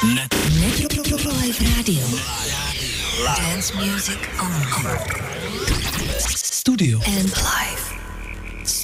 Life 0.00 1.60
Radio. 1.76 2.04
Dance 3.34 3.74
music 3.74 4.28
only. 4.40 4.96
Studio. 6.20 7.00
And 7.04 7.28
live. 7.42 7.77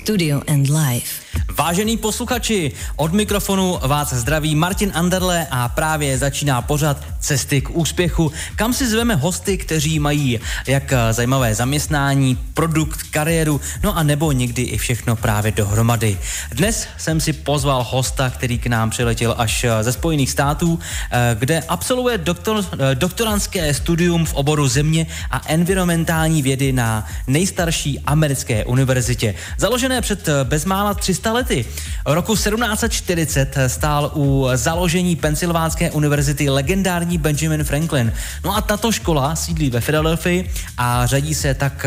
Studio 0.04 0.43
and 0.46 0.69
live. 0.69 1.24
Vážení 1.59 1.96
posluchači, 1.96 2.72
od 2.96 3.12
mikrofonu 3.12 3.79
vás 3.87 4.12
zdraví 4.12 4.54
Martin 4.54 4.92
Anderle 4.95 5.46
a 5.51 5.69
právě 5.69 6.19
začíná 6.19 6.62
pořad 6.62 7.04
Cesty 7.21 7.60
k 7.60 7.71
úspěchu, 7.71 8.32
kam 8.56 8.72
si 8.72 8.87
zveme 8.87 9.14
hosty, 9.14 9.59
kteří 9.59 9.99
mají 9.99 10.40
jak 10.67 10.92
zajímavé 11.10 11.54
zaměstnání, 11.54 12.38
produkt, 12.54 13.03
kariéru, 13.03 13.60
no 13.82 13.96
a 13.96 14.03
nebo 14.03 14.32
někdy 14.32 14.63
i 14.63 14.78
všechno 14.78 15.17
právě 15.17 15.53
dohromady. 15.53 16.18
Dnes 16.52 16.88
jsem 16.98 17.20
si 17.20 17.32
pozval 17.32 17.86
hosta, 17.91 18.30
který 18.30 18.59
k 18.59 18.66
nám 18.66 18.91
přiletěl 18.91 19.34
až 19.38 19.66
ze 19.80 19.92
Spojených 19.92 20.30
států, 20.30 20.78
eh, 21.10 21.36
kde 21.38 21.60
absolvuje 21.60 22.18
doktor, 22.18 22.64
eh, 22.73 22.95
doktorantské 22.95 23.74
studium 23.74 24.27
v 24.27 24.34
oboru 24.34 24.68
země 24.68 25.06
a 25.30 25.41
environmentální 25.46 26.42
vědy 26.42 26.73
na 26.73 27.06
nejstarší 27.27 28.00
americké 28.00 28.64
univerzitě. 28.64 29.34
Založené 29.59 29.93
před 30.00 30.28
bezmála 30.42 30.94
300 30.94 31.32
lety. 31.32 31.64
Roku 32.06 32.32
1740 32.34 33.56
stál 33.66 34.10
u 34.14 34.48
založení 34.54 35.16
Pensylvánské 35.16 35.90
univerzity 35.90 36.50
legendární 36.50 37.18
Benjamin 37.18 37.64
Franklin. 37.64 38.12
No 38.44 38.56
a 38.56 38.60
tato 38.60 38.92
škola 38.92 39.36
sídlí 39.36 39.70
ve 39.70 39.80
Philadelphii 39.80 40.50
a 40.78 41.06
řadí 41.06 41.34
se 41.34 41.54
tak 41.54 41.86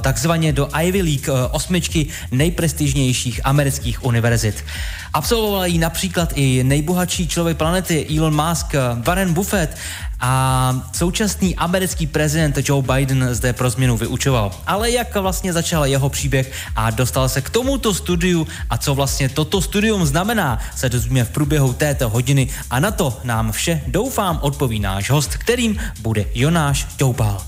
takzvaně 0.00 0.52
do 0.52 0.68
Ivy 0.82 1.02
League 1.02 1.28
osmičky 1.50 2.06
nejprestižnějších 2.30 3.40
amerických 3.44 4.04
univerzit. 4.04 4.64
Absolvoval 5.12 5.66
ji 5.66 5.78
například 5.78 6.32
i 6.34 6.64
nejbohatší 6.64 7.28
člověk 7.28 7.56
planety 7.56 8.06
Elon 8.18 8.48
Musk, 8.48 8.66
Warren 9.06 9.34
Buffett 9.34 9.76
a 10.20 10.72
současný 10.92 11.56
americký 11.56 12.06
prezident 12.06 12.58
Joe 12.68 12.82
Biden 12.82 13.28
zde 13.32 13.52
pro 13.52 13.70
změnu 13.70 13.96
vyučoval. 13.96 14.50
Ale 14.66 14.90
jak 14.90 15.14
vlastně 15.16 15.52
začal 15.52 15.86
jeho 15.86 16.08
příběh 16.08 16.52
a 16.76 16.90
dostal 16.90 17.28
se 17.28 17.40
k 17.40 17.50
tomuto 17.50 17.94
studiu 17.94 18.46
a 18.70 18.78
co 18.78 18.94
vlastně 18.94 19.28
toto 19.28 19.62
studium 19.62 20.06
znamená, 20.06 20.58
se 20.76 20.88
dozvíme 20.88 21.24
v 21.24 21.30
průběhu 21.30 21.72
této 21.72 22.08
hodiny 22.08 22.48
a 22.70 22.80
na 22.80 22.90
to 22.90 23.20
nám 23.24 23.52
vše 23.52 23.82
doufám 23.86 24.38
odpoví 24.42 24.80
náš 24.80 25.10
host, 25.10 25.36
kterým 25.36 25.80
bude 26.00 26.24
Jonáš 26.34 26.86
Toupal. 26.96 27.42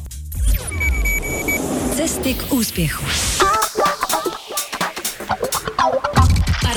Cesty 1.96 2.34
k 2.34 2.52
úspěchu. 2.52 3.04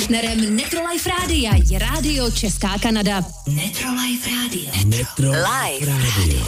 Partnerem 0.03 0.55
Netrolife 0.55 1.09
Rádia 1.09 1.51
je 1.69 1.79
Rádio 1.79 2.31
Česká 2.31 2.77
Kanada. 2.81 3.23
Netrolife 3.47 4.29
Rádio. 4.29 4.71
Metro 4.85 5.31
Live. 5.31 5.85
Radio. 5.91 6.45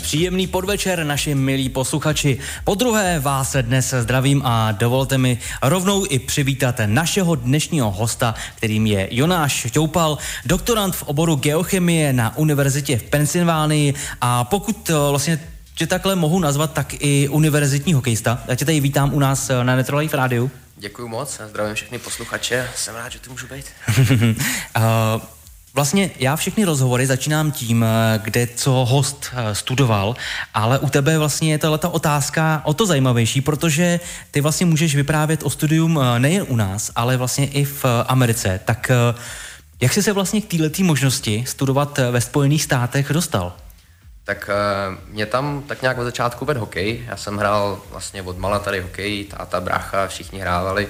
Příjemný 0.00 0.46
podvečer, 0.46 1.04
naši 1.04 1.34
milí 1.34 1.68
posluchači. 1.68 2.38
Po 2.64 2.74
druhé 2.74 3.20
vás 3.20 3.56
dnes 3.60 3.94
zdravím 3.98 4.42
a 4.44 4.72
dovolte 4.72 5.18
mi 5.18 5.38
rovnou 5.62 6.06
i 6.08 6.18
přivítat 6.18 6.80
našeho 6.86 7.34
dnešního 7.34 7.90
hosta, 7.90 8.34
kterým 8.54 8.86
je 8.86 9.08
Jonáš 9.10 9.66
Toupal, 9.72 10.18
doktorant 10.46 10.96
v 10.96 11.02
oboru 11.02 11.36
geochemie 11.36 12.12
na 12.12 12.36
univerzitě 12.36 12.98
v 12.98 13.02
Pensylvánii 13.02 13.94
a 14.20 14.44
pokud 14.44 14.90
eh, 14.90 14.92
vlastně 15.10 15.40
tě 15.74 15.86
takhle 15.86 16.16
mohu 16.16 16.38
nazvat, 16.38 16.72
tak 16.72 16.94
i 16.98 17.28
univerzitní 17.28 17.94
hokejista. 17.94 18.42
Já 18.48 18.54
tě 18.54 18.64
tady 18.64 18.80
vítám 18.80 19.14
u 19.14 19.18
nás 19.18 19.50
eh, 19.50 19.64
na 19.64 19.76
Netrolife 19.76 20.16
Rádiu. 20.16 20.50
Děkuji 20.76 21.08
moc, 21.08 21.40
a 21.40 21.48
zdravím 21.48 21.74
všechny 21.74 21.98
posluchače, 21.98 22.70
jsem 22.76 22.94
rád, 22.94 23.08
že 23.08 23.18
tu 23.18 23.30
můžu 23.30 23.46
být. 23.46 23.66
Uh, 23.98 25.22
Vlastně 25.74 26.10
já 26.18 26.36
všechny 26.36 26.64
rozhovory 26.64 27.06
začínám 27.06 27.52
tím, 27.52 27.84
eh, 27.84 28.20
kde 28.24 28.46
co 28.46 28.70
host 28.70 29.26
eh, 29.32 29.54
studoval, 29.54 30.16
ale 30.54 30.78
u 30.78 30.88
tebe 30.88 31.18
vlastně 31.18 31.52
je 31.52 31.58
tato 31.58 31.90
otázka 31.90 32.62
o 32.64 32.74
to 32.74 32.86
zajímavější, 32.86 33.40
protože 33.40 34.00
ty 34.30 34.40
vlastně 34.40 34.66
můžeš 34.66 34.94
vyprávět 34.94 35.42
o 35.42 35.50
studium 35.50 36.00
nejen 36.18 36.46
u 36.48 36.56
nás, 36.56 36.90
ale 36.96 37.16
vlastně 37.16 37.46
i 37.46 37.64
v 37.64 37.84
Americe. 38.08 38.60
Tak 38.64 38.90
jak 39.80 39.92
jsi 39.92 40.02
se 40.02 40.12
vlastně 40.12 40.40
k 40.40 40.58
této 40.58 40.82
možnosti 40.82 41.44
studovat 41.46 41.98
ve 42.10 42.20
Spojených 42.20 42.62
státech 42.62 43.12
dostal? 43.12 43.52
Tak 44.24 44.50
mě 45.08 45.26
tam 45.26 45.62
tak 45.62 45.82
nějak 45.82 45.98
od 45.98 46.04
začátku 46.04 46.44
vedl 46.44 46.60
hokej. 46.60 47.04
Já 47.06 47.16
jsem 47.16 47.36
hrál 47.36 47.80
vlastně 47.90 48.22
od 48.22 48.38
mala 48.38 48.58
tady 48.58 48.80
hokej, 48.80 49.24
táta, 49.24 49.60
brácha, 49.60 50.06
všichni 50.06 50.40
hrávali. 50.40 50.88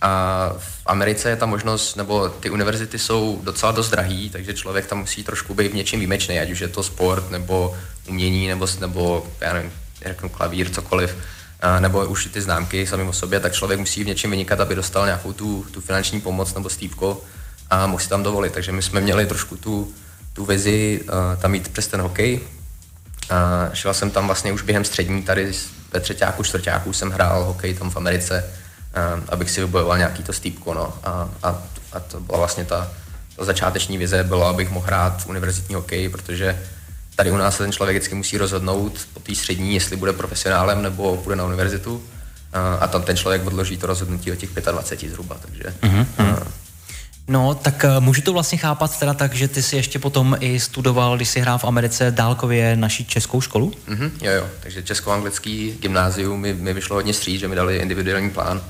A 0.00 0.52
v 0.58 0.82
Americe 0.86 1.30
je 1.30 1.36
ta 1.36 1.46
možnost, 1.46 1.96
nebo 1.96 2.28
ty 2.28 2.50
univerzity 2.50 2.98
jsou 2.98 3.40
docela 3.42 3.72
dost 3.72 3.90
drahý, 3.90 4.30
takže 4.30 4.54
člověk 4.54 4.86
tam 4.86 4.98
musí 4.98 5.24
trošku 5.24 5.54
být 5.54 5.72
v 5.72 5.74
něčem 5.74 6.00
výjimečný, 6.00 6.40
ať 6.40 6.50
už 6.50 6.60
je 6.60 6.68
to 6.68 6.82
sport, 6.82 7.30
nebo 7.30 7.76
umění, 8.08 8.48
nebo, 8.48 8.66
nebo 8.80 9.26
já 9.40 9.52
nevím, 9.52 9.72
řeknu 10.06 10.28
klavír, 10.28 10.70
cokoliv, 10.70 11.16
a, 11.60 11.80
nebo 11.80 12.06
už 12.06 12.28
ty 12.32 12.40
známky 12.40 12.86
sami 12.86 13.02
o 13.02 13.12
sobě, 13.12 13.40
tak 13.40 13.52
člověk 13.52 13.80
musí 13.80 14.04
v 14.04 14.06
něčem 14.06 14.30
vynikat, 14.30 14.60
aby 14.60 14.74
dostal 14.74 15.06
nějakou 15.06 15.32
tu, 15.32 15.66
tu 15.70 15.80
finanční 15.80 16.20
pomoc 16.20 16.54
nebo 16.54 16.70
stívko 16.70 17.24
a 17.70 17.86
mohl 17.86 18.02
si 18.02 18.08
tam 18.08 18.22
dovolit. 18.22 18.52
Takže 18.52 18.72
my 18.72 18.82
jsme 18.82 19.00
měli 19.00 19.26
trošku 19.26 19.56
tu, 19.56 19.94
tu 20.32 20.44
vizi 20.44 21.04
a, 21.08 21.36
tam 21.36 21.54
jít 21.54 21.68
přes 21.68 21.86
ten 21.86 22.00
hokej. 22.00 22.40
A 23.30 23.70
šel 23.74 23.94
jsem 23.94 24.10
tam 24.10 24.26
vlastně 24.26 24.52
už 24.52 24.62
během 24.62 24.84
střední, 24.84 25.22
tady 25.22 25.52
ve 25.92 26.00
třetíku, 26.00 26.42
čtvrtíku 26.42 26.92
jsem 26.92 27.10
hrál 27.10 27.44
hokej 27.44 27.74
tam 27.74 27.90
v 27.90 27.96
Americe, 27.96 28.44
abych 29.28 29.50
si 29.50 29.60
vybojoval 29.60 29.98
nějaký 29.98 30.22
to 30.22 30.32
stýpko, 30.32 30.74
no. 30.74 30.94
A, 31.04 31.28
a, 31.42 31.62
a 31.92 32.00
to 32.00 32.20
byla 32.20 32.38
vlastně 32.38 32.64
ta, 32.64 32.90
ta 33.36 33.44
začáteční 33.44 33.98
vize, 33.98 34.24
bylo, 34.24 34.46
abych 34.46 34.70
mohl 34.70 34.86
hrát 34.86 35.22
univerzitní 35.26 35.74
hokej, 35.74 36.08
protože 36.08 36.62
tady 37.16 37.30
u 37.30 37.36
nás 37.36 37.56
se 37.56 37.62
ten 37.62 37.72
člověk 37.72 37.96
vždycky 37.96 38.14
musí 38.14 38.38
rozhodnout 38.38 39.08
po 39.14 39.20
té 39.20 39.34
střední, 39.34 39.74
jestli 39.74 39.96
bude 39.96 40.12
profesionálem 40.12 40.82
nebo 40.82 41.16
půjde 41.16 41.36
na 41.36 41.44
univerzitu. 41.44 42.02
A, 42.52 42.74
a 42.74 42.86
tam 42.86 43.02
ten 43.02 43.16
člověk 43.16 43.46
odloží 43.46 43.76
to 43.76 43.86
rozhodnutí 43.86 44.32
o 44.32 44.36
těch 44.36 44.50
25 44.50 45.10
zhruba, 45.10 45.36
takže... 45.42 45.62
Mm-hmm. 45.82 46.06
A, 46.18 46.46
No, 47.28 47.54
tak 47.54 47.84
uh, 47.84 48.04
můžu 48.04 48.22
to 48.22 48.32
vlastně 48.32 48.58
chápat 48.58 48.98
teda 48.98 49.14
tak, 49.14 49.34
že 49.34 49.48
ty 49.48 49.62
si 49.62 49.76
ještě 49.76 49.98
potom 49.98 50.36
i 50.40 50.60
studoval, 50.60 51.16
když 51.16 51.28
jsi 51.28 51.40
hrál 51.40 51.58
v 51.58 51.64
Americe 51.64 52.10
dálkově 52.10 52.76
naší 52.76 53.04
českou 53.04 53.40
školu? 53.40 53.72
Mm-hmm, 53.88 54.10
jo, 54.20 54.32
jo, 54.32 54.46
takže 54.60 54.82
česko-anglický 54.82 55.76
gymnázium 55.80 56.40
mi, 56.40 56.54
mi 56.54 56.74
vyšlo 56.74 56.96
hodně 56.96 57.14
stříc, 57.14 57.40
že 57.40 57.48
mi 57.48 57.56
dali 57.56 57.76
individuální 57.76 58.30
plán 58.30 58.60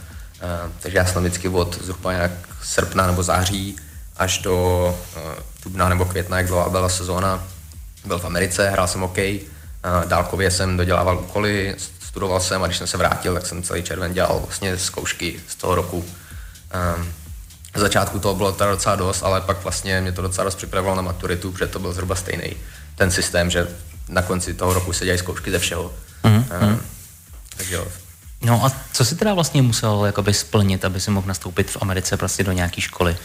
Uh, 0.43 0.73
takže 0.81 0.99
já 0.99 1.05
jsem 1.05 1.23
vždycky 1.23 1.49
od 1.49 1.83
zhruba 1.83 2.13
nějak 2.13 2.31
srpna 2.63 3.07
nebo 3.07 3.23
září 3.23 3.77
až 4.17 4.39
do 4.39 4.55
uh, 5.17 5.23
dubna 5.65 5.89
nebo 5.89 6.05
května, 6.05 6.37
jak 6.37 6.47
byla, 6.47 6.69
byla 6.69 6.89
sezóna, 6.89 7.45
byl 8.05 8.19
v 8.19 8.25
Americe, 8.25 8.71
hrál 8.71 8.87
jsem 8.87 9.01
hokej, 9.01 9.41
uh, 9.41 10.09
dálkově 10.09 10.51
jsem 10.51 10.77
dodělával 10.77 11.19
úkoly, 11.19 11.77
studoval 12.01 12.41
jsem 12.41 12.63
a 12.63 12.67
když 12.67 12.79
jsem 12.79 12.87
se 12.87 12.97
vrátil, 12.97 13.35
tak 13.35 13.47
jsem 13.47 13.63
celý 13.63 13.83
červen 13.83 14.15
dělal 14.15 14.41
vlastně 14.47 14.79
zkoušky 14.79 15.41
z 15.49 15.55
toho 15.55 15.75
roku. 15.75 15.97
Um, 16.97 17.13
v 17.79 17.81
začátku 17.81 18.19
toho 18.19 18.35
bylo 18.35 18.53
teda 18.53 18.71
docela 18.71 18.97
dost, 18.97 19.23
ale 19.23 19.41
pak 19.41 19.63
vlastně 19.63 20.01
mě 20.01 20.13
to 20.13 20.23
docela 20.23 20.45
dost 20.45 20.55
připravilo 20.55 20.95
na 20.95 21.03
maturitu, 21.03 21.53
protože 21.53 21.67
to 21.67 21.79
byl 21.79 21.93
zhruba 21.93 22.15
stejný 22.15 22.57
ten 22.95 23.11
systém, 23.11 23.51
že 23.51 23.69
na 24.09 24.23
konci 24.23 24.55
toho 24.55 24.75
roku 24.75 24.93
se 24.93 25.05
dělají 25.05 25.19
zkoušky 25.19 25.51
ze 25.51 25.59
všeho. 25.59 25.93
Mm-hmm. 26.25 26.45
Um, 26.63 26.81
takže 27.57 27.75
jo, 27.75 27.87
No 28.43 28.65
a 28.67 28.73
co 28.93 29.05
si 29.05 29.15
teda 29.15 29.35
vlastně 29.35 29.63
musel 29.63 30.07
jakoby 30.07 30.35
splnit, 30.35 30.85
aby 30.85 31.01
si 31.01 31.11
mohl 31.11 31.27
nastoupit 31.27 31.71
v 31.71 31.77
Americe 31.81 32.17
prostě 32.17 32.45
do 32.45 32.53
nějaké 32.53 32.81
školy? 32.81 33.17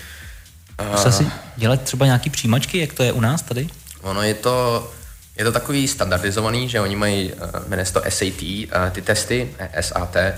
Musel 0.92 1.12
si 1.12 1.28
dělat 1.56 1.81
třeba 1.81 2.06
nějaký 2.06 2.30
přijímačky, 2.30 2.78
jak 2.78 2.94
to 2.94 3.03
je 3.03 3.12
u 3.12 3.19
nás 3.19 3.42
tady? 3.42 3.68
Ono 4.02 4.22
je 4.22 4.34
to, 4.34 4.90
je 5.38 5.46
to 5.46 5.52
takový 5.52 5.88
standardizovaný, 5.88 6.69
že 6.69 6.81
oni 6.81 6.96
mají, 6.96 7.34
uh, 7.34 7.68
jmenuje 7.68 7.86
se 7.86 7.94
to 7.94 8.02
SAT, 8.09 8.42
uh, 8.42 8.90
ty 8.92 9.02
testy, 9.02 9.56
SAT, 9.81 10.16
uh, 10.16 10.31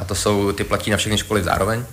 a 0.00 0.04
to 0.04 0.14
jsou, 0.14 0.52
ty 0.52 0.64
platí 0.64 0.90
na 0.90 0.96
všechny 0.96 1.18
školy 1.18 1.42
zároveň. 1.44 1.84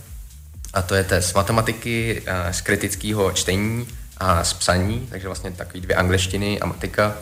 A 0.73 0.81
to 0.81 0.95
je 0.95 1.03
test 1.03 1.35
matematiky, 1.35 2.21
uh, 2.21 2.51
z 2.51 2.61
kritického 2.61 3.31
čtení 3.31 3.87
a 4.17 4.43
z 4.43 4.53
psaní, 4.53 5.07
takže 5.11 5.27
vlastně 5.27 5.51
takový 5.51 5.81
dvě 5.81 5.95
angličtiny 5.95 6.59
a 6.59 6.65
matika 6.65 7.17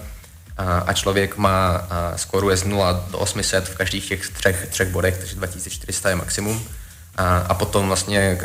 a 0.86 0.94
člověk 0.94 1.38
má 1.38 1.88
skoruje 2.16 2.58
z 2.58 2.64
0 2.64 3.06
do 3.12 3.18
800 3.18 3.68
v 3.68 3.78
každých 3.78 4.08
těch 4.08 4.30
třech, 4.30 4.68
třech 4.70 4.90
bodech, 4.90 5.18
takže 5.18 5.36
2400 5.36 6.10
je 6.10 6.16
maximum. 6.16 6.64
A, 7.16 7.38
a 7.38 7.54
potom 7.54 7.88
vlastně, 7.88 8.40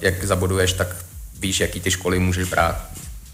jak 0.00 0.24
zaboduješ, 0.24 0.72
tak 0.72 0.88
víš, 1.38 1.60
jaký 1.60 1.80
ty 1.80 1.90
školy 1.90 2.18
můžeš 2.18 2.48
brát. 2.48 2.82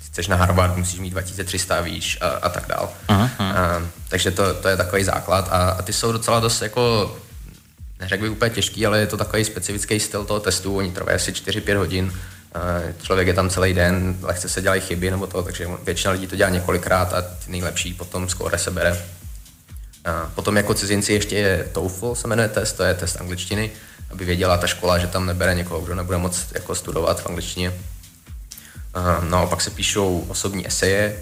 Chceš 0.06 0.28
na 0.28 0.36
Harvard, 0.36 0.76
musíš 0.76 1.00
mít 1.00 1.10
2300 1.10 1.80
víš 1.80 2.18
a, 2.20 2.28
a 2.28 2.48
tak 2.48 2.66
dál. 2.66 2.88
Aha. 3.08 3.30
A, 3.38 3.82
takže 4.08 4.30
to, 4.30 4.54
to 4.54 4.68
je 4.68 4.76
takový 4.76 5.04
základ 5.04 5.48
a, 5.50 5.70
a 5.70 5.82
ty 5.82 5.92
jsou 5.92 6.12
docela 6.12 6.40
dost 6.40 6.62
jako 6.62 7.16
neřekl 8.00 8.22
bych 8.22 8.32
úplně 8.32 8.50
těžký, 8.50 8.86
ale 8.86 9.00
je 9.00 9.06
to 9.06 9.16
takový 9.16 9.44
specifický 9.44 10.00
styl 10.00 10.24
toho 10.24 10.40
testu, 10.40 10.76
oni 10.76 10.92
trvají 10.92 11.16
asi 11.16 11.32
4-5 11.32 11.76
hodin 11.76 12.12
člověk 13.02 13.28
je 13.28 13.34
tam 13.34 13.50
celý 13.50 13.74
den, 13.74 14.18
lehce 14.22 14.48
se 14.48 14.62
dělají 14.62 14.80
chyby 14.80 15.10
nebo 15.10 15.26
to, 15.26 15.42
takže 15.42 15.68
většina 15.84 16.12
lidí 16.12 16.26
to 16.26 16.36
dělá 16.36 16.50
několikrát 16.50 17.12
a 17.12 17.22
ty 17.22 17.50
nejlepší 17.50 17.94
potom 17.94 18.28
skóre 18.28 18.58
se 18.58 18.70
bere. 18.70 19.04
A 20.04 20.30
potom 20.34 20.56
jako 20.56 20.74
cizinci 20.74 21.12
ještě 21.12 21.36
je 21.36 21.68
TOEFL, 21.72 22.14
se 22.14 22.28
jmenuje 22.28 22.48
test, 22.48 22.72
to 22.72 22.82
je 22.82 22.94
test 22.94 23.20
angličtiny, 23.20 23.70
aby 24.10 24.24
věděla 24.24 24.56
ta 24.56 24.66
škola, 24.66 24.98
že 24.98 25.06
tam 25.06 25.26
nebere 25.26 25.54
někoho, 25.54 25.80
kdo 25.80 25.94
nebude 25.94 26.18
moc 26.18 26.46
jako 26.54 26.74
studovat 26.74 27.20
v 27.20 27.26
angličtině. 27.26 27.72
A 28.94 29.20
no 29.20 29.38
a 29.38 29.46
pak 29.46 29.60
se 29.60 29.70
píšou 29.70 30.24
osobní 30.28 30.66
eseje, 30.66 31.16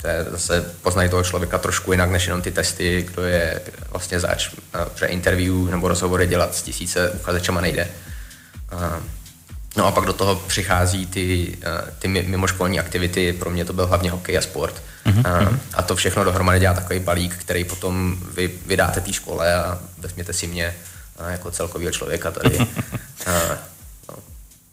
to 0.00 0.08
je 0.08 0.24
zase 0.30 0.74
poznají 0.82 1.10
toho 1.10 1.24
člověka 1.24 1.58
trošku 1.58 1.92
jinak, 1.92 2.10
než 2.10 2.26
jenom 2.26 2.42
ty 2.42 2.50
testy, 2.50 3.06
kdo 3.12 3.22
je 3.22 3.60
vlastně 3.90 4.20
zač. 4.20 4.48
Protože 4.70 5.06
interview 5.06 5.70
nebo 5.70 5.88
rozhovory 5.88 6.26
dělat 6.26 6.54
s 6.54 6.62
tisíce 6.62 7.10
uchazečema 7.10 7.60
nejde. 7.60 7.88
A, 8.70 9.00
no 9.76 9.86
a 9.86 9.90
pak 9.92 10.04
do 10.04 10.12
toho 10.12 10.36
přichází 10.36 11.06
ty, 11.06 11.58
ty 11.98 12.08
mimoškolní 12.08 12.80
aktivity, 12.80 13.32
pro 13.32 13.50
mě 13.50 13.64
to 13.64 13.72
byl 13.72 13.86
hlavně 13.86 14.10
hokej 14.10 14.38
a 14.38 14.40
sport. 14.40 14.82
Mm-hmm. 15.06 15.28
A, 15.28 15.58
a 15.74 15.82
to 15.82 15.96
všechno 15.96 16.24
dohromady 16.24 16.60
dělá 16.60 16.74
takový 16.74 17.00
balík, 17.00 17.36
který 17.36 17.64
potom 17.64 18.16
vy 18.34 18.50
vydáte 18.66 19.00
té 19.00 19.12
škole 19.12 19.54
a 19.54 19.78
vezměte 19.98 20.32
si 20.32 20.46
mě 20.46 20.74
jako 21.28 21.50
celkového 21.50 21.92
člověka 21.92 22.30
tady. 22.30 22.58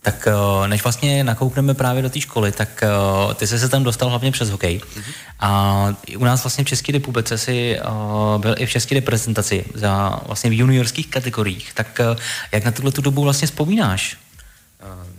tak 0.02 0.26
eh, 0.26 0.68
než 0.68 0.82
vlastně 0.82 1.24
nakoukneme 1.24 1.74
právě 1.74 2.02
do 2.02 2.10
té 2.10 2.20
školy, 2.20 2.52
tak 2.52 2.84
uh, 3.26 3.34
ty 3.34 3.46
jsi 3.46 3.58
se 3.58 3.68
tam 3.68 3.84
dostal 3.84 4.08
hlavně 4.08 4.32
přes 4.32 4.50
hokej. 4.50 4.80
A 5.40 5.88
u 6.18 6.24
nás 6.24 6.44
vlastně 6.44 6.64
v 6.64 6.68
České 6.68 6.92
republice 6.92 7.38
si 7.38 7.80
uh, 7.80 8.40
byl 8.40 8.54
i 8.58 8.66
v 8.66 8.70
české 8.70 8.94
reprezentaci 8.94 9.64
za 9.74 10.20
vlastně 10.26 10.50
v 10.50 10.58
juniorských 10.58 11.06
kategoriích. 11.06 11.74
Tak 11.74 12.00
jak 12.52 12.64
na 12.64 12.70
tuhle 12.70 12.92
tu 12.92 13.02
dobu 13.02 13.22
vlastně 13.22 13.46
vzpomínáš? 13.46 14.16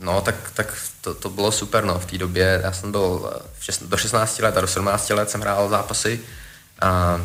No, 0.00 0.20
tak, 0.20 0.34
tak 0.54 0.74
to, 1.00 1.14
to 1.14 1.30
bylo 1.30 1.52
super, 1.52 1.84
no. 1.84 1.98
V 1.98 2.06
té 2.06 2.18
době 2.18 2.60
já 2.64 2.72
jsem 2.72 2.92
byl 2.92 3.32
šest, 3.60 3.82
do 3.82 3.96
16 3.96 4.38
let 4.38 4.56
a 4.56 4.60
do 4.60 4.66
17 4.66 5.10
let 5.10 5.30
jsem 5.30 5.40
hrál 5.40 5.68
zápasy 5.68 6.20
a 6.80 7.20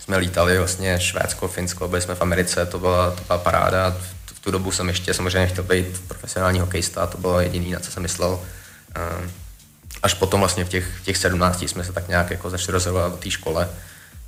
jsme 0.00 0.16
lítali 0.16 0.58
vlastně 0.58 1.00
Švédsko, 1.00 1.48
Finsko, 1.48 1.88
byli 1.88 2.02
jsme 2.02 2.14
v 2.14 2.22
Americe, 2.22 2.66
to 2.66 2.78
byla, 2.78 3.10
to 3.10 3.22
byla 3.26 3.38
paráda 3.38 3.96
tu 4.44 4.50
dobu 4.50 4.72
jsem 4.72 4.88
ještě 4.88 5.14
samozřejmě 5.14 5.46
chtěl 5.46 5.64
být 5.64 6.02
profesionální 6.08 6.60
hokejista, 6.60 7.06
to 7.06 7.18
bylo 7.18 7.40
jediný, 7.40 7.72
na 7.72 7.80
co 7.80 7.90
jsem 7.90 8.02
myslel. 8.02 8.40
Ehm, 8.94 9.30
až 10.02 10.14
potom 10.14 10.40
vlastně 10.40 10.64
v 10.64 10.68
těch, 10.68 10.84
v 11.00 11.04
těch 11.04 11.16
17 11.16 11.62
jsme 11.62 11.84
se 11.84 11.92
tak 11.92 12.08
nějak 12.08 12.30
jako 12.30 12.50
začali 12.50 12.72
rozhodovat 12.72 13.12
o 13.12 13.16
té 13.16 13.30
škole 13.30 13.68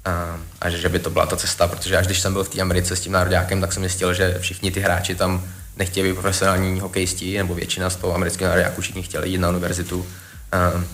ehm, 0.05 0.45
a 0.61 0.71
že, 0.71 0.79
že 0.79 0.89
by 0.89 0.99
to 0.99 1.11
byla 1.11 1.27
ta 1.27 1.37
cesta, 1.37 1.67
protože 1.67 1.97
až 1.97 2.07
když 2.07 2.21
jsem 2.21 2.33
byl 2.33 2.45
v 2.45 2.49
té 2.49 2.61
Americe 2.61 2.97
s 2.97 3.01
tím 3.01 3.13
nároďákem, 3.13 3.61
tak 3.61 3.73
jsem 3.73 3.83
zjistil, 3.83 4.15
že 4.15 4.39
všichni 4.41 4.71
ty 4.71 4.81
hráči 4.81 5.15
tam 5.15 5.45
nechtěli 5.77 6.09
být 6.09 6.15
profesionální 6.15 6.81
hokejisti, 6.81 7.39
nebo 7.39 7.55
většina 7.55 7.91
z 7.91 7.97
toho 7.97 8.15
amerického 8.15 8.49
nároďáku 8.49 8.81
všichni 8.81 9.03
chtěli 9.03 9.29
jít 9.29 9.39
na 9.39 9.49
univerzitu. 9.49 10.07
Ehm, 10.53 10.87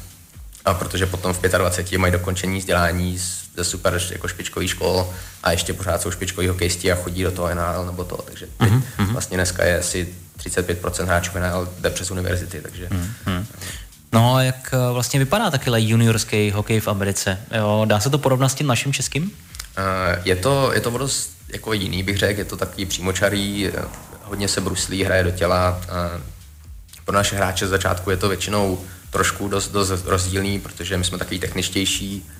a 0.64 0.74
protože 0.74 1.06
potom 1.06 1.32
v 1.32 1.40
25 1.40 1.98
mají 1.98 2.12
dokončení 2.12 2.58
vzdělání 2.58 3.18
ze 3.56 3.64
super 3.64 4.00
jako 4.10 4.28
špičkový 4.28 4.68
škol 4.68 5.10
a 5.42 5.50
ještě 5.50 5.72
pořád 5.72 6.02
jsou 6.02 6.10
špičkoví 6.10 6.48
hokejisti 6.48 6.92
a 6.92 6.94
chodí 6.94 7.22
do 7.22 7.30
toho 7.30 7.54
NHL 7.54 7.86
nebo 7.86 8.04
to, 8.04 8.16
takže 8.16 8.46
teď 8.58 8.72
mm-hmm. 8.72 9.12
vlastně 9.12 9.36
dneska 9.36 9.64
je 9.64 9.78
asi 9.78 10.08
35% 10.38 11.04
hráčů 11.04 11.38
NHL 11.38 11.68
jde 11.80 11.90
přes 11.90 12.10
univerzity, 12.10 12.60
takže... 12.60 12.88
Mm-hmm. 12.88 13.44
No 14.12 14.34
a 14.34 14.42
jak 14.42 14.74
eh, 14.74 14.92
vlastně 14.92 15.18
vypadá 15.18 15.50
takhle 15.50 15.80
juniorský 15.80 16.50
hokej 16.50 16.80
v 16.80 16.88
Americe? 16.88 17.38
Jo, 17.56 17.82
dá 17.84 18.00
se 18.00 18.10
to 18.10 18.18
porovnat 18.18 18.48
s 18.48 18.54
tím 18.54 18.66
naším 18.66 18.92
českým? 18.92 19.22
Uh, 19.22 19.30
je 20.24 20.36
to, 20.36 20.72
je 20.72 20.80
to 20.80 20.98
dost 20.98 21.30
jako 21.48 21.72
jiný, 21.72 22.02
bych 22.02 22.18
řekl, 22.18 22.38
je 22.38 22.44
to 22.44 22.56
takový 22.56 22.86
přímočarý, 22.86 23.68
eh, 23.68 23.82
hodně 24.24 24.48
se 24.48 24.60
bruslí, 24.60 25.04
hraje 25.04 25.24
do 25.24 25.30
těla. 25.30 25.80
Pro 27.04 27.16
naše 27.16 27.36
hráče 27.36 27.66
z 27.66 27.70
začátku 27.70 28.10
je 28.10 28.16
to 28.16 28.28
většinou 28.28 28.78
trošku 29.12 29.48
dost, 29.48 29.68
dost 29.68 30.06
rozdílný, 30.06 30.60
protože 30.60 30.96
my 30.96 31.04
jsme 31.04 31.18
takový 31.18 31.38
techničtější, 31.38 32.30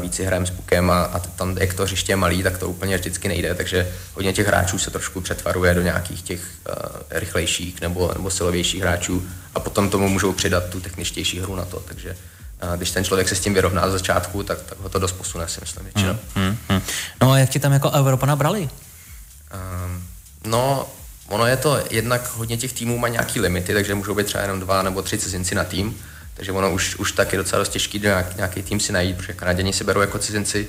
víc 0.00 0.14
si 0.14 0.24
hrajeme 0.24 0.46
s 0.46 0.50
pukem 0.50 0.90
a, 0.90 1.02
a 1.02 1.18
tam, 1.18 1.56
jak 1.58 1.74
to 1.74 1.84
hřiště 1.84 2.12
je 2.12 2.16
malý, 2.16 2.42
tak 2.42 2.58
to 2.58 2.68
úplně 2.68 2.98
vždycky 2.98 3.28
nejde, 3.28 3.54
takže 3.54 3.92
hodně 4.14 4.32
těch 4.32 4.46
hráčů 4.46 4.78
se 4.78 4.90
trošku 4.90 5.20
přetvaruje 5.20 5.74
do 5.74 5.82
nějakých 5.82 6.22
těch 6.22 6.40
uh, 6.40 6.74
rychlejších 7.10 7.80
nebo, 7.80 8.10
nebo 8.14 8.30
silovějších 8.30 8.80
hráčů 8.80 9.28
a 9.54 9.60
potom 9.60 9.90
tomu 9.90 10.08
můžou 10.08 10.32
přidat 10.32 10.64
tu 10.68 10.80
techničtější 10.80 11.40
hru 11.40 11.56
na 11.56 11.64
to, 11.64 11.80
takže 11.80 12.16
uh, 12.62 12.76
když 12.76 12.90
ten 12.90 13.04
člověk 13.04 13.28
se 13.28 13.34
s 13.34 13.40
tím 13.40 13.54
vyrovná 13.54 13.88
z 13.88 13.92
začátku, 13.92 14.42
tak, 14.42 14.62
tak 14.62 14.78
ho 14.78 14.88
to 14.88 14.98
dost 14.98 15.12
posune, 15.12 15.48
si 15.48 15.60
myslím 15.60 15.84
většinou. 15.84 16.18
Hmm, 16.34 16.46
hmm, 16.46 16.56
hmm. 16.68 16.80
No 17.20 17.30
a 17.30 17.38
jak 17.38 17.50
ti 17.50 17.58
tam 17.58 17.72
jako 17.72 17.90
Evropa 17.90 18.26
nabrali? 18.26 18.60
Um, 18.60 20.04
no, 20.44 20.88
ono 21.28 21.46
je 21.46 21.56
to 21.56 21.84
jednak 21.90 22.30
hodně 22.36 22.56
těch 22.56 22.72
týmů 22.72 22.98
má 22.98 23.08
nějaký 23.08 23.40
limity, 23.40 23.74
takže 23.74 23.94
můžou 23.94 24.14
být 24.14 24.26
třeba 24.26 24.42
jenom 24.42 24.60
dva 24.60 24.82
nebo 24.82 25.02
tři 25.02 25.18
cizinci 25.18 25.54
na 25.54 25.64
tým, 25.64 25.98
takže 26.38 26.52
ono 26.52 26.72
už, 26.72 26.96
už 26.96 27.12
tak 27.12 27.32
je 27.32 27.38
docela 27.38 27.58
dost 27.58 27.68
těžký 27.68 27.98
nějaký, 27.98 28.36
nějaký 28.36 28.62
tým 28.62 28.80
si 28.80 28.92
najít, 28.92 29.16
protože 29.16 29.32
Kanaděni 29.32 29.72
si 29.72 29.84
berou 29.84 30.00
jako 30.00 30.18
cizinci, 30.18 30.66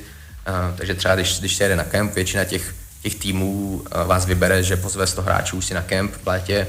uh, 0.48 0.78
takže 0.78 0.96
třeba 0.96 1.16
když, 1.16 1.40
když 1.40 1.56
se 1.56 1.64
jede 1.64 1.76
na 1.76 1.84
kemp, 1.84 2.16
většina 2.16 2.44
těch, 2.44 2.76
těch 3.02 3.16
týmů 3.16 3.82
uh, 3.96 4.08
vás 4.08 4.26
vybere, 4.26 4.64
že 4.64 4.78
pozve 4.78 5.08
100 5.08 5.22
hráčů 5.22 5.62
si 5.62 5.74
na 5.74 5.82
kemp 5.82 6.14
v 6.24 6.28
létě 6.28 6.68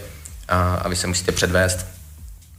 a, 0.49 0.75
a 0.75 0.89
vy 0.89 0.97
se 0.97 1.07
musíte 1.07 1.33
předvést 1.33 1.87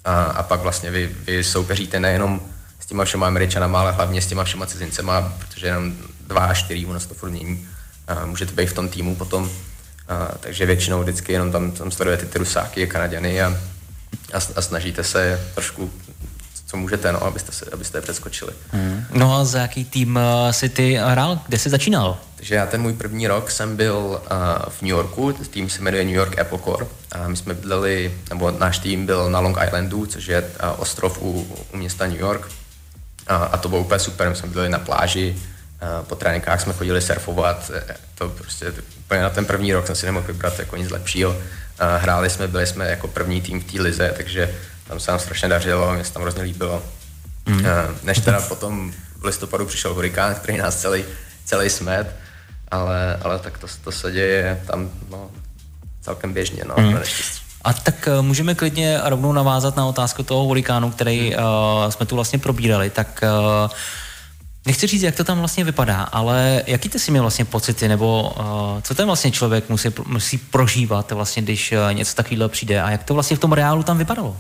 a, 0.06 0.24
a 0.24 0.44
pak 0.44 0.60
vlastně 0.60 0.92
vy, 0.92 1.16
vy 1.26 1.44
soupeříte 1.44 2.00
nejenom 2.00 2.42
s 2.80 2.86
těma 2.86 3.06
všema 3.06 3.28
američanama, 3.28 3.80
ale 3.80 3.92
hlavně 3.92 4.22
s 4.22 4.28
těma 4.28 4.44
všema 4.44 4.66
cizincema, 4.66 5.34
protože 5.40 5.68
jenom 5.68 5.94
dva 6.28 6.46
a 6.46 6.54
čtyři, 6.54 6.86
ono 6.86 7.00
se 7.00 7.08
to 7.08 7.14
furt 7.14 7.30
mění. 7.30 7.68
Uh, 8.12 8.26
můžete 8.26 8.52
být 8.52 8.70
v 8.70 8.74
tom 8.74 8.90
týmu 8.90 9.16
potom, 9.16 9.44
uh, 9.44 9.50
takže 10.40 10.66
většinou 10.66 11.02
vždycky 11.02 11.34
jenom 11.34 11.52
tam, 11.52 11.72
tam 11.72 11.92
sledujete 11.92 12.26
ty 12.26 12.40
rusáky, 12.40 12.88
kanaděny 12.88 13.42
a, 13.42 13.58
a, 14.34 14.38
a 14.56 14.62
snažíte 14.62 15.04
se 15.04 15.52
trošku 15.54 15.92
co 16.72 16.78
můžete, 16.78 17.12
no, 17.12 17.24
abyste, 17.24 17.52
se, 17.52 17.66
abyste 17.74 17.98
je 17.98 18.02
přeskočili. 18.02 18.52
Hmm. 18.72 19.06
No 19.14 19.36
a 19.36 19.46
za 19.46 19.60
jaký 19.60 19.86
tým 19.86 20.16
uh, 20.16 20.52
si 20.52 20.70
ty 20.70 20.94
hrál? 20.94 21.40
Kde 21.48 21.60
jsi 21.60 21.70
začínal? 21.70 22.18
Takže 22.36 22.56
já 22.56 22.66
ten 22.66 22.82
můj 22.82 22.94
první 22.94 23.28
rok 23.28 23.52
jsem 23.52 23.78
byl 23.78 23.96
uh, 23.96 24.20
v 24.70 24.82
New 24.82 24.90
Yorku, 24.90 25.34
tým 25.34 25.70
se 25.70 25.82
jmenuje 25.82 26.06
New 26.06 26.14
York 26.14 26.40
Apple 26.40 26.60
Core. 26.60 26.86
A 27.12 27.28
my 27.28 27.38
jsme 27.38 27.54
bydleli, 27.54 28.14
nebo 28.30 28.52
náš 28.52 28.80
tým 28.80 29.06
byl 29.06 29.30
na 29.30 29.40
Long 29.40 29.58
Islandu, 29.66 30.06
což 30.06 30.28
je 30.28 30.42
uh, 30.42 30.48
ostrov 30.78 31.22
u, 31.22 31.58
u 31.74 31.78
města 31.78 32.08
New 32.08 32.20
York. 32.20 32.48
A, 33.28 33.36
a 33.36 33.58
to 33.58 33.70
bylo 33.70 33.82
úplně 33.82 34.00
super, 34.00 34.30
my 34.30 34.36
jsme 34.36 34.50
byli 34.50 34.70
na 34.70 34.80
pláži, 34.80 35.36
po 36.02 36.16
tréninkách 36.16 36.62
jsme 36.62 36.74
chodili 36.74 37.02
surfovat, 37.02 37.72
to 38.16 38.30
prostě 38.30 38.74
úplně 39.00 39.22
na 39.22 39.30
ten 39.30 39.46
první 39.46 39.74
rok 39.74 39.88
jsem 39.88 39.96
si 39.96 40.06
nemohl 40.06 40.28
vybrat 40.28 40.60
jako 40.60 40.78
nic 40.78 40.90
lepšího. 40.90 41.38
Hráli 41.98 42.30
jsme, 42.30 42.48
byli 42.48 42.68
jsme 42.68 42.90
jako 42.90 43.08
první 43.08 43.42
tým 43.42 43.62
v 43.62 43.64
té 43.64 43.82
lize, 43.82 44.14
takže 44.18 44.56
tam 44.92 45.00
se 45.00 45.12
nám 45.12 45.20
strašně 45.20 45.50
dařilo, 45.50 45.94
mě 45.94 46.04
se 46.04 46.14
tam 46.14 46.22
hrozně 46.22 46.42
líbilo. 46.42 46.84
Mm. 47.46 47.66
Než 48.04 48.20
teda 48.20 48.42
potom 48.42 48.92
v 49.18 49.26
listopadu 49.26 49.66
přišel 49.66 49.94
hurikán, 49.94 50.36
který 50.36 50.58
nás 50.58 50.76
celý, 50.76 51.04
celý 51.46 51.70
smet, 51.70 52.16
ale, 52.72 53.18
ale 53.24 53.40
tak 53.40 53.58
to, 53.58 53.68
to 53.84 53.92
se 53.92 54.12
děje 54.12 54.62
tam 54.68 54.90
no, 55.10 55.30
celkem 56.02 56.34
běžně, 56.34 56.64
no, 56.68 56.76
mm. 56.78 56.98
A 57.64 57.74
tak 57.74 58.08
uh, 58.08 58.26
můžeme 58.26 58.56
klidně 58.56 59.00
rovnou 59.04 59.34
navázat 59.34 59.76
na 59.76 59.86
otázku 59.86 60.24
toho 60.24 60.44
hurikánu, 60.44 60.92
který 60.92 61.36
uh, 61.36 61.42
jsme 61.90 62.06
tu 62.06 62.16
vlastně 62.16 62.40
probírali. 62.40 62.90
Tak 62.90 63.24
uh, 63.24 63.72
nechci 64.66 64.88
říct, 64.88 65.02
jak 65.02 65.16
to 65.16 65.24
tam 65.24 65.40
vlastně 65.40 65.64
vypadá, 65.64 66.02
ale 66.04 66.64
jaký 66.68 66.90
ty 66.90 67.00
si 67.00 67.12
měl 67.12 67.24
vlastně 67.24 67.46
pocity, 67.46 67.88
nebo 67.88 68.34
uh, 68.40 68.82
co 68.82 68.96
ten 68.96 69.06
vlastně 69.06 69.32
člověk 69.32 69.70
musí, 69.70 69.90
musí 70.06 70.38
prožívat 70.38 71.12
vlastně, 71.12 71.42
když 71.42 71.72
uh, 71.72 71.94
něco 71.94 72.16
takového 72.16 72.50
přijde 72.50 72.82
a 72.82 72.90
jak 72.90 73.04
to 73.04 73.14
vlastně 73.14 73.38
v 73.38 73.40
tom 73.40 73.52
reálu 73.52 73.84
tam 73.84 73.98
vypadalo? 73.98 74.38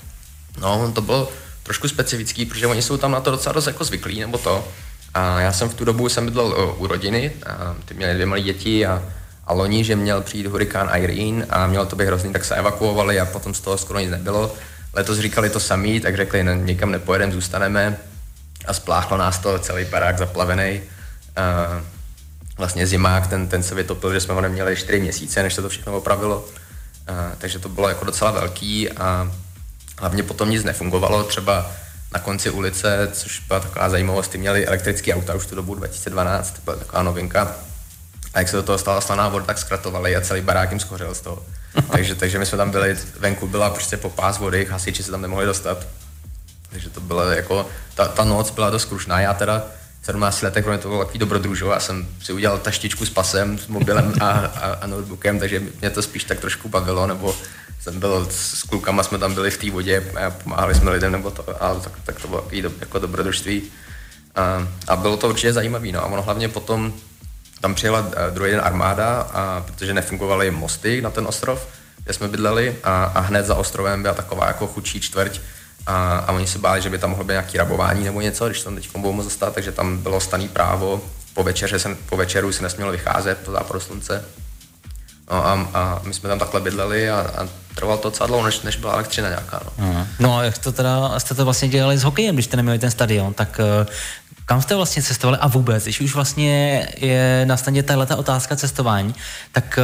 No, 0.60 0.92
to 0.96 1.02
bylo 1.02 1.32
trošku 1.64 1.88
specifický, 1.88 2.46
protože 2.46 2.68
oni 2.68 2.82
jsou 2.82 2.98
tam 2.98 3.12
na 3.12 3.20
to 3.20 3.32
docela 3.32 3.54
dost 3.54 3.68
jako 3.68 3.84
zvyklí, 3.84 4.20
nebo 4.20 4.38
to. 4.38 4.68
A 5.14 5.40
já 5.40 5.54
jsem 5.54 5.70
v 5.70 5.74
tu 5.74 5.86
dobu 5.86 6.10
jsem 6.10 6.26
bydlel 6.26 6.46
uh, 6.46 6.82
u 6.82 6.88
rodiny, 6.88 7.32
a 7.46 7.76
ty 7.86 7.94
měli 7.94 8.14
dvě 8.14 8.26
malé 8.26 8.42
děti 8.42 8.86
a, 8.86 9.04
a 9.48 9.54
loni, 9.54 9.84
že 9.84 9.96
měl 9.96 10.22
přijít 10.22 10.46
hurikán 10.48 10.90
Irene 10.96 11.46
a 11.50 11.68
mělo 11.68 11.86
to 11.86 11.96
být 11.96 12.06
hrozný, 12.06 12.34
tak 12.34 12.46
se 12.46 12.56
evakuovali 12.56 13.20
a 13.20 13.26
potom 13.26 13.54
z 13.54 13.60
toho 13.60 13.78
skoro 13.78 14.00
nic 14.00 14.12
nebylo. 14.12 14.56
Letos 14.94 15.20
říkali 15.20 15.50
to 15.50 15.60
samý, 15.60 16.00
tak 16.00 16.16
řekli, 16.16 16.44
ne, 16.44 16.56
nikam 16.56 16.92
nepojedeme, 16.92 17.32
zůstaneme 17.32 17.98
a 18.66 18.74
spláchlo 18.74 19.18
nás 19.18 19.40
to 19.40 19.60
celý 19.60 19.86
barák 19.86 20.18
zaplavený. 20.18 20.82
A 21.36 21.82
vlastně 22.58 22.88
zimák, 22.88 23.28
ten, 23.28 23.48
ten 23.48 23.64
se 23.64 23.76
vytopil, 23.76 24.14
že 24.14 24.20
jsme 24.20 24.34
ho 24.34 24.42
neměli 24.42 24.76
4 24.76 25.00
měsíce, 25.00 25.44
než 25.44 25.54
se 25.54 25.62
to 25.62 25.70
všechno 25.70 25.98
opravilo. 25.98 26.46
A, 27.08 27.32
takže 27.38 27.60
to 27.60 27.70
bylo 27.70 27.90
jako 27.90 28.06
docela 28.06 28.32
velký 28.32 28.90
a 28.90 29.32
Hlavně 30.02 30.24
potom 30.24 30.50
nic 30.50 30.64
nefungovalo, 30.64 31.24
třeba 31.24 31.72
na 32.14 32.20
konci 32.20 32.50
ulice, 32.50 33.10
což 33.14 33.40
byla 33.40 33.60
taková 33.60 33.90
zajímavost, 33.90 34.28
ty 34.28 34.38
měli 34.38 34.68
elektrické 34.68 35.14
auta 35.14 35.36
už 35.36 35.46
tu 35.46 35.56
dobu 35.56 35.76
2012, 35.76 36.52
to 36.52 36.62
byla 36.62 36.76
taková 36.76 37.04
novinka. 37.04 37.56
A 38.34 38.40
jak 38.40 38.50
se 38.50 38.56
do 38.56 38.64
toho 38.64 38.78
stala 38.78 39.02
slaná 39.02 39.30
voda, 39.30 39.46
tak 39.46 39.58
zkratovali 39.58 40.16
a 40.16 40.22
celý 40.22 40.42
barák 40.42 40.72
jim 40.72 40.80
schořel 40.80 41.16
z 41.16 41.22
toho. 41.22 41.46
takže, 41.92 42.16
takže 42.16 42.40
my 42.40 42.46
jsme 42.46 42.58
tam 42.58 42.72
byli, 42.72 42.98
venku 43.20 43.48
byla 43.48 43.70
prostě 43.70 43.98
popás 43.98 44.38
vody, 44.38 44.66
hasiči 44.66 45.04
se 45.04 45.12
tam 45.12 45.22
nemohli 45.22 45.46
dostat. 45.46 45.88
Takže 46.70 46.90
to 46.90 47.02
bylo 47.02 47.30
jako, 47.32 47.70
ta, 47.96 48.08
ta 48.08 48.24
noc 48.24 48.52
byla 48.52 48.70
dost 48.70 48.86
krušná. 48.86 49.20
Já 49.20 49.34
teda 49.34 49.64
v 50.02 50.06
17 50.06 50.42
letech, 50.42 50.64
pro 50.64 50.74
mě 50.74 50.82
to 50.82 50.88
bylo 50.88 51.00
takový 51.00 51.20
dobrodružo, 51.20 51.72
já 51.72 51.80
jsem 51.80 52.08
si 52.24 52.34
udělal 52.34 52.58
taštičku 52.58 53.06
s 53.06 53.10
pasem, 53.10 53.58
s 53.58 53.68
mobilem 53.68 54.14
a, 54.20 54.30
a, 54.30 54.72
a 54.82 54.88
notebookem, 54.88 55.40
takže 55.40 55.62
mě 55.82 55.90
to 55.90 56.02
spíš 56.02 56.24
tak 56.24 56.40
trošku 56.40 56.70
bavilo, 56.70 57.08
nebo 57.08 57.36
jsem 57.82 58.00
byl 58.00 58.28
s 58.32 58.64
klukama, 58.64 59.04
jsme 59.04 59.18
tam 59.18 59.34
byli 59.34 59.52
v 59.52 59.58
té 59.58 59.72
vodě 59.72 60.04
a 60.26 60.30
pomáhali 60.30 60.76
jsme 60.76 60.92
lidem, 60.92 61.12
nebo 61.12 61.32
to, 61.32 61.64
a 61.64 61.76
tak, 61.76 61.94
tak 62.04 62.22
to 62.22 62.28
bylo 62.28 62.48
jako 62.80 63.00
dobrodružství. 63.00 63.64
A, 64.36 64.68
a, 64.88 64.96
bylo 64.96 65.18
to 65.18 65.30
určitě 65.30 65.54
zajímavé. 65.54 65.92
No. 65.92 66.04
A 66.04 66.06
ono 66.06 66.22
hlavně 66.22 66.50
potom 66.50 66.94
tam 67.62 67.76
přijela 67.76 68.12
eh, 68.12 68.32
druhý 68.32 68.52
den 68.52 68.62
armáda, 68.64 69.22
a, 69.22 69.64
protože 69.66 69.94
nefungovaly 69.94 70.52
mosty 70.52 71.02
na 71.02 71.10
ten 71.10 71.28
ostrov, 71.28 71.68
kde 72.04 72.14
jsme 72.14 72.28
bydleli 72.28 72.76
a, 72.84 73.04
a 73.04 73.20
hned 73.20 73.46
za 73.46 73.56
ostrovem 73.56 74.02
byla 74.02 74.14
taková 74.14 74.48
jako 74.48 74.68
chudší 74.68 75.02
čtvrť, 75.02 75.40
a, 75.88 76.18
a 76.18 76.32
oni 76.32 76.48
se 76.48 76.60
báli, 76.60 76.82
že 76.82 76.90
by 76.90 76.98
tam 76.98 77.10
mohlo 77.10 77.26
být 77.26 77.32
nějaký 77.32 77.58
rabování 77.58 78.04
nebo 78.04 78.22
něco, 78.22 78.48
když 78.50 78.62
tam 78.62 78.76
teď 78.76 78.90
budou 78.98 79.14
moc 79.14 79.26
dostat, 79.26 79.54
takže 79.54 79.72
tam 79.72 79.98
bylo 79.98 80.20
staný 80.20 80.48
právo, 80.48 81.02
po, 81.34 81.44
večeře 81.44 81.80
se, 81.80 81.98
po 82.10 82.18
večeru 82.18 82.52
se 82.52 82.64
nesmělo 82.64 82.92
vycházet 82.92 83.38
po 83.38 83.52
západu 83.52 83.80
slunce. 83.80 84.26
No 85.32 85.48
a, 85.48 85.68
a 85.74 86.02
my 86.04 86.14
jsme 86.14 86.30
tam 86.30 86.40
takhle 86.40 86.62
bydleli 86.62 87.10
a, 87.10 87.20
a 87.20 87.48
trvalo 87.76 87.98
to 87.98 88.10
docela 88.10 88.28
dlouho, 88.28 88.46
než, 88.46 88.62
než 88.62 88.76
byla 88.76 88.94
elektřina 88.94 89.30
nějaká. 89.30 89.64
No. 89.78 90.08
no 90.20 90.38
a 90.38 90.44
jak 90.44 90.58
to 90.58 90.72
teda, 90.72 91.20
jste 91.20 91.36
to 91.36 91.46
vlastně 91.46 91.68
dělali 91.68 91.98
s 91.98 92.04
hokejem, 92.04 92.36
když 92.36 92.46
jste 92.46 92.58
neměli 92.58 92.80
ten 92.80 92.92
stadion, 92.92 93.34
tak 93.34 93.60
uh, 93.60 93.88
kam 94.46 94.62
jste 94.62 94.76
vlastně 94.76 95.04
cestovali 95.04 95.38
a 95.42 95.48
vůbec, 95.48 95.84
když 95.84 96.02
už 96.02 96.16
vlastně 96.16 96.88
je 96.98 97.46
na 97.46 97.58
standě 97.58 97.84
tahle 97.84 98.08
otázka 98.16 98.56
cestování, 98.56 99.16
tak 99.52 99.80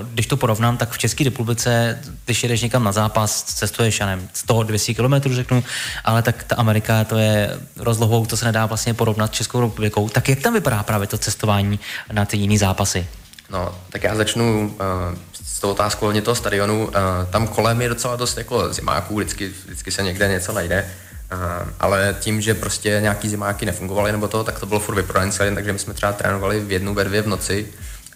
uh, 0.00 0.06
když 0.06 0.26
to 0.26 0.36
porovnám, 0.36 0.76
tak 0.76 0.90
v 0.90 0.98
České 0.98 1.24
republice, 1.24 1.98
když 2.24 2.42
jedeš 2.42 2.62
někam 2.62 2.84
na 2.84 2.92
zápas, 2.92 3.42
cestuješ, 3.42 4.00
já 4.00 4.06
nevím, 4.06 4.28
100-200 4.48 4.94
kilometrů 4.94 5.34
řeknu, 5.34 5.64
ale 6.04 6.22
tak 6.22 6.44
ta 6.44 6.56
Amerika, 6.56 7.04
to 7.04 7.18
je 7.18 7.58
rozlohou, 7.76 8.26
to 8.26 8.36
se 8.36 8.44
nedá 8.44 8.66
vlastně 8.66 8.94
porovnat 8.94 9.34
s 9.34 9.36
Českou 9.36 9.60
republikou. 9.60 10.08
Tak 10.08 10.28
jak 10.28 10.40
tam 10.40 10.54
vypadá 10.54 10.82
právě 10.82 11.06
to 11.06 11.18
cestování 11.18 11.80
na 12.12 12.24
ty 12.24 12.36
jiné 12.36 12.58
zápasy? 12.58 13.06
No, 13.50 13.78
tak 13.90 14.02
já 14.04 14.14
začnu 14.14 14.76
uh, 14.80 15.18
s 15.44 15.60
tou 15.60 15.70
otázkou 15.70 16.06
hodně 16.06 16.22
toho 16.22 16.34
stadionu. 16.34 16.86
Uh, 16.86 16.92
tam 17.30 17.48
kolem 17.48 17.82
je 17.82 17.88
docela 17.88 18.16
dost 18.16 18.38
jako 18.38 18.72
zimáků, 18.72 19.16
vždycky, 19.16 19.52
vždycky 19.64 19.90
se 19.90 20.02
někde 20.02 20.28
něco 20.28 20.52
najde. 20.52 20.90
Uh, 21.32 21.68
ale 21.80 22.16
tím, 22.20 22.40
že 22.40 22.54
prostě 22.54 22.98
nějaký 23.02 23.28
zimáky 23.28 23.66
nefungovaly 23.66 24.12
nebo 24.12 24.28
to, 24.28 24.44
tak 24.44 24.60
to 24.60 24.66
bylo 24.66 24.80
furt 24.80 24.94
vyprodaný 24.94 25.32
celý, 25.32 25.54
takže 25.54 25.72
my 25.72 25.78
jsme 25.78 25.94
třeba 25.94 26.12
trénovali 26.12 26.60
v 26.60 26.72
jednu, 26.72 26.94
ve 26.94 27.04
dvě 27.04 27.22
v 27.22 27.26
noci 27.26 27.66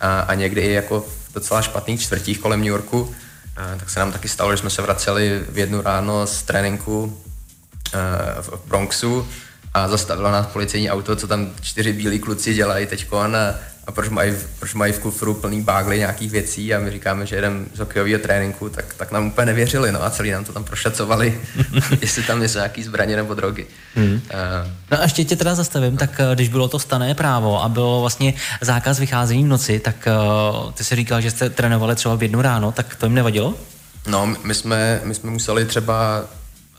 a, 0.00 0.20
a 0.20 0.34
někdy 0.34 0.60
i 0.60 0.72
jako 0.72 1.00
v 1.00 1.34
docela 1.34 1.62
špatných 1.62 2.00
čtvrtích 2.00 2.38
kolem 2.38 2.60
New 2.60 2.68
Yorku, 2.68 3.00
uh, 3.00 3.14
tak 3.78 3.90
se 3.90 4.00
nám 4.00 4.12
taky 4.12 4.28
stalo, 4.28 4.50
že 4.50 4.56
jsme 4.56 4.70
se 4.70 4.82
vraceli 4.82 5.42
v 5.48 5.58
jednu 5.58 5.82
ráno 5.82 6.26
z 6.26 6.42
tréninku 6.42 7.04
uh, 7.04 7.12
v 8.40 8.66
Bronxu 8.66 9.28
a 9.74 9.88
zastavilo 9.88 10.30
nás 10.30 10.46
policejní 10.46 10.90
auto, 10.90 11.16
co 11.16 11.26
tam 11.26 11.50
čtyři 11.60 11.92
bílí 11.92 12.18
kluci 12.18 12.54
dělají 12.54 12.86
teď 12.86 13.06
a 13.12 13.54
a 13.86 13.92
proč 13.92 14.08
mají, 14.08 14.32
proč 14.58 14.74
mají 14.74 14.92
v 14.92 14.98
kufru 14.98 15.34
plný 15.34 15.60
bágly 15.62 15.98
nějakých 15.98 16.30
věcí 16.30 16.74
a 16.74 16.78
my 16.78 16.90
říkáme, 16.90 17.26
že 17.26 17.36
jedem 17.36 17.66
z 17.74 17.78
hokejového 17.78 18.18
tréninku, 18.18 18.68
tak, 18.68 18.94
tak 18.94 19.12
nám 19.12 19.26
úplně 19.26 19.46
nevěřili, 19.46 19.92
no 19.92 20.04
a 20.04 20.10
celý 20.10 20.30
nám 20.30 20.44
to 20.44 20.52
tam 20.52 20.64
prošacovali, 20.64 21.40
jestli 22.00 22.22
tam 22.22 22.42
jsou 22.42 22.58
nějaký 22.58 22.82
zbraně 22.82 23.16
nebo 23.16 23.34
drogy. 23.34 23.66
Hmm. 23.94 24.12
Uh, 24.12 24.20
no 24.90 25.00
a 25.00 25.02
ještě 25.02 25.24
tě 25.24 25.36
teda 25.36 25.54
zastavím, 25.54 25.96
tak 25.96 26.20
eh, 26.20 26.34
když 26.34 26.48
bylo 26.48 26.68
to 26.68 26.78
stané 26.78 27.14
právo 27.14 27.62
a 27.62 27.68
bylo 27.68 28.00
vlastně 28.00 28.34
zákaz 28.60 28.98
vycházení 28.98 29.44
v 29.44 29.48
noci, 29.48 29.80
tak 29.80 30.08
uh, 30.64 30.72
ty 30.72 30.84
si 30.84 30.96
říkal, 30.96 31.20
že 31.20 31.30
jste 31.30 31.50
trénovali 31.50 31.94
třeba 31.94 32.14
v 32.14 32.22
jednu 32.22 32.42
ráno, 32.42 32.72
tak 32.72 32.96
to 32.96 33.06
jim 33.06 33.14
nevadilo? 33.14 33.54
No, 34.06 34.34
my 34.44 34.54
jsme, 34.54 35.00
my 35.04 35.14
jsme 35.14 35.30
museli 35.30 35.64
třeba 35.64 36.24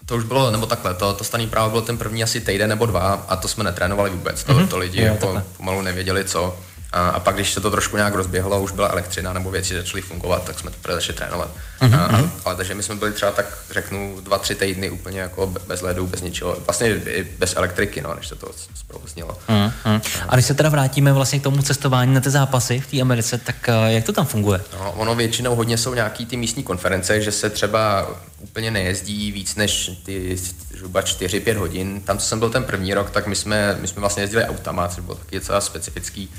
to 0.05 0.15
už 0.15 0.23
bylo, 0.23 0.51
nebo 0.51 0.65
takhle, 0.65 0.93
to, 0.93 1.13
to 1.13 1.23
staný 1.23 1.47
právo 1.47 1.69
bylo 1.69 1.81
ten 1.81 1.97
první 1.97 2.23
asi 2.23 2.41
týden 2.41 2.69
nebo 2.69 2.85
dva 2.85 3.25
a 3.27 3.35
to 3.35 3.47
jsme 3.47 3.63
netrénovali 3.63 4.09
vůbec, 4.09 4.43
to, 4.43 4.53
mm-hmm. 4.53 4.67
to 4.67 4.77
lidi 4.77 5.01
jo, 5.01 5.07
jako 5.07 5.41
pomalu 5.57 5.81
nevěděli 5.81 6.25
co. 6.25 6.57
A, 6.93 7.09
a 7.09 7.19
pak, 7.19 7.35
když 7.35 7.53
se 7.53 7.61
to 7.61 7.71
trošku 7.71 7.97
nějak 7.97 8.15
rozběhlo, 8.15 8.61
už 8.61 8.71
byla 8.71 8.87
elektřina 8.87 9.33
nebo 9.33 9.51
věci 9.51 9.73
začaly 9.73 10.01
fungovat, 10.01 10.43
tak 10.43 10.59
jsme 10.59 10.71
to 10.71 10.93
začali 10.93 11.17
trénovat. 11.17 11.49
Uh-huh. 11.81 11.99
A, 11.99 12.05
a, 12.05 12.29
ale 12.45 12.55
takže 12.55 12.75
my 12.75 12.83
jsme 12.83 12.95
byli 12.95 13.11
třeba 13.11 13.31
tak, 13.31 13.45
řeknu, 13.71 14.17
dva, 14.21 14.37
tři 14.37 14.55
týdny 14.55 14.89
úplně 14.89 15.19
jako 15.19 15.53
bez 15.67 15.81
ledu, 15.81 16.07
bez 16.07 16.21
ničeho, 16.21 16.57
vlastně 16.65 16.89
i 16.89 17.23
bez 17.23 17.55
elektriky, 17.55 18.01
no, 18.01 18.13
než 18.13 18.27
se 18.27 18.35
to 18.35 18.51
zprovoznilo. 18.75 19.37
Uh-huh. 19.49 20.01
A 20.29 20.35
když 20.35 20.45
se 20.45 20.53
teda 20.53 20.69
vrátíme 20.69 21.13
vlastně 21.13 21.39
k 21.39 21.43
tomu 21.43 21.61
cestování 21.61 22.13
na 22.13 22.21
ty 22.21 22.29
zápasy 22.29 22.79
v 22.79 22.87
té 22.87 23.01
Americe, 23.01 23.37
tak 23.37 23.55
uh, 23.69 23.85
jak 23.85 24.03
to 24.03 24.13
tam 24.13 24.25
funguje? 24.25 24.61
No, 24.73 24.91
ono 24.91 25.15
většinou 25.15 25.55
hodně 25.55 25.77
jsou 25.77 25.93
nějaký 25.93 26.25
ty 26.25 26.37
místní 26.37 26.63
konference, 26.63 27.21
že 27.21 27.31
se 27.31 27.49
třeba 27.49 28.09
úplně 28.39 28.71
nejezdí 28.71 29.31
víc 29.31 29.55
než 29.55 29.91
ty 30.05 30.37
zhruba 30.75 31.01
4-5 31.01 31.57
hodin. 31.57 32.01
Tam, 32.01 32.17
co 32.17 32.25
jsem 32.25 32.39
byl 32.39 32.49
ten 32.49 32.63
první 32.63 32.93
rok, 32.93 33.09
tak 33.09 33.27
my 33.27 33.35
jsme, 33.35 33.77
my 33.81 33.87
jsme 33.87 33.99
vlastně 33.99 34.23
jezdili 34.23 34.45
autama, 34.45 34.87
což 34.87 35.03
bylo 35.03 35.15
taky 35.15 35.35
docela 35.35 35.61
specifický 35.61 36.29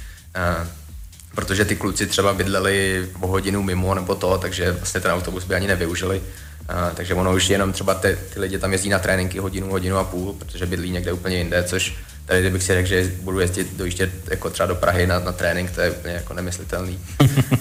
protože 1.35 1.65
ty 1.65 1.77
kluci 1.77 2.07
třeba 2.07 2.35
bydleli 2.35 3.09
o 3.21 3.27
hodinu 3.27 3.63
mimo 3.63 3.95
nebo 3.95 4.15
to, 4.15 4.39
takže 4.39 4.73
vlastně 4.73 5.01
ten 5.01 5.11
autobus 5.11 5.45
by 5.45 5.55
ani 5.55 5.67
nevyužili. 5.67 6.23
A, 6.69 6.91
takže 6.91 7.15
ono 7.15 7.35
už 7.35 7.49
jenom 7.49 7.73
třeba 7.73 7.95
ty, 7.95 8.19
ty 8.35 8.41
lidi 8.41 8.59
tam 8.59 8.73
jezdí 8.73 8.89
na 8.89 8.99
tréninky 8.99 9.39
hodinu, 9.39 9.71
hodinu 9.71 9.97
a 9.97 10.05
půl, 10.05 10.33
protože 10.33 10.67
bydlí 10.67 10.91
někde 10.91 11.13
úplně 11.13 11.37
jinde, 11.37 11.63
což 11.63 11.95
tady 12.27 12.41
kdybych 12.41 12.63
si 12.63 12.75
řekl, 12.75 12.89
že 12.89 13.13
budu 13.21 13.41
jezdit, 13.41 13.77
dojíždět 13.77 14.11
jako 14.31 14.51
třeba 14.51 14.67
do 14.67 14.75
Prahy 14.75 15.07
na, 15.07 15.19
na 15.19 15.33
trénink, 15.33 15.71
to 15.71 15.81
je 15.81 15.91
úplně 15.91 16.15
jako 16.15 16.35
nemyslitelný. 16.35 17.01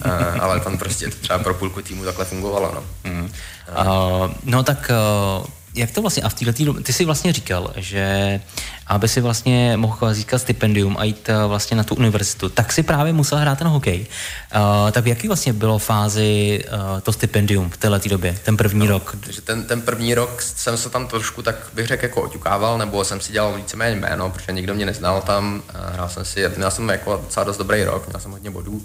a, 0.02 0.10
ale 0.40 0.60
tam 0.60 0.78
prostě 0.78 1.08
třeba 1.08 1.40
pro 1.40 1.54
půlku 1.54 1.82
týmu 1.82 2.06
takhle 2.06 2.26
fungovalo. 2.26 2.72
No, 2.76 3.12
mm. 3.12 3.24
uh, 3.24 4.32
no 4.44 4.64
tak 4.64 4.92
uh 5.40 5.48
jak 5.76 5.92
to 5.92 6.02
vlastně, 6.02 6.24
a 6.24 6.30
v 6.30 6.34
této 6.34 6.66
době, 6.66 6.84
ty 6.84 6.94
jsi 6.94 7.06
vlastně 7.06 7.34
říkal, 7.34 7.74
že 7.76 8.40
aby 8.88 9.08
si 9.08 9.22
vlastně 9.22 9.78
mohl 9.78 10.14
získat 10.14 10.40
stipendium 10.40 10.98
a 11.00 11.04
jít 11.04 11.30
eh, 11.30 11.48
vlastně 11.48 11.78
na 11.78 11.84
tu 11.84 11.96
univerzitu, 11.96 12.50
tak 12.50 12.74
si 12.74 12.84
právě 12.84 13.14
musel 13.14 13.38
hrát 13.38 13.58
ten 13.58 13.68
hokej. 13.68 14.06
Uh, 14.56 14.92
tak 14.92 15.04
v 15.04 15.08
jaký 15.08 15.28
vlastně 15.28 15.54
bylo 15.54 15.78
fázi 15.78 16.64
uh, 16.66 17.00
to 17.00 17.14
stipendium 17.14 17.70
v 17.70 17.78
této 17.78 18.10
době, 18.10 18.38
ten 18.44 18.58
první 18.58 18.88
no, 18.88 18.94
rok? 18.94 19.16
Takže 19.20 19.42
ten, 19.42 19.64
ten 19.64 19.82
první 19.82 20.16
rok 20.16 20.42
jsem 20.42 20.78
se 20.78 20.90
tam 20.90 21.08
trošku, 21.08 21.42
tak 21.42 21.56
bych 21.74 21.88
řekl, 21.88 22.06
jako 22.06 22.22
oťukával, 22.22 22.78
nebo 22.78 23.06
jsem 23.06 23.22
si 23.22 23.34
dělal 23.34 23.56
víceméně 23.56 23.96
jméno, 23.96 24.30
protože 24.30 24.52
nikdo 24.52 24.74
mě 24.74 24.86
neznal 24.86 25.22
tam, 25.22 25.64
hrál 25.94 26.10
jsem 26.10 26.26
si, 26.26 26.50
měl 26.58 26.72
jsem 26.72 26.90
jako 26.90 27.20
docela 27.24 27.44
dost 27.44 27.58
dobrý 27.58 27.84
rok, 27.84 28.08
měl 28.08 28.20
jsem 28.20 28.32
hodně 28.32 28.52
bodů, 28.52 28.82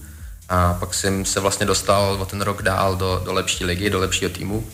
a 0.49 0.75
pak 0.75 0.95
jsem 0.95 1.25
se 1.25 1.41
vlastně 1.41 1.67
dostal 1.67 2.17
o 2.21 2.27
ten 2.27 2.41
rok 2.41 2.63
dál 2.63 2.97
do, 2.97 3.23
do 3.25 3.33
lepší 3.33 3.65
ligy, 3.65 3.91
do 3.91 3.99
lepšího 3.99 4.31
týmu, 4.31 4.65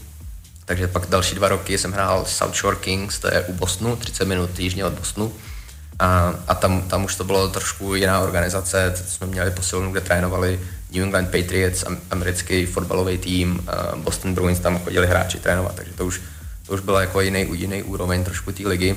takže 0.64 0.88
pak 0.88 1.06
další 1.06 1.34
dva 1.34 1.48
roky 1.48 1.78
jsem 1.78 1.92
hrál 1.92 2.24
South 2.24 2.56
Shore 2.56 2.76
Kings, 2.76 3.18
to 3.18 3.34
je 3.34 3.40
u 3.40 3.52
Bostonu, 3.52 3.96
30 3.96 4.24
minut 4.24 4.58
jižně 4.58 4.84
od 4.84 4.92
Bostonu. 4.92 5.32
A, 5.98 6.34
a 6.48 6.54
tam, 6.54 6.82
tam 6.82 7.04
už 7.04 7.14
to 7.14 7.24
bylo 7.24 7.48
trošku 7.48 7.94
jiná 7.94 8.20
organizace, 8.20 8.94
jsme 9.08 9.26
měli 9.26 9.50
posilnu, 9.50 9.92
kde 9.92 10.00
trénovali 10.00 10.60
New 10.92 11.02
England 11.02 11.30
Patriots, 11.30 11.84
americký 12.10 12.66
fotbalový 12.66 13.18
tým, 13.18 13.66
Boston 13.96 14.34
Bruins, 14.34 14.60
tam 14.60 14.78
chodili 14.78 15.06
hráči 15.06 15.38
trénovat, 15.38 15.74
takže 15.74 15.92
to 15.92 16.06
už, 16.06 16.20
to 16.66 16.72
už 16.72 16.80
byla 16.80 17.00
jako 17.00 17.20
jiný, 17.20 17.46
jiný 17.52 17.82
úroveň 17.82 18.24
trošku 18.24 18.52
té 18.52 18.68
ligy. 18.68 18.96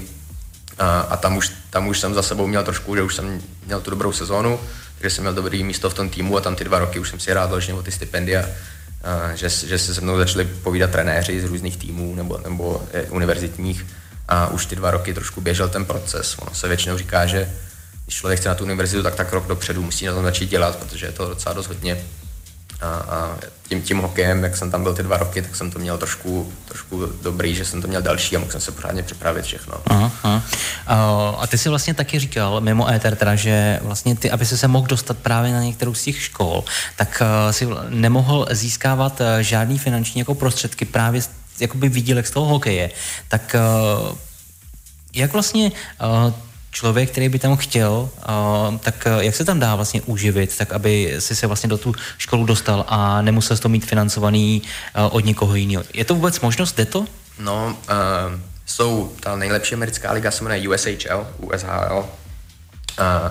A, 0.79 0.99
a 0.99 1.17
tam, 1.17 1.37
už, 1.37 1.51
tam 1.69 1.87
už 1.87 1.99
jsem 1.99 2.13
za 2.13 2.21
sebou 2.21 2.47
měl 2.47 2.63
trošku, 2.63 2.95
že 2.95 3.01
už 3.01 3.15
jsem 3.15 3.41
měl 3.65 3.81
tu 3.81 3.89
dobrou 3.89 4.11
sezónu, 4.11 4.59
takže 4.97 5.15
jsem 5.15 5.23
měl 5.23 5.33
dobrý 5.33 5.63
místo 5.63 5.89
v 5.89 5.93
tom 5.93 6.09
týmu 6.09 6.37
a 6.37 6.41
tam 6.41 6.55
ty 6.55 6.63
dva 6.63 6.79
roky 6.79 6.99
už 6.99 7.09
jsem 7.09 7.19
si 7.19 7.31
hrál 7.31 7.47
další 7.47 7.71
ty 7.83 7.91
stipendia 7.91 8.45
že, 9.35 9.49
že 9.49 9.77
se 9.77 9.95
se 9.95 10.01
mnou 10.01 10.17
začali 10.17 10.45
povídat 10.45 10.89
trenéři 10.89 11.41
z 11.41 11.43
různých 11.43 11.77
týmů 11.77 12.15
nebo, 12.15 12.37
nebo 12.37 12.83
eh, 12.93 13.01
univerzitních 13.01 13.85
a 14.27 14.47
už 14.47 14.65
ty 14.65 14.75
dva 14.75 14.91
roky 14.91 15.13
trošku 15.13 15.41
běžel 15.41 15.69
ten 15.69 15.85
proces. 15.85 16.35
Ono 16.39 16.53
se 16.53 16.67
většinou 16.67 16.97
říká, 16.97 17.25
že 17.25 17.49
když 18.05 18.15
člověk 18.15 18.39
chce 18.39 18.49
na 18.49 18.55
tu 18.55 18.63
univerzitu, 18.63 19.03
tak 19.03 19.15
tak 19.15 19.33
rok 19.33 19.47
dopředu 19.47 19.81
musí 19.81 20.05
na 20.05 20.13
tom 20.13 20.23
začít 20.23 20.49
dělat, 20.49 20.75
protože 20.75 21.05
je 21.05 21.11
to 21.11 21.29
docela 21.29 21.53
dost 21.53 21.67
hodně 21.67 21.97
a, 22.81 22.87
a 22.87 23.37
tím, 23.69 23.81
tím 23.81 23.97
hokejem, 23.97 24.43
jak 24.43 24.57
jsem 24.57 24.71
tam 24.71 24.83
byl 24.83 24.93
ty 24.93 25.03
dva 25.03 25.17
roky, 25.17 25.41
tak 25.41 25.55
jsem 25.55 25.71
to 25.71 25.79
měl 25.79 25.97
trošku, 25.97 26.53
trošku 26.65 27.05
dobrý, 27.21 27.55
že 27.55 27.65
jsem 27.65 27.81
to 27.81 27.87
měl 27.87 28.01
další 28.01 28.35
a 28.35 28.39
mohl 28.39 28.51
jsem 28.51 28.61
se 28.61 28.71
pořádně 28.71 29.03
připravit 29.03 29.45
všechno. 29.45 29.73
Aha. 29.85 30.43
A 31.37 31.47
ty 31.47 31.57
si 31.57 31.69
vlastně 31.69 31.93
taky 31.93 32.19
říkal, 32.19 32.61
mimo 32.61 32.89
éter 32.89 33.15
teda, 33.15 33.35
že 33.35 33.79
vlastně 33.81 34.15
ty, 34.15 34.31
aby 34.31 34.45
se 34.45 34.57
se 34.57 34.67
mohl 34.67 34.87
dostat 34.87 35.17
právě 35.17 35.53
na 35.53 35.63
některou 35.63 35.93
z 35.93 36.03
těch 36.03 36.21
škol, 36.21 36.63
tak 36.95 37.21
uh, 37.21 37.51
si 37.51 37.67
nemohl 37.89 38.47
získávat 38.51 39.21
uh, 39.21 39.27
žádný 39.39 39.77
finanční 39.77 40.19
jako 40.19 40.35
prostředky 40.35 40.85
právě 40.85 41.21
jakoby 41.59 41.89
výdělek 41.89 42.27
z 42.27 42.31
toho 42.31 42.45
hokeje. 42.45 42.91
Tak 43.27 43.55
uh, 44.09 44.17
jak 45.13 45.33
vlastně 45.33 45.71
člověk, 46.77 47.11
který 47.11 47.29
by 47.29 47.39
tam 47.39 47.57
chtěl, 47.57 48.09
uh, 48.29 48.77
tak 48.77 48.95
uh, 49.05 49.23
jak 49.23 49.35
se 49.35 49.45
tam 49.45 49.59
dá 49.59 49.75
vlastně 49.75 50.01
uživit, 50.01 50.57
tak 50.57 50.73
aby 50.73 51.15
si 51.19 51.35
se 51.35 51.47
vlastně 51.47 51.69
do 51.69 51.77
tu 51.77 51.93
školu 52.17 52.45
dostal 52.45 52.85
a 52.87 53.21
nemusel 53.21 53.57
to 53.57 53.69
mít 53.69 53.85
financovaný 53.85 54.61
uh, 54.61 55.15
od 55.15 55.25
někoho 55.25 55.55
jiného. 55.55 55.83
Je 55.93 56.05
to 56.05 56.15
vůbec 56.15 56.39
možnost, 56.39 56.77
jde 56.77 56.85
to? 56.85 57.05
No, 57.39 57.77
uh, 57.89 58.39
jsou, 58.65 59.13
ta 59.19 59.35
nejlepší 59.35 59.75
americká 59.75 60.11
liga 60.11 60.31
se 60.31 60.43
jmenuje 60.43 60.69
USHL, 60.69 61.27
USHL, 61.37 61.97
uh, 61.97 62.05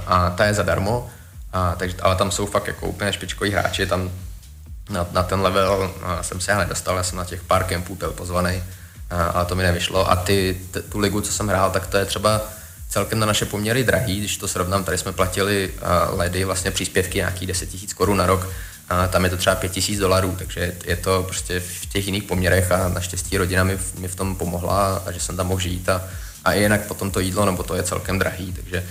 a 0.06 0.30
ta 0.30 0.44
je 0.44 0.54
zadarmo, 0.54 1.10
a, 1.52 1.74
takže, 1.78 1.96
ale 2.02 2.16
tam 2.16 2.30
jsou 2.30 2.46
fakt 2.46 2.66
jako 2.66 2.86
úplně 2.86 3.12
špičkoví 3.12 3.50
hráči, 3.50 3.86
tam 3.86 4.10
na, 4.90 5.06
na 5.12 5.22
ten 5.22 5.40
level 5.40 5.90
uh, 5.96 6.20
jsem 6.20 6.40
se 6.40 6.50
já 6.50 6.58
nedostal, 6.58 6.96
já 6.96 7.02
jsem 7.02 7.18
na 7.18 7.24
těch 7.24 7.42
pár 7.42 7.64
kempů 7.64 7.94
byl 7.94 8.10
pozvaný, 8.10 8.56
uh, 8.56 9.36
ale 9.36 9.44
to 9.44 9.54
mi 9.54 9.62
nevyšlo. 9.62 10.10
A 10.10 10.16
ty, 10.16 10.60
t, 10.70 10.82
tu 10.82 10.98
ligu, 10.98 11.20
co 11.20 11.32
jsem 11.32 11.48
hrál, 11.48 11.70
tak 11.70 11.86
to 11.86 11.96
je 11.96 12.04
třeba 12.04 12.40
celkem 12.96 13.18
na 13.18 13.26
naše 13.26 13.44
poměry 13.44 13.84
drahý, 13.84 14.18
když 14.18 14.36
to 14.36 14.48
srovnám, 14.48 14.84
tady 14.84 14.98
jsme 14.98 15.12
platili 15.12 15.70
uh, 15.70 16.18
ledy 16.18 16.44
vlastně 16.44 16.70
příspěvky 16.70 17.18
nějakých 17.18 17.48
10 17.48 17.74
000 17.74 17.86
korun 17.94 18.16
na 18.16 18.26
rok, 18.26 18.48
a 18.88 19.06
tam 19.06 19.24
je 19.24 19.30
to 19.30 19.36
třeba 19.36 19.56
5 19.56 19.88
000 19.88 20.00
dolarů, 20.00 20.34
takže 20.38 20.72
je 20.84 20.96
to 20.96 21.22
prostě 21.22 21.60
v 21.60 21.86
těch 21.86 22.06
jiných 22.06 22.22
poměrech 22.22 22.72
a 22.72 22.88
naštěstí 22.88 23.36
rodina 23.36 23.64
mi, 23.64 23.78
mi 23.98 24.08
v 24.08 24.14
tom 24.14 24.36
pomohla 24.36 25.02
a 25.06 25.12
že 25.12 25.20
jsem 25.20 25.36
tam 25.36 25.46
mohl 25.46 25.60
žít 25.60 25.88
a, 25.88 26.04
a 26.44 26.52
i 26.52 26.62
jinak 26.62 26.86
potom 26.86 27.10
to 27.10 27.20
jídlo, 27.20 27.46
nebo 27.46 27.62
to 27.62 27.74
je 27.74 27.82
celkem 27.82 28.18
drahý, 28.18 28.52
takže 28.52 28.84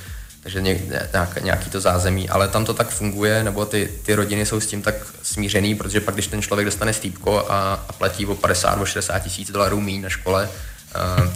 takže 0.43 0.61
nějak, 0.61 1.43
nějaký 1.43 1.69
to 1.69 1.81
zázemí, 1.81 2.29
ale 2.29 2.47
tam 2.47 2.65
to 2.65 2.73
tak 2.73 2.89
funguje, 2.89 3.43
nebo 3.43 3.65
ty, 3.65 3.89
ty 4.05 4.15
rodiny 4.15 4.45
jsou 4.45 4.59
s 4.59 4.67
tím 4.67 4.81
tak 4.81 4.95
smířený, 5.23 5.75
protože 5.75 6.01
pak, 6.01 6.13
když 6.13 6.27
ten 6.27 6.41
člověk 6.41 6.65
dostane 6.65 6.93
stýpko 6.93 7.45
a, 7.51 7.73
a 7.89 7.93
platí 7.93 8.25
o 8.25 8.35
50 8.35 8.71
nebo 8.71 8.85
60 8.85 9.19
tisíc 9.19 9.51
dolarů 9.51 9.81
míň 9.81 10.01
na 10.01 10.09
škole, 10.09 10.49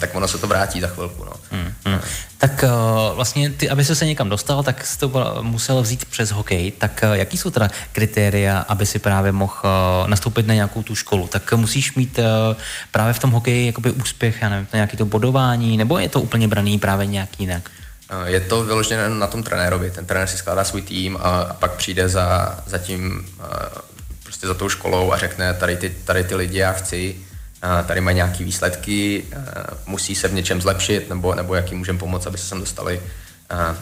tak 0.00 0.14
ono 0.14 0.28
se 0.28 0.38
to 0.38 0.46
vrátí 0.46 0.80
za 0.80 0.86
chvilku. 0.86 1.24
No. 1.24 1.32
Hmm. 1.92 2.00
Tak 2.38 2.64
vlastně 3.14 3.50
ty, 3.50 3.70
aby 3.70 3.84
se 3.84 4.06
někam 4.06 4.28
dostal, 4.28 4.62
tak 4.62 4.86
jsi 4.86 4.98
to 4.98 5.38
musel 5.42 5.82
vzít 5.82 6.04
přes 6.04 6.30
hokej. 6.30 6.70
Tak 6.70 7.04
jaký 7.12 7.38
jsou 7.38 7.50
teda 7.50 7.68
kritéria, 7.92 8.58
aby 8.68 8.86
si 8.86 8.98
právě 8.98 9.32
mohl 9.32 9.62
nastoupit 10.06 10.46
na 10.46 10.54
nějakou 10.54 10.82
tu 10.82 10.94
školu? 10.94 11.26
Tak 11.26 11.52
musíš 11.52 11.94
mít 11.94 12.18
právě 12.92 13.12
v 13.12 13.18
tom 13.18 13.30
hokeji 13.30 13.66
jakoby 13.66 13.90
úspěch, 13.90 14.42
já 14.42 14.48
nevím, 14.48 14.66
nějaký 14.72 14.96
to 14.96 15.04
bodování, 15.04 15.76
nebo 15.76 15.98
je 15.98 16.08
to 16.08 16.20
úplně 16.20 16.48
braný 16.48 16.78
právě 16.78 17.06
nějak 17.06 17.40
jinak? 17.40 17.70
Je 18.24 18.40
to 18.40 18.64
vyložené 18.64 19.08
na 19.08 19.26
tom 19.26 19.42
trenérovi. 19.42 19.90
Ten 19.90 20.06
trenér 20.06 20.28
si 20.28 20.36
skládá 20.36 20.64
svůj 20.64 20.82
tým 20.82 21.16
a, 21.16 21.20
a 21.20 21.54
pak 21.54 21.72
přijde 21.72 22.08
za, 22.08 22.58
za 22.66 22.78
tím 22.78 23.26
prostě 24.22 24.46
za 24.46 24.54
tou 24.54 24.68
školou 24.68 25.12
a 25.12 25.18
řekne, 25.18 25.54
tady 25.54 25.76
ty, 25.76 25.90
tady 26.04 26.24
ty 26.24 26.34
lidi 26.34 26.58
já 26.58 26.72
chci, 26.72 27.16
tady 27.86 28.00
mají 28.00 28.14
nějaké 28.14 28.44
výsledky, 28.44 29.24
musí 29.86 30.14
se 30.14 30.28
v 30.28 30.34
něčem 30.34 30.60
zlepšit, 30.60 31.08
nebo, 31.08 31.34
nebo 31.34 31.54
jaký 31.54 31.74
můžeme 31.74 31.98
pomoct, 31.98 32.26
aby 32.26 32.38
se 32.38 32.44
sem 32.44 32.60
dostali. 32.60 33.00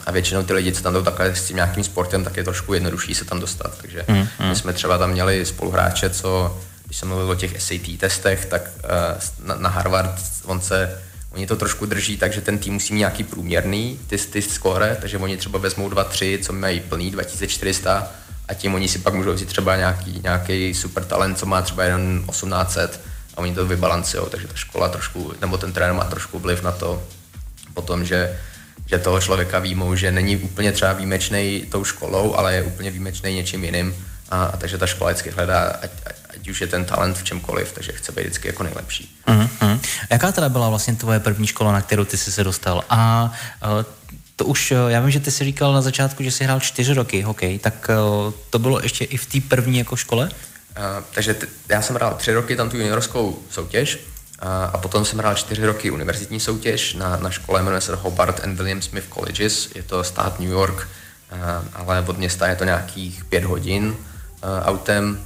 A 0.05 0.11
většinou 0.11 0.43
ty 0.43 0.53
lidi, 0.53 0.71
co 0.71 0.83
tam 0.83 0.93
jdou 0.93 1.03
takhle 1.03 1.35
s 1.35 1.47
tím 1.47 1.55
nějakým 1.55 1.83
sportem, 1.83 2.23
tak 2.23 2.37
je 2.37 2.43
trošku 2.43 2.73
jednodušší 2.73 3.15
se 3.15 3.25
tam 3.25 3.39
dostat. 3.39 3.77
Takže 3.81 4.05
mm, 4.07 4.17
mm. 4.17 4.49
my 4.49 4.55
jsme 4.55 4.73
třeba 4.73 4.97
tam 4.97 5.11
měli 5.11 5.45
spoluhráče, 5.45 6.09
co, 6.09 6.59
když 6.85 6.97
jsem 6.97 7.07
mluvil 7.07 7.31
o 7.31 7.35
těch 7.35 7.61
SAT 7.61 7.97
testech, 7.99 8.45
tak 8.45 8.61
na, 9.43 9.55
na 9.55 9.69
Harvard 9.69 10.15
on 10.45 10.61
se 10.61 10.99
Oni 11.31 11.47
to 11.47 11.55
trošku 11.55 11.85
drží, 11.85 12.17
takže 12.17 12.41
ten 12.41 12.57
tým 12.57 12.73
musí 12.73 12.93
mít 12.93 12.99
nějaký 12.99 13.23
průměrný 13.23 13.99
ty, 14.07 14.17
ty 14.17 14.41
skóre, 14.41 14.97
takže 15.01 15.17
oni 15.17 15.37
třeba 15.37 15.59
vezmou 15.59 15.89
2-3, 15.89 16.39
co 16.43 16.53
mají 16.53 16.79
plný 16.79 17.11
2400 17.11 18.11
a 18.47 18.53
tím 18.53 18.75
oni 18.75 18.87
si 18.87 18.99
pak 18.99 19.13
můžou 19.13 19.33
vzít 19.33 19.47
třeba 19.47 19.75
nějaký, 19.75 20.19
nějaký 20.23 20.73
super 20.73 21.05
talent, 21.05 21.39
co 21.39 21.45
má 21.45 21.61
třeba 21.61 21.83
jen 21.83 22.23
1800 22.29 23.01
a 23.39 23.41
oni 23.41 23.55
to 23.55 23.65
vybalancují, 23.65 24.23
takže 24.31 24.47
ta 24.47 24.55
škola 24.55 24.89
trošku, 24.89 25.33
nebo 25.41 25.57
ten 25.57 25.71
trenér 25.73 25.93
má 25.93 26.03
trošku 26.03 26.39
vliv 26.39 26.63
na 26.63 26.71
to 26.71 27.03
potom, 27.73 28.05
že, 28.05 28.39
že 28.85 28.99
toho 28.99 29.21
člověka 29.21 29.59
výjmou, 29.59 29.95
že 29.95 30.11
není 30.11 30.37
úplně 30.37 30.71
třeba 30.71 30.93
výjimečný 30.93 31.63
tou 31.71 31.83
školou, 31.83 32.35
ale 32.35 32.55
je 32.55 32.63
úplně 32.63 32.91
výjimečný 32.91 33.35
něčím 33.35 33.63
jiným 33.63 33.95
a, 34.29 34.43
a 34.43 34.57
takže 34.57 34.77
ta 34.77 34.87
škola 34.87 35.11
vždycky 35.11 35.29
hledá, 35.31 35.79
ať, 35.81 35.91
ať, 36.35 36.49
už 36.49 36.61
je 36.61 36.67
ten 36.67 36.85
talent 36.85 37.17
v 37.17 37.23
čemkoliv, 37.23 37.71
takže 37.71 37.91
chce 37.91 38.11
být 38.11 38.21
vždycky 38.21 38.47
jako 38.47 38.63
nejlepší. 38.63 39.15
Uh-huh. 39.27 39.79
Jaká 40.09 40.31
teda 40.31 40.49
byla 40.49 40.69
vlastně 40.69 40.95
tvoje 40.95 41.19
první 41.19 41.47
škola, 41.47 41.71
na 41.71 41.81
kterou 41.81 42.05
ty 42.05 42.17
jsi 42.17 42.31
se 42.31 42.43
dostal? 42.43 42.83
A 42.89 43.31
uh, 43.63 43.83
to 44.35 44.45
už, 44.45 44.71
eh, 44.71 44.75
já 44.87 44.99
vím, 44.99 45.11
že 45.11 45.19
ty 45.19 45.31
jsi 45.31 45.43
říkal 45.43 45.73
na 45.73 45.81
začátku, 45.81 46.23
že 46.23 46.31
jsi 46.31 46.43
hrál 46.43 46.59
čtyři 46.59 46.93
roky 46.93 47.21
hokej, 47.21 47.59
tak 47.59 47.89
uh, 47.89 48.33
to 48.49 48.59
bylo 48.59 48.79
ještě 48.83 49.05
i 49.05 49.17
v 49.17 49.25
té 49.25 49.39
první 49.47 49.77
jako 49.77 49.95
škole? 49.95 50.29
Takže 51.13 51.33
t- 51.33 51.47
já 51.69 51.81
jsem 51.81 51.95
hrál 51.95 52.13
tři 52.13 52.33
roky 52.33 52.55
tam 52.55 52.69
tu 52.69 52.77
juniorskou 52.77 53.39
soutěž 53.49 53.95
uh, 53.95 54.49
a 54.73 54.77
potom 54.77 55.05
jsem 55.05 55.19
hrál 55.19 55.35
čtyři 55.35 55.65
roky 55.65 55.91
univerzitní 55.91 56.39
soutěž 56.39 56.93
na, 56.93 57.17
na 57.17 57.29
škole, 57.29 57.63
jmenuje 57.63 57.81
se 57.81 57.95
Hobart 57.95 58.39
and 58.43 58.55
William 58.55 58.81
Smith 58.81 59.13
Colleges, 59.13 59.69
je 59.75 59.83
to 59.83 60.03
stát 60.03 60.39
New 60.39 60.49
York, 60.49 60.87
uh, 61.31 61.37
ale 61.73 62.01
od 62.07 62.17
města 62.17 62.47
je 62.47 62.55
to 62.55 62.63
nějakých 62.63 63.25
pět 63.25 63.43
hodin 63.43 63.95
autem, 64.63 65.25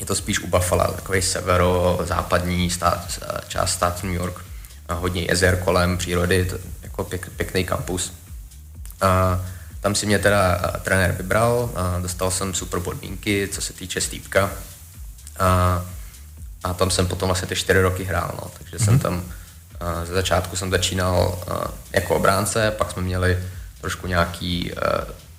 je 0.00 0.06
to 0.06 0.14
spíš 0.14 0.40
u 0.40 0.46
Buffalo, 0.46 0.92
takový 0.92 1.22
severo-západní 1.22 2.70
stát, 2.70 3.20
část 3.48 3.72
státu 3.72 4.06
New 4.06 4.16
York, 4.16 4.44
hodně 4.90 5.26
jezer 5.28 5.56
kolem 5.56 5.98
přírody, 5.98 6.44
to, 6.44 6.58
jako 6.82 7.04
pěk, 7.04 7.30
pěkný 7.30 7.64
kampus. 7.64 8.12
A 9.00 9.40
tam 9.80 9.94
si 9.94 10.06
mě 10.06 10.18
teda 10.18 10.58
trenér 10.82 11.12
vybral, 11.12 11.70
a 11.74 11.98
dostal 11.98 12.30
jsem 12.30 12.54
super 12.54 12.80
podmínky, 12.80 13.48
co 13.52 13.60
se 13.60 13.72
týče 13.72 14.00
stýpka. 14.00 14.50
A, 15.38 15.82
a 16.64 16.74
tam 16.74 16.90
jsem 16.90 17.06
potom 17.06 17.28
vlastně 17.28 17.48
ty 17.48 17.56
čtyři 17.56 17.82
roky 17.82 18.04
hrál, 18.04 18.34
no. 18.42 18.50
takže 18.58 18.76
mm-hmm. 18.76 18.84
jsem 18.84 18.94
mhm. 18.94 19.02
tam, 19.02 19.24
ze 20.04 20.14
začátku 20.14 20.56
jsem 20.56 20.70
začínal 20.70 21.44
jako 21.92 22.16
obránce, 22.16 22.70
pak 22.70 22.90
jsme 22.90 23.02
měli 23.02 23.38
trošku 23.80 24.06
nějaký, 24.06 24.72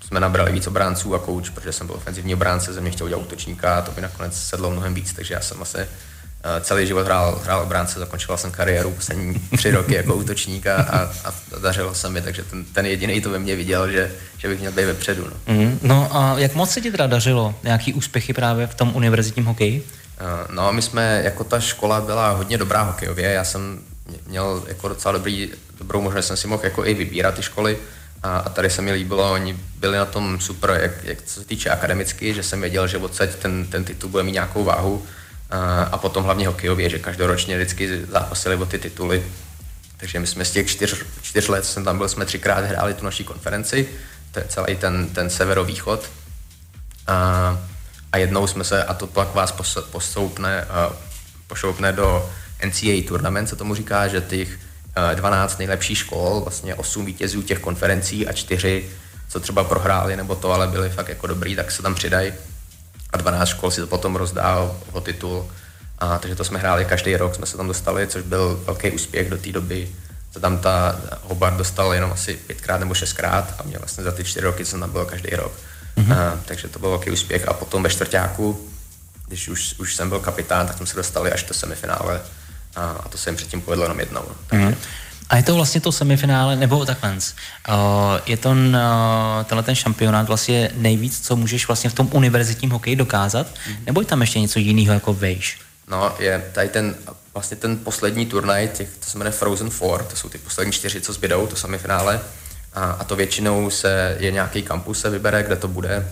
jsme 0.07 0.19
nabrali 0.19 0.51
víc 0.51 0.67
obránců 0.67 1.15
a 1.15 1.19
kouč, 1.19 1.49
protože 1.49 1.71
jsem 1.71 1.87
byl 1.87 1.95
ofenzivní 1.95 2.33
obránce, 2.33 2.73
ze 2.73 2.81
mě 2.81 2.91
chtěl 2.91 3.05
udělat 3.05 3.21
útočníka 3.21 3.77
a 3.77 3.81
to 3.81 3.91
by 3.91 4.01
nakonec 4.01 4.41
sedlo 4.41 4.71
mnohem 4.71 4.93
víc, 4.93 5.13
takže 5.13 5.33
já 5.33 5.41
jsem 5.41 5.57
vlastně 5.57 5.87
Eh, 5.87 6.12
celý 6.61 6.87
život 6.87 7.05
hrál, 7.05 7.41
hrál 7.43 7.61
obránce, 7.61 7.99
zakončila 7.99 8.37
jsem 8.37 8.51
kariéru 8.51 8.91
poslední 8.91 9.41
tři 9.57 9.71
roky 9.71 9.95
jako 9.95 10.15
útočník 10.15 10.67
a, 10.67 10.75
a, 10.75 10.99
a 11.25 11.33
dařilo 11.61 11.95
se 11.95 12.09
mi, 12.09 12.21
takže 12.21 12.43
ten, 12.43 12.65
ten 12.65 12.85
jediný 12.85 13.21
to 13.21 13.29
ve 13.29 13.39
mně 13.39 13.55
viděl, 13.55 13.91
že, 13.91 14.11
že 14.37 14.47
bych 14.47 14.59
měl 14.59 14.71
být 14.71 14.85
vepředu. 14.85 15.27
No. 15.29 15.53
Mm, 15.53 15.79
no 15.81 16.09
a 16.11 16.39
jak 16.39 16.55
moc 16.55 16.71
se 16.71 16.81
ti 16.81 16.91
teda 16.91 17.07
dařilo? 17.07 17.55
Nějaký 17.63 17.93
úspěchy 17.93 18.33
právě 18.33 18.67
v 18.67 18.75
tom 18.75 18.95
univerzitním 18.95 19.45
hokeji? 19.45 19.87
Uh, 20.21 20.55
no 20.55 20.73
my 20.73 20.81
jsme, 20.81 21.21
jako 21.23 21.43
ta 21.43 21.59
škola 21.59 22.01
byla 22.01 22.29
hodně 22.29 22.57
dobrá 22.57 22.81
hokejově, 22.81 23.29
já 23.31 23.43
jsem 23.43 23.79
měl 24.27 24.63
jako 24.67 24.87
docela 24.87 25.11
dobrý, 25.11 25.49
dobrou 25.79 26.01
možnost, 26.01 26.27
jsem 26.27 26.37
si 26.37 26.47
mohl 26.47 26.63
jako 26.63 26.85
i 26.85 26.93
vybírat 26.93 27.35
ty 27.35 27.41
školy 27.41 27.77
a, 28.23 28.37
a 28.37 28.49
tady 28.49 28.69
se 28.69 28.81
mi 28.81 28.91
líbilo, 28.91 29.31
oni 29.31 29.57
byli 29.79 29.97
na 29.97 30.05
tom 30.05 30.39
super, 30.39 30.79
jak, 30.81 30.91
jak 31.03 31.21
co 31.21 31.39
se 31.39 31.45
týče 31.45 31.69
akademicky, 31.69 32.33
že 32.33 32.43
jsem 32.43 32.61
věděl, 32.61 32.87
že 32.87 32.97
odsaď 32.97 33.29
ten, 33.35 33.65
ten 33.65 33.83
titul 33.83 34.09
bude 34.09 34.23
mít 34.23 34.31
nějakou 34.31 34.63
váhu, 34.63 35.05
a 35.91 35.97
potom 35.97 36.23
hlavně 36.23 36.47
hokejově, 36.47 36.89
že 36.89 36.99
každoročně 36.99 37.57
vždycky 37.57 38.05
zápasili 38.05 38.55
o 38.55 38.65
ty 38.65 38.79
tituly. 38.79 39.23
Takže 39.97 40.19
my 40.19 40.27
jsme 40.27 40.45
z 40.45 40.51
těch 40.51 40.67
čtyř, 40.67 41.05
čtyř 41.21 41.47
let, 41.47 41.65
jsem 41.65 41.83
tam 41.83 41.97
byl, 41.97 42.09
jsme 42.09 42.25
třikrát 42.25 42.65
hráli 42.65 42.93
tu 42.93 43.05
naší 43.05 43.23
konferenci, 43.23 43.89
to 44.31 44.39
je 44.39 44.45
celý 44.49 44.75
ten, 44.75 45.09
ten 45.09 45.29
severovýchod. 45.29 46.09
A, 47.07 47.59
a 48.11 48.17
jednou 48.17 48.47
jsme 48.47 48.63
se, 48.63 48.83
a 48.83 48.93
to 48.93 49.07
pak 49.07 49.35
vás 49.35 49.53
postoupne, 49.91 50.65
pošoupne 51.47 51.93
do 51.93 52.29
NCAA 52.65 53.07
tournament, 53.07 53.47
co 53.49 53.55
tomu 53.55 53.75
říká, 53.75 54.07
že 54.07 54.21
těch 54.21 54.59
12 55.15 55.57
nejlepších 55.57 55.97
škol, 55.97 56.41
vlastně 56.41 56.75
8 56.75 57.05
vítězů 57.05 57.41
těch 57.41 57.59
konferencí 57.59 58.27
a 58.27 58.33
4, 58.33 58.89
co 59.29 59.39
třeba 59.39 59.63
prohráli 59.63 60.15
nebo 60.15 60.35
to, 60.35 60.51
ale 60.51 60.67
byli 60.67 60.89
fakt 60.89 61.09
jako 61.09 61.27
dobrý, 61.27 61.55
tak 61.55 61.71
se 61.71 61.81
tam 61.81 61.95
přidají 61.95 62.33
a 63.13 63.17
12 63.17 63.49
škol 63.49 63.71
si 63.71 63.81
to 63.81 63.87
potom 63.87 64.15
rozdá 64.15 64.71
o 64.91 65.01
titul. 65.01 65.51
A, 65.99 66.17
takže 66.17 66.35
to 66.35 66.43
jsme 66.43 66.59
hráli 66.59 66.85
každý 66.85 67.15
rok, 67.15 67.35
jsme 67.35 67.45
se 67.45 67.57
tam 67.57 67.67
dostali, 67.67 68.07
což 68.07 68.23
byl 68.23 68.63
velký 68.65 68.91
úspěch 68.91 69.29
do 69.29 69.37
té 69.37 69.51
doby. 69.51 69.89
To 70.33 70.39
tam 70.39 70.57
ta 70.57 70.99
Hobart 71.23 71.57
dostal 71.57 71.93
jenom 71.93 72.11
asi 72.11 72.33
pětkrát 72.33 72.79
nebo 72.79 72.93
šestkrát 72.93 73.55
a 73.59 73.63
mě 73.63 73.77
vlastně 73.77 74.03
za 74.03 74.11
ty 74.11 74.23
čtyři 74.23 74.45
roky 74.45 74.65
jsem 74.65 74.79
tam 74.79 74.91
byl 74.91 75.05
každý 75.05 75.29
rok. 75.29 75.51
Mm-hmm. 75.97 76.13
A, 76.13 76.39
takže 76.45 76.67
to 76.67 76.79
byl 76.79 76.89
velký 76.89 77.11
úspěch. 77.11 77.47
A 77.47 77.53
potom 77.53 77.83
ve 77.83 77.89
čtvrtáku, 77.89 78.69
když 79.27 79.47
už, 79.47 79.75
už 79.79 79.95
jsem 79.95 80.09
byl 80.09 80.19
kapitán, 80.19 80.67
tak 80.67 80.77
jsme 80.77 80.85
se 80.85 80.95
dostali 80.95 81.31
až 81.31 81.43
do 81.43 81.53
semifinále. 81.53 82.21
A, 82.75 82.81
a 83.05 83.09
to 83.09 83.17
se 83.17 83.29
jim 83.29 83.35
předtím 83.35 83.61
povedlo 83.61 83.85
jenom 83.85 83.99
jednou. 83.99 84.25
Takže, 84.47 84.65
mm-hmm. 84.65 84.75
A 85.29 85.37
je 85.37 85.43
to 85.43 85.55
vlastně 85.55 85.81
to 85.81 85.91
semifinále, 85.91 86.55
nebo 86.55 86.85
takhle, 86.85 87.11
uh, 87.11 87.75
je 88.25 88.37
to 88.37 88.49
uh, 88.49 88.55
tenhle 89.45 89.63
ten 89.63 89.75
šampionát 89.75 90.27
vlastně 90.27 90.71
nejvíc, 90.75 91.27
co 91.27 91.35
můžeš 91.35 91.67
vlastně 91.67 91.89
v 91.89 91.93
tom 91.93 92.09
univerzitním 92.11 92.71
hokeji 92.71 92.95
dokázat, 92.95 93.47
mm-hmm. 93.47 93.77
nebo 93.85 94.01
je 94.01 94.05
tam 94.05 94.21
ještě 94.21 94.39
něco 94.39 94.59
jiného 94.59 94.93
jako 94.93 95.13
vejš? 95.13 95.59
No, 95.87 96.15
je 96.19 96.49
tady 96.51 96.69
ten, 96.69 96.95
vlastně 97.33 97.57
ten 97.57 97.77
poslední 97.77 98.25
turnaj, 98.25 98.67
těch, 98.67 98.89
to 98.99 99.05
se 99.05 99.17
jmenuje 99.17 99.31
Frozen 99.31 99.69
Four, 99.69 100.03
to 100.03 100.15
jsou 100.15 100.29
ty 100.29 100.37
poslední 100.37 100.73
čtyři, 100.73 101.01
co 101.01 101.13
zbydou, 101.13 101.47
to 101.47 101.55
semifinále. 101.55 102.19
A, 102.73 102.91
a 102.91 103.03
to 103.03 103.15
většinou 103.15 103.69
se, 103.69 104.17
je 104.19 104.31
nějaký 104.31 104.61
kampus 104.61 104.99
se 104.99 105.09
vybere, 105.09 105.43
kde 105.43 105.55
to 105.55 105.67
bude. 105.67 106.11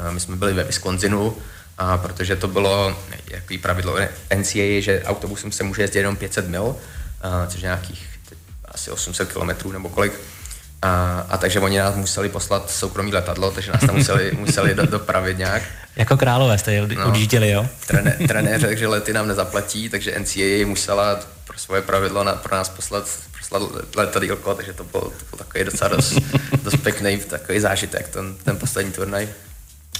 A 0.00 0.10
my 0.10 0.20
jsme 0.20 0.36
byli 0.36 0.52
ve 0.52 0.64
Wisconsinu, 0.64 1.36
a 1.78 1.98
protože 1.98 2.36
to 2.36 2.48
bylo, 2.48 2.98
jaký 3.30 3.58
pravidlo 3.58 3.96
NCAA, 4.36 4.80
že 4.80 5.02
autobusem 5.04 5.52
se 5.52 5.64
může 5.64 5.82
jezdit 5.82 5.98
jenom 5.98 6.16
500 6.16 6.48
mil, 6.48 6.76
a, 7.22 7.46
což 7.46 7.60
je 7.60 7.66
nějakých 7.66 8.13
asi 8.74 8.90
800 8.90 9.32
kilometrů 9.32 9.72
nebo 9.72 9.88
kolik. 9.88 10.20
A, 10.82 11.26
a 11.28 11.36
takže 11.36 11.60
oni 11.60 11.78
nás 11.78 11.94
museli 11.94 12.28
poslat 12.28 12.70
soukromý 12.70 13.12
letadlo, 13.12 13.50
takže 13.50 13.72
nás 13.72 13.80
tam 13.86 13.96
museli, 13.96 14.32
museli 14.38 14.74
do, 14.74 14.86
dopravit 14.86 15.38
nějak. 15.38 15.62
Jako 15.96 16.16
králové 16.16 16.58
jste 16.58 16.86
no, 16.86 17.06
odjížděli, 17.06 17.50
jo? 17.50 17.66
Trené, 17.86 18.16
trenér 18.28 18.60
řekl, 18.60 18.78
že 18.78 18.88
lety 18.88 19.12
nám 19.12 19.28
nezaplatí, 19.28 19.88
takže 19.88 20.18
NCAA 20.20 20.66
musela 20.66 21.20
pro 21.44 21.58
svoje 21.58 21.82
pravidlo 21.82 22.24
na, 22.24 22.32
pro 22.32 22.56
nás 22.56 22.68
poslat, 22.68 23.08
poslat 23.38 23.62
letadílko, 23.96 24.54
takže 24.54 24.72
to 24.72 24.84
byl, 24.84 25.00
to 25.00 25.24
byl 25.30 25.38
takový 25.38 25.64
docela 25.64 25.88
dost, 25.88 26.14
dost 26.62 26.76
pěkný 26.76 27.18
takový 27.18 27.60
zážitek, 27.60 28.08
ten, 28.08 28.34
ten 28.34 28.56
poslední 28.56 28.92
turnaj. 28.92 29.28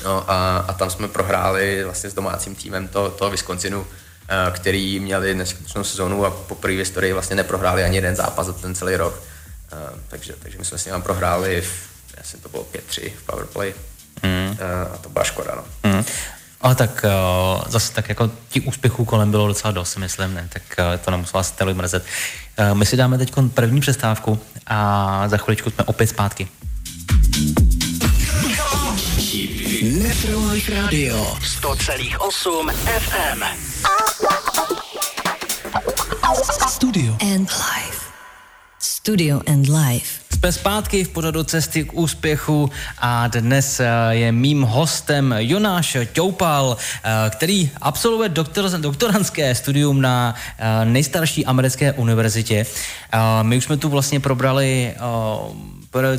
No 0.05 0.31
a, 0.31 0.59
a 0.59 0.73
tam 0.73 0.91
jsme 0.91 1.09
prohráli 1.09 1.85
vlastně 1.85 2.11
s 2.11 2.15
domácím 2.15 2.55
týmem 2.55 2.89
to, 2.89 3.11
toho 3.11 3.31
Wisconsinu, 3.31 3.87
který 4.51 5.01
měli 5.01 5.35
neskutečnou 5.35 5.85
sezónu 5.85 6.25
a 6.25 6.31
poprvé 6.31 6.75
v 6.75 6.79
historii 6.79 7.13
vlastně 7.13 7.37
neprohráli 7.37 7.85
ani 7.85 7.97
jeden 7.97 8.17
zápas 8.17 8.47
za 8.47 8.53
ten 8.53 8.75
celý 8.75 8.97
rok. 8.97 9.23
Eh, 9.73 9.99
takže, 10.09 10.33
takže 10.39 10.59
my 10.59 10.65
jsme 10.65 10.79
s 10.79 10.87
ním 10.87 11.03
prohráli, 11.03 11.61
v, 11.61 11.71
asi 12.21 12.37
to 12.37 12.49
bylo 12.49 12.67
5-3 12.91 13.13
v 13.19 13.23
powerplay 13.23 13.75
mm. 14.23 14.57
a 14.95 14.97
to 14.97 15.09
byla 15.09 15.25
škoda. 15.25 15.55
No. 15.57 15.91
Mm. 15.91 16.05
Ale 16.61 16.75
tak 16.75 17.05
zase 17.67 17.93
tak 17.93 18.09
jako 18.09 18.31
ti 18.49 18.61
úspěchů 18.61 19.05
kolem 19.05 19.31
bylo 19.31 19.47
docela 19.47 19.73
dost, 19.73 19.97
myslím, 19.97 20.35
ne? 20.35 20.49
tak 20.53 20.63
to 21.05 21.11
nemuselo 21.11 21.39
vás 21.39 21.51
tolik 21.51 21.77
mrzet. 21.77 22.05
My 22.73 22.87
si 22.87 22.97
dáme 22.97 23.19
teď 23.19 23.33
první 23.55 23.81
přestávku 23.81 24.41
a 24.67 25.29
za 25.29 25.37
chviličku 25.37 25.71
jsme 25.71 25.85
opět 25.85 26.07
zpátky. 26.07 26.49
Radio 30.69 31.37
100,8 31.43 32.73
FM 32.99 33.43
Studio. 36.69 37.17
And 37.21 37.51
life. 37.51 38.07
Studio 38.79 39.41
and 39.47 39.69
life. 39.69 40.21
Jsme 40.31 40.53
zpátky 40.53 41.05
v 41.05 41.09
pořadu 41.09 41.45
Cesty 41.45 41.85
k 41.85 41.95
úspěchu 41.95 42.71
a 42.99 43.29
dnes 43.29 43.81
eh, 43.81 43.87
je 44.11 44.33
mým 44.33 44.63
hostem 44.63 45.35
Jonáš 45.39 45.97
Ťoupal, 46.13 46.77
eh, 46.77 47.31
který 47.31 47.71
absolvuje 47.81 48.29
doktor, 48.29 48.71
doktorantské 48.71 49.55
studium 49.55 50.01
na 50.01 50.35
eh, 50.59 50.85
nejstarší 50.85 51.47
americké 51.47 51.93
univerzitě. 51.93 52.67
My 53.43 53.57
už 53.57 53.65
jsme 53.65 53.77
tu 53.77 53.89
vlastně 53.89 54.21
probrali 54.21 54.95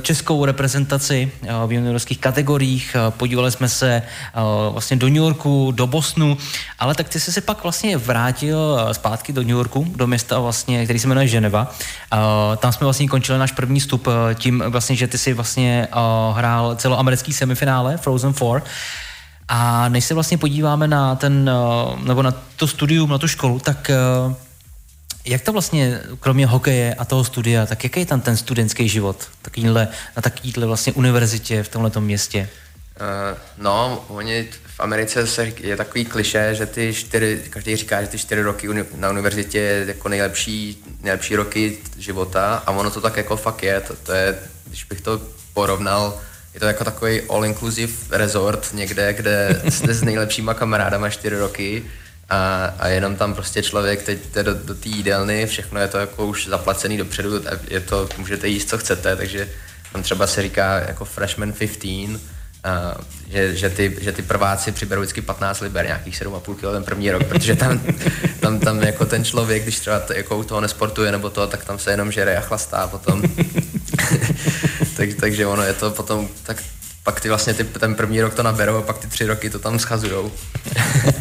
českou 0.01 0.45
reprezentaci 0.45 1.31
eh, 1.43 1.47
v 1.67 1.71
juniorských 1.71 2.19
kategoriích, 2.19 2.95
eh, 2.95 3.11
podívali 3.11 3.51
jsme 3.51 3.69
se 3.69 3.91
eh, 3.95 4.41
vlastně 4.71 4.97
do 4.97 5.07
New 5.07 5.15
Yorku, 5.15 5.71
do 5.71 5.87
Bosnu, 5.87 6.37
ale 6.79 6.95
tak 6.95 7.09
ty 7.09 7.19
jsi 7.19 7.31
se 7.31 7.41
pak 7.41 7.63
vlastně 7.63 7.97
vrátil 7.97 8.89
zpátky 8.91 9.33
do 9.33 9.41
New 9.41 9.49
Yorku, 9.49 9.87
do 9.95 10.07
města 10.07 10.39
vlastně, 10.39 10.83
který 10.83 10.99
se 10.99 11.07
jmenuje 11.07 11.27
Ženeva. 11.27 11.75
Tam 12.57 12.73
jsme 12.73 12.85
vlastně 12.85 13.07
končili 13.07 13.39
náš 13.39 13.51
první 13.51 13.79
vstup 13.79 14.07
tím 14.35 14.63
vlastně, 14.67 14.95
že 14.95 15.07
ty 15.07 15.17
si 15.17 15.33
vlastně 15.33 15.87
hrál 16.33 16.75
celoamerický 16.75 17.33
semifinále 17.33 17.97
Frozen 17.97 18.33
Four. 18.33 18.63
A 19.47 19.89
než 19.89 20.05
se 20.05 20.13
vlastně 20.13 20.37
podíváme 20.37 20.87
na 20.87 21.15
ten, 21.15 21.51
nebo 22.03 22.21
na 22.21 22.33
to 22.55 22.67
studium, 22.67 23.09
na 23.09 23.17
tu 23.17 23.27
školu, 23.27 23.59
tak 23.59 23.91
jak 25.25 25.41
to 25.41 25.53
vlastně, 25.53 26.01
kromě 26.19 26.47
hokeje 26.47 26.93
a 26.93 27.05
toho 27.05 27.23
studia, 27.23 27.65
tak 27.65 27.83
jaký 27.83 27.99
je 27.99 28.05
tam 28.05 28.21
ten 28.21 28.37
studentský 28.37 28.89
život 28.89 29.27
takovýhle, 29.41 29.87
na 30.15 30.21
takovýhle 30.21 30.65
vlastně 30.65 30.93
univerzitě 30.93 31.63
v 31.63 31.69
tomhle 31.69 31.91
městě? 31.99 32.49
Uh, 32.99 33.37
no, 33.57 34.05
oni 34.07 34.47
v 34.75 34.79
Americe 34.79 35.27
se, 35.27 35.53
je 35.59 35.77
takový 35.77 36.05
kliše, 36.05 36.55
že 36.55 36.65
ty 36.65 36.93
čtyři, 36.93 37.41
každý 37.49 37.75
říká, 37.75 38.01
že 38.01 38.07
ty 38.07 38.17
čtyři 38.17 38.41
roky 38.41 38.69
uni, 38.69 38.85
na 38.95 39.09
univerzitě 39.09 39.59
je 39.59 39.85
jako 39.87 40.09
nejlepší, 40.09 40.83
nejlepší 41.01 41.35
roky 41.35 41.77
života 41.97 42.63
a 42.65 42.71
ono 42.71 42.91
to 42.91 43.01
tak 43.01 43.17
jako 43.17 43.37
fakt 43.37 43.63
je. 43.63 43.81
To, 43.81 43.95
to 43.95 44.11
je, 44.11 44.35
když 44.67 44.83
bych 44.83 45.01
to 45.01 45.21
porovnal, 45.53 46.21
je 46.53 46.59
to 46.59 46.65
jako 46.65 46.83
takový 46.83 47.21
all-inclusive 47.21 47.93
resort 48.09 48.69
někde, 48.73 49.13
kde 49.13 49.61
jste 49.69 49.93
s 49.93 50.03
nejlepšíma 50.03 50.53
kamarádama 50.53 51.09
čtyři 51.09 51.35
roky 51.35 51.83
a, 52.29 52.65
a 52.79 52.87
jenom 52.87 53.15
tam 53.15 53.33
prostě 53.33 53.63
člověk 53.63 54.03
teď 54.03 54.19
jde 54.33 54.43
do, 54.43 54.53
do 54.53 54.75
té 54.75 54.89
jídelny, 54.89 55.45
všechno 55.45 55.79
je 55.79 55.87
to 55.87 55.97
jako 55.97 56.25
už 56.25 56.47
zaplacený 56.47 56.97
dopředu, 56.97 57.41
je 57.67 57.79
to, 57.79 58.09
můžete 58.17 58.47
jíst, 58.47 58.69
co 58.69 58.77
chcete, 58.77 59.15
takže 59.15 59.49
tam 59.93 60.03
třeba 60.03 60.27
se 60.27 60.41
říká 60.41 60.79
jako 60.79 61.05
freshman 61.05 61.53
15, 61.53 62.21
Uh, 62.65 63.01
že, 63.29 63.55
že, 63.55 63.69
ty, 63.69 63.97
že 64.01 64.11
ty 64.11 64.21
prváci 64.21 64.71
přiberou 64.71 65.01
vždycky 65.01 65.21
15 65.21 65.61
liber, 65.61 65.85
nějakých 65.85 66.21
7,5 66.21 66.55
kg 66.55 66.61
ten 66.61 66.83
první 66.83 67.11
rok, 67.11 67.23
protože 67.23 67.55
tam, 67.55 67.81
tam, 68.39 68.59
tam 68.59 68.83
jako 68.83 69.05
ten 69.05 69.25
člověk, 69.25 69.63
když 69.63 69.79
třeba 69.79 69.99
t, 69.99 70.17
jako 70.17 70.37
u 70.37 70.43
toho 70.43 70.61
nesportuje 70.61 71.11
nebo 71.11 71.29
to, 71.29 71.47
tak 71.47 71.65
tam 71.65 71.79
se 71.79 71.91
jenom 71.91 72.11
žere 72.11 72.37
a 72.37 72.41
chlastá 72.41 72.87
potom. 72.87 73.21
tak, 74.97 75.09
takže 75.19 75.47
ono 75.47 75.63
je 75.63 75.73
to 75.73 75.91
potom, 75.91 76.29
tak 76.43 76.63
pak 77.05 77.21
ty 77.21 77.29
vlastně 77.29 77.53
ty, 77.53 77.63
ten 77.63 77.95
první 77.95 78.21
rok 78.21 78.33
to 78.33 78.43
naberou 78.43 78.77
a 78.77 78.81
pak 78.81 78.97
ty 78.97 79.07
tři 79.07 79.25
roky 79.25 79.49
to 79.49 79.59
tam 79.59 79.79
schazujou. 79.79 80.31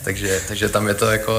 takže, 0.04 0.40
takže 0.48 0.68
tam 0.68 0.88
je 0.88 0.94
to 0.94 1.10
jako 1.10 1.32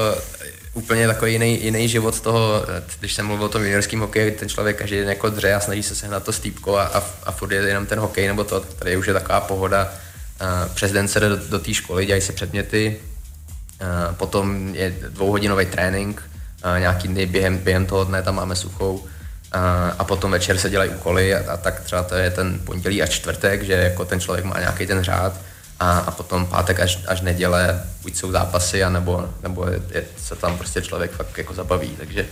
úplně 0.74 1.06
takový 1.06 1.32
jiný, 1.32 1.64
jiný 1.64 1.88
život 1.88 2.20
toho, 2.20 2.66
když 3.00 3.14
jsem 3.14 3.26
mluvil 3.26 3.46
o 3.46 3.48
tom 3.48 3.62
juniorském 3.62 4.00
hokeji, 4.00 4.30
ten 4.30 4.48
člověk 4.48 4.76
každý 4.78 4.96
den 4.96 5.08
jako 5.08 5.30
dře 5.30 5.54
a 5.54 5.60
snaží 5.60 5.82
se 5.82 5.94
sehnat 5.94 6.24
to 6.24 6.32
stýpko 6.32 6.76
a, 6.76 6.84
a, 6.84 7.02
a 7.24 7.32
furt 7.32 7.52
je 7.52 7.62
jenom 7.62 7.86
ten 7.86 7.98
hokej 7.98 8.26
nebo 8.26 8.44
to, 8.44 8.60
tady 8.60 8.96
už 8.96 9.06
je 9.06 9.12
taková 9.12 9.40
pohoda. 9.40 9.92
Přes 10.74 10.92
den 10.92 11.08
se 11.08 11.20
jde 11.20 11.28
do, 11.28 11.36
do 11.36 11.58
té 11.58 11.74
školy, 11.74 12.06
dělají 12.06 12.22
se 12.22 12.32
předměty, 12.32 12.96
potom 14.12 14.74
je 14.74 14.94
dvouhodinový 15.08 15.66
trénink, 15.66 16.22
nějaký 16.78 17.08
dny 17.08 17.26
během, 17.26 17.58
během 17.58 17.86
toho 17.86 18.04
dne 18.04 18.22
tam 18.22 18.34
máme 18.34 18.56
suchou, 18.56 19.04
a, 19.52 19.92
a 19.98 20.04
potom 20.04 20.30
večer 20.30 20.58
se 20.58 20.70
dělají 20.70 20.90
úkoly 20.90 21.34
a, 21.34 21.52
a 21.52 21.56
tak 21.56 21.80
třeba 21.80 22.02
to 22.02 22.14
je 22.14 22.30
ten 22.30 22.58
pondělí 22.58 23.02
až 23.02 23.10
čtvrtek, 23.10 23.62
že 23.62 23.72
jako 23.72 24.04
ten 24.04 24.20
člověk 24.20 24.44
má 24.44 24.58
nějaký 24.58 24.86
ten 24.86 25.02
řád 25.02 25.32
a, 25.80 25.98
a 25.98 26.10
potom 26.10 26.46
pátek 26.46 26.80
až, 26.80 26.98
až 27.06 27.20
neděle, 27.20 27.82
buď 28.02 28.16
jsou 28.16 28.32
zápasy, 28.32 28.84
anebo, 28.84 29.28
nebo 29.42 29.66
je, 29.66 29.80
je, 29.90 30.04
se 30.16 30.36
tam 30.36 30.58
prostě 30.58 30.82
člověk 30.82 31.10
fakt 31.10 31.38
jako 31.38 31.54
zabaví, 31.54 31.96
takže 31.98 32.26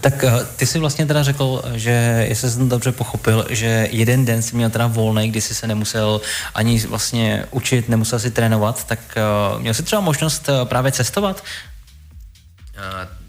tak 0.00 0.24
eh, 0.24 0.30
ty 0.56 0.66
jsi 0.66 0.78
vlastně 0.78 1.06
teda 1.06 1.22
řekl, 1.22 1.62
že 1.74 2.24
jestli 2.28 2.50
jsem 2.50 2.68
dobře 2.68 2.92
pochopil, 2.92 3.46
že 3.50 3.88
jeden 3.90 4.24
den 4.24 4.42
jsi 4.42 4.56
měl 4.56 4.70
teda 4.70 4.86
volný, 4.86 5.30
kdy 5.30 5.40
jsi 5.40 5.54
se 5.54 5.66
nemusel 5.66 6.20
ani 6.54 6.80
vlastně 6.86 7.44
učit, 7.50 7.88
nemusel 7.88 8.18
si 8.18 8.30
trénovat, 8.30 8.84
tak 8.84 8.98
uh, 9.54 9.60
měl 9.62 9.74
jsi 9.74 9.82
třeba 9.82 10.00
možnost 10.00 10.48
uh, 10.48 10.68
právě 10.68 10.92
cestovat? 10.92 11.44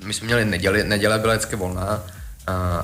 My 0.03 0.13
jsme 0.13 0.25
měli 0.25 0.45
neděli, 0.45 0.83
neděle 0.83 1.19
byla 1.19 1.33
vždycky 1.33 1.55
volná, 1.55 2.03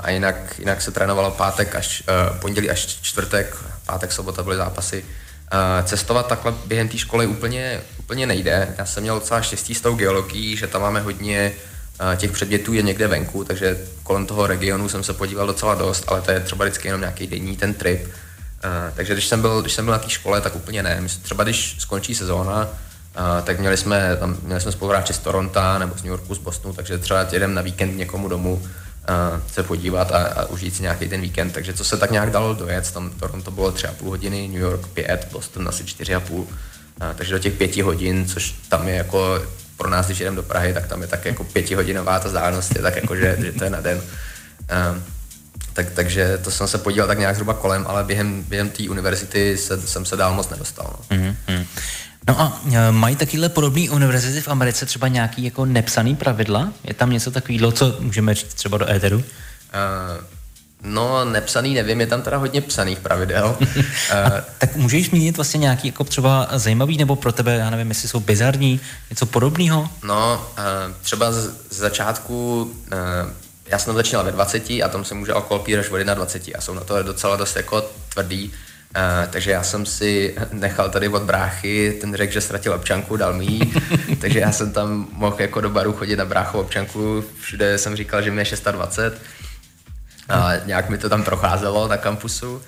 a 0.04 0.10
jinak, 0.10 0.36
jinak 0.60 0.82
se 0.82 0.92
trénovalo 0.92 1.32
pátek 1.32 1.76
až 1.76 2.04
uh, 2.32 2.38
pondělí 2.38 2.70
až 2.70 2.86
čtvrtek, 3.02 3.56
pátek, 3.86 4.12
sobota 4.12 4.44
byly 4.44 4.56
zápasy. 4.58 5.04
Uh, 5.04 5.86
cestovat 5.86 6.28
takhle 6.28 6.54
během 6.66 6.90
té 6.90 6.98
školy 6.98 7.28
úplně, 7.28 7.82
úplně 8.00 8.26
nejde. 8.26 8.76
Já 8.78 8.86
jsem 8.86 9.04
měl 9.04 9.20
docela 9.20 9.42
štěstí 9.42 9.76
s 9.76 9.82
tou 9.82 9.96
geologií, 9.96 10.58
že 10.58 10.68
tam 10.68 10.82
máme 10.82 11.00
hodně 11.02 11.52
uh, 12.02 12.16
těch 12.16 12.32
předmětů 12.32 12.74
je 12.74 12.82
někde 12.82 13.08
venku, 13.08 13.44
takže 13.44 13.78
kolem 14.04 14.26
toho 14.26 14.48
regionu 14.48 14.90
jsem 14.90 15.04
se 15.04 15.14
podíval 15.14 15.48
docela 15.48 15.76
dost, 15.76 16.04
ale 16.08 16.22
to 16.22 16.32
je 16.32 16.40
třeba 16.40 16.66
vždycky 16.66 16.88
jenom 16.88 17.02
nějaký 17.02 17.28
denní 17.28 17.58
ten 17.58 17.74
trip. 17.74 18.08
Takže 18.96 19.14
když 19.14 19.28
jsem 19.28 19.42
byl, 19.42 19.62
když 19.62 19.74
jsem 19.74 19.86
byl 19.86 19.92
na 19.92 20.00
té 20.00 20.10
škole, 20.10 20.42
tak 20.42 20.56
úplně 20.56 20.84
ne. 20.84 21.02
Třeba 21.22 21.44
když 21.44 21.76
skončí 21.80 22.16
sezóna, 22.16 22.70
Uh, 23.18 23.46
tak 23.46 23.60
měli 23.60 23.78
jsme, 23.78 24.18
tam, 24.20 24.38
měli 24.44 24.62
jsme 24.62 24.72
spoluhráče 24.72 25.14
z 25.14 25.18
Toronto 25.18 25.60
nebo 25.78 25.94
z 25.98 26.04
New 26.04 26.12
Yorku, 26.12 26.36
z 26.36 26.38
Bostonu, 26.38 26.74
takže 26.74 26.98
třeba 26.98 27.28
jedem 27.32 27.54
na 27.54 27.62
víkend 27.62 27.98
někomu 27.98 28.28
domů, 28.28 28.68
se 29.54 29.64
podívat 29.64 30.12
a, 30.12 30.18
a 30.18 30.46
užít 30.46 30.76
si 30.76 30.82
nějaký 30.82 31.10
ten 31.10 31.22
víkend. 31.22 31.52
Takže 31.52 31.74
co 31.74 31.84
se 31.84 31.98
tak 31.98 32.12
nějak 32.12 32.32
dalo 32.32 32.54
dojet, 32.54 32.92
tam 32.92 33.10
Toronto 33.10 33.52
bylo 33.52 33.72
tři 33.72 33.88
a 33.88 33.94
půl 33.94 34.10
hodiny, 34.10 34.48
New 34.48 34.62
York 34.62 34.88
pět, 34.88 35.28
Boston 35.32 35.68
asi 35.68 35.86
čtyři 35.86 36.16
a 36.16 36.20
půl. 36.20 36.48
Takže 37.16 37.34
do 37.34 37.40
těch 37.40 37.54
pěti 37.54 37.82
hodin, 37.82 38.26
což 38.26 38.56
tam 38.70 38.88
je 38.88 38.96
jako 38.96 39.42
pro 39.78 39.90
nás, 39.90 40.06
když 40.06 40.20
jdeme 40.20 40.36
do 40.36 40.44
Prahy, 40.44 40.74
tak 40.74 40.88
tam 40.88 41.02
je 41.02 41.08
tak 41.08 41.26
jako 41.26 41.44
pětihodinová 41.44 42.20
ta 42.20 42.28
vzdálenost, 42.28 42.76
je 42.76 42.82
tak 42.82 42.96
jako, 42.96 43.16
že, 43.16 43.38
že 43.40 43.52
to 43.52 43.64
je 43.64 43.70
na 43.70 43.82
den. 43.82 43.98
Um, 43.98 45.04
tak, 45.74 45.92
takže 45.92 46.38
to 46.44 46.52
jsem 46.52 46.68
se 46.68 46.78
podíval 46.78 47.08
tak 47.08 47.20
nějak 47.20 47.36
zhruba 47.36 47.54
kolem, 47.54 47.86
ale 47.88 48.04
během, 48.04 48.44
během 48.44 48.70
té 48.70 48.90
univerzity 48.90 49.58
se, 49.58 49.82
jsem 49.82 50.06
se 50.06 50.16
dál 50.16 50.34
moc 50.34 50.50
nedostal. 50.50 50.96
No. 51.00 51.18
Mm-hmm. 51.18 51.66
No 52.28 52.42
a 52.42 52.62
e, 52.72 52.92
mají 52.92 53.16
takovéhle 53.16 53.50
podobné 53.50 53.90
univerzity 53.90 54.42
v 54.42 54.48
Americe 54.48 54.86
třeba 54.86 55.08
nějaký 55.08 55.44
jako 55.44 55.66
nepsaný 55.66 56.16
pravidla? 56.16 56.74
Je 56.84 56.94
tam 56.94 57.10
něco 57.10 57.32
takového, 57.32 57.72
co 57.72 57.98
můžeme 58.00 58.34
říct 58.34 58.54
třeba 58.54 58.78
do 58.78 58.90
éteru? 58.90 59.18
Uh, 59.18 59.24
no, 60.84 61.26
nepsaný 61.26 61.74
nevím, 61.74 62.02
je 62.02 62.08
tam 62.08 62.22
teda 62.22 62.38
hodně 62.38 62.62
psaných 62.62 63.00
pravidel. 63.00 63.58
uh, 63.60 63.66
tak 64.58 64.76
můžeš 64.76 65.10
zmínit 65.10 65.36
vlastně 65.36 65.58
nějaký 65.58 65.88
jako 65.88 66.04
třeba 66.04 66.48
zajímavý 66.54 66.98
nebo 66.98 67.16
pro 67.16 67.32
tebe, 67.32 67.56
já 67.56 67.70
nevím, 67.70 67.90
jestli 67.90 68.08
jsou 68.08 68.20
bizarní, 68.20 68.80
něco 69.10 69.26
podobného? 69.26 69.90
No, 70.04 70.46
uh, 70.58 70.96
třeba 71.02 71.32
z, 71.32 71.50
z 71.70 71.78
začátku 71.78 72.64
uh, 72.64 73.32
já 73.72 73.80
jsem 73.80 73.96
začínal 73.96 74.26
ve 74.26 74.32
20 74.32 74.70
a 74.70 74.88
tam 74.92 75.06
se 75.06 75.16
může 75.16 75.34
alkohol 75.34 75.60
pít 75.60 75.78
až 75.78 75.90
od 75.90 75.98
21 75.98 76.58
a 76.58 76.62
jsou 76.62 76.74
na 76.74 76.82
to 76.82 77.04
docela 77.04 77.36
dost 77.36 77.56
jako 77.56 77.90
tvrdý. 78.14 78.52
Uh, 78.96 79.30
takže 79.30 79.52
já 79.52 79.64
jsem 79.64 79.86
si 79.86 80.36
nechal 80.52 80.90
tady 80.90 81.08
od 81.08 81.24
bráchy, 81.24 81.98
ten 82.02 82.16
řekl, 82.16 82.34
že 82.34 82.42
ztratil 82.42 82.74
občanku, 82.74 83.18
dal 83.18 83.34
mi 83.34 83.60
takže 84.22 84.40
já 84.40 84.52
jsem 84.52 84.72
tam 84.72 85.08
mohl 85.12 85.36
jako 85.40 85.62
do 85.62 85.70
baru 85.70 85.94
chodit 85.94 86.16
na 86.16 86.26
bráchu 86.26 86.60
občanku, 86.60 87.24
všude 87.40 87.78
jsem 87.78 87.96
říkal, 87.96 88.22
že 88.22 88.32
mi 88.32 88.42
je 88.42 88.46
620 88.46 89.22
a 90.30 90.52
nějak 90.66 90.90
mi 90.90 90.98
to 90.98 91.10
tam 91.10 91.24
procházelo 91.24 91.88
na 91.88 91.98
kampusu, 91.98 92.56
uh, 92.56 92.62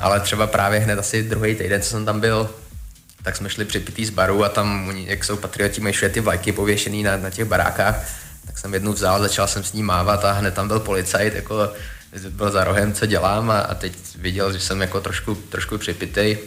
ale 0.00 0.20
třeba 0.20 0.46
právě 0.46 0.80
hned 0.80 0.98
asi 0.98 1.22
druhý 1.22 1.54
týden, 1.54 1.82
co 1.82 1.90
jsem 1.90 2.04
tam 2.04 2.20
byl, 2.20 2.50
tak 3.22 3.36
jsme 3.36 3.50
šli 3.50 3.64
připitý 3.64 4.04
z 4.04 4.10
baru 4.10 4.44
a 4.44 4.48
tam, 4.48 4.92
jak 4.96 5.24
jsou 5.24 5.36
patrioti, 5.36 5.80
mají 5.80 5.92
všude 5.92 6.08
ty 6.08 6.20
vlajky 6.20 6.52
pověšený 6.52 7.02
na, 7.02 7.16
na 7.16 7.30
těch 7.30 7.44
barákách, 7.44 8.06
tak 8.46 8.58
jsem 8.58 8.74
jednu 8.74 8.92
vzal, 8.92 9.20
začal 9.20 9.46
jsem 9.46 9.64
s 9.64 9.72
ní 9.72 9.82
mávat 9.82 10.24
a 10.24 10.32
hned 10.32 10.54
tam 10.54 10.68
byl 10.68 10.80
policajt, 10.80 11.34
jako 11.34 11.72
byl 12.30 12.50
za 12.50 12.64
rohem, 12.64 12.92
co 12.92 13.06
dělám 13.06 13.50
a, 13.50 13.58
a 13.60 13.74
teď 13.74 13.92
viděl, 14.18 14.52
že 14.52 14.60
jsem 14.60 14.80
jako 14.80 15.00
trošku, 15.00 15.34
trošku 15.34 15.78
připitej, 15.78 16.38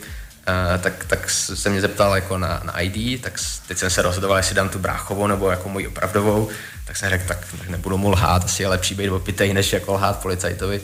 a, 0.46 0.78
tak, 0.78 1.06
tak 1.06 1.30
se 1.30 1.70
mě 1.70 1.82
zeptal 1.82 2.16
jako 2.16 2.38
na, 2.38 2.62
na 2.64 2.80
ID, 2.80 3.22
tak 3.22 3.34
teď 3.68 3.78
jsem 3.78 3.90
se 3.90 4.02
rozhodoval, 4.02 4.38
jestli 4.38 4.56
dám 4.56 4.70
tu 4.70 4.80
bráchovou 4.80 5.28
nebo 5.28 5.50
jako 5.50 5.70
můj 5.70 5.88
opravdovou, 5.88 6.50
tak 6.86 6.98
jsem 6.98 7.10
řekl, 7.10 7.28
tak 7.28 7.38
nebudu 7.70 7.98
mu 7.98 8.10
lhát, 8.10 8.44
asi 8.44 8.64
je 8.64 8.68
lepší 8.68 8.96
být 8.96 9.10
opitej, 9.10 9.54
než 9.54 9.74
jako 9.74 9.94
lhát 9.94 10.22
policajtovi. 10.22 10.82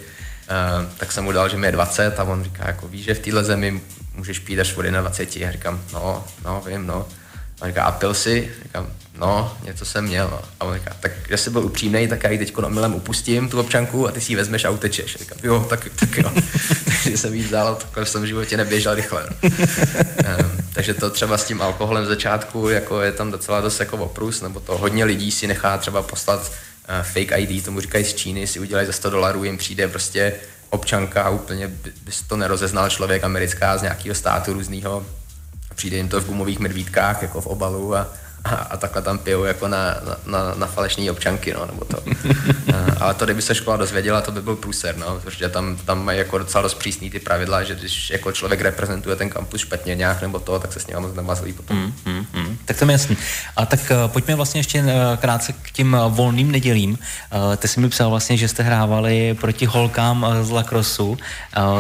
A, 0.50 0.86
tak 0.98 1.12
jsem 1.12 1.24
mu 1.24 1.32
dal, 1.32 1.50
že 1.50 1.58
mi 1.58 1.68
je 1.68 1.72
20 1.72 2.20
a 2.20 2.24
on 2.24 2.44
říká, 2.44 2.68
jako 2.68 2.88
víš, 2.88 3.06
že 3.06 3.14
v 3.14 3.20
téhle 3.20 3.44
zemi 3.44 3.82
můžeš 4.14 4.40
pít 4.40 4.60
až 4.60 4.76
vody 4.76 4.92
na 4.92 5.02
20. 5.02 5.38
Já 5.38 5.52
říkám, 5.52 5.82
no, 5.94 6.26
no, 6.46 6.64
vím, 6.68 6.88
no. 6.88 7.06
A 7.66 7.68
on 7.68 7.72
říká, 7.72 7.84
a 7.84 7.92
pil 7.92 8.14
si? 8.14 8.52
Říkám, 8.64 8.88
no, 9.18 9.58
něco 9.64 9.86
jsem 9.86 10.06
měl. 10.06 10.28
No. 10.32 10.42
A 10.60 10.66
on 10.66 10.74
říká, 10.76 10.96
tak 11.00 11.12
že 11.30 11.38
jsi 11.38 11.50
byl 11.50 11.66
upřímný, 11.66 12.08
tak 12.08 12.24
já 12.24 12.30
ji 12.30 12.38
teď 12.38 12.58
milem 12.68 12.94
upustím, 12.94 13.50
tu 13.50 13.60
občanku, 13.60 14.08
a 14.08 14.12
ty 14.12 14.22
si 14.22 14.32
ji 14.32 14.36
vezmeš 14.36 14.66
a 14.66 14.70
utečeš. 14.70 15.16
A 15.16 15.18
říkám, 15.20 15.38
jo, 15.44 15.66
tak, 15.70 15.88
tak 15.96 16.18
jo. 16.18 16.32
Takže 16.86 17.18
jsem 17.18 17.34
jí 17.34 17.44
vzal, 17.44 17.76
takhle 17.76 18.06
jsem 18.06 18.22
v 18.22 18.26
životě 18.26 18.58
neběžel 18.58 18.96
rychle. 18.96 19.30
No. 19.44 19.50
um, 19.50 20.66
takže 20.74 20.94
to 20.94 21.10
třeba 21.10 21.38
s 21.38 21.44
tím 21.44 21.62
alkoholem 21.62 22.04
v 22.04 22.08
začátku, 22.08 22.70
jako 22.70 23.02
je 23.02 23.12
tam 23.12 23.32
docela 23.32 23.62
dost 23.62 23.80
jako 23.80 23.98
oprus, 23.98 24.42
nebo 24.42 24.60
to 24.60 24.78
hodně 24.78 25.06
lidí 25.06 25.32
si 25.32 25.48
nechá 25.48 25.78
třeba 25.78 26.02
poslat 26.02 26.40
uh, 26.40 27.04
fake 27.04 27.38
ID, 27.38 27.66
tomu 27.66 27.82
říkají 27.82 28.06
z 28.06 28.14
Číny, 28.14 28.48
si 28.48 28.60
udělají 28.60 28.88
za 28.88 28.94
100 28.94 29.10
dolarů, 29.10 29.44
jim 29.44 29.58
přijde 29.58 29.88
prostě 29.88 30.34
občanka 30.70 31.24
a 31.24 31.30
úplně 31.30 31.72
bys 32.04 32.22
to 32.22 32.38
nerozeznal 32.38 32.90
člověk 32.90 33.24
americká 33.24 33.78
z 33.78 33.82
nějakého 33.82 34.16
státu 34.16 34.54
různého. 34.54 35.06
Přijde 35.76 35.98
jim 35.98 36.10
to 36.10 36.22
v 36.22 36.26
gumových 36.26 36.60
medvídkách, 36.60 37.22
jako 37.22 37.42
v 37.42 37.48
obalu 37.48 37.96
a 37.96 38.14
a, 38.46 38.56
a 38.56 38.78
takhle 38.78 39.02
tam 39.02 39.18
pijou 39.18 39.44
jako 39.44 39.68
na, 39.68 39.96
na, 40.26 40.54
na 40.56 40.68
falešní 40.68 41.12
občanky, 41.12 41.54
no, 41.54 41.66
nebo 41.66 41.86
to. 41.86 41.98
ale 43.00 43.14
to, 43.14 43.26
kdyby 43.26 43.42
se 43.42 43.56
škola 43.56 43.78
dozvěděla, 43.78 44.22
to 44.22 44.32
by 44.32 44.42
byl 44.42 44.56
průser, 44.56 44.98
no, 44.98 45.20
protože 45.24 45.50
tam, 45.50 45.78
tam 45.78 46.06
mají 46.06 46.18
jako 46.18 46.38
docela 46.38 46.62
dost 46.62 46.74
přísný 46.74 47.10
ty 47.10 47.20
pravidla, 47.20 47.64
že 47.64 47.76
když 47.76 48.10
jako 48.10 48.32
člověk 48.32 48.62
reprezentuje 48.62 49.16
ten 49.16 49.30
kampus 49.30 49.62
špatně 49.62 49.96
nějak 49.96 50.22
nebo 50.22 50.40
to, 50.40 50.60
tak 50.60 50.74
se 50.74 50.80
s 50.80 50.88
ním 50.88 51.00
moc 51.00 51.16
nemazlí 51.16 51.54
potom. 51.54 51.78
Mm, 51.78 51.94
mm, 52.06 52.26
mm. 52.34 52.58
Tak 52.66 52.80
to 52.80 52.86
je 52.86 52.92
jasný. 52.92 53.18
A 53.56 53.66
tak 53.66 53.80
uh, 53.80 54.12
pojďme 54.12 54.36
vlastně 54.36 54.60
ještě 54.60 54.82
uh, 54.82 54.90
krátce 55.18 55.54
k 55.54 55.72
těm 55.72 55.94
uh, 55.94 56.14
volným 56.14 56.52
nedělím. 56.52 56.98
Ty 57.58 57.68
jsi 57.68 57.80
mi 57.80 57.90
psal 57.90 58.10
vlastně, 58.10 58.38
že 58.38 58.48
jste 58.48 58.64
hrávali 58.64 59.38
proti 59.42 59.66
holkám 59.66 60.26
z 60.42 60.50
Lacrosu, 60.50 61.10
uh, 61.10 61.18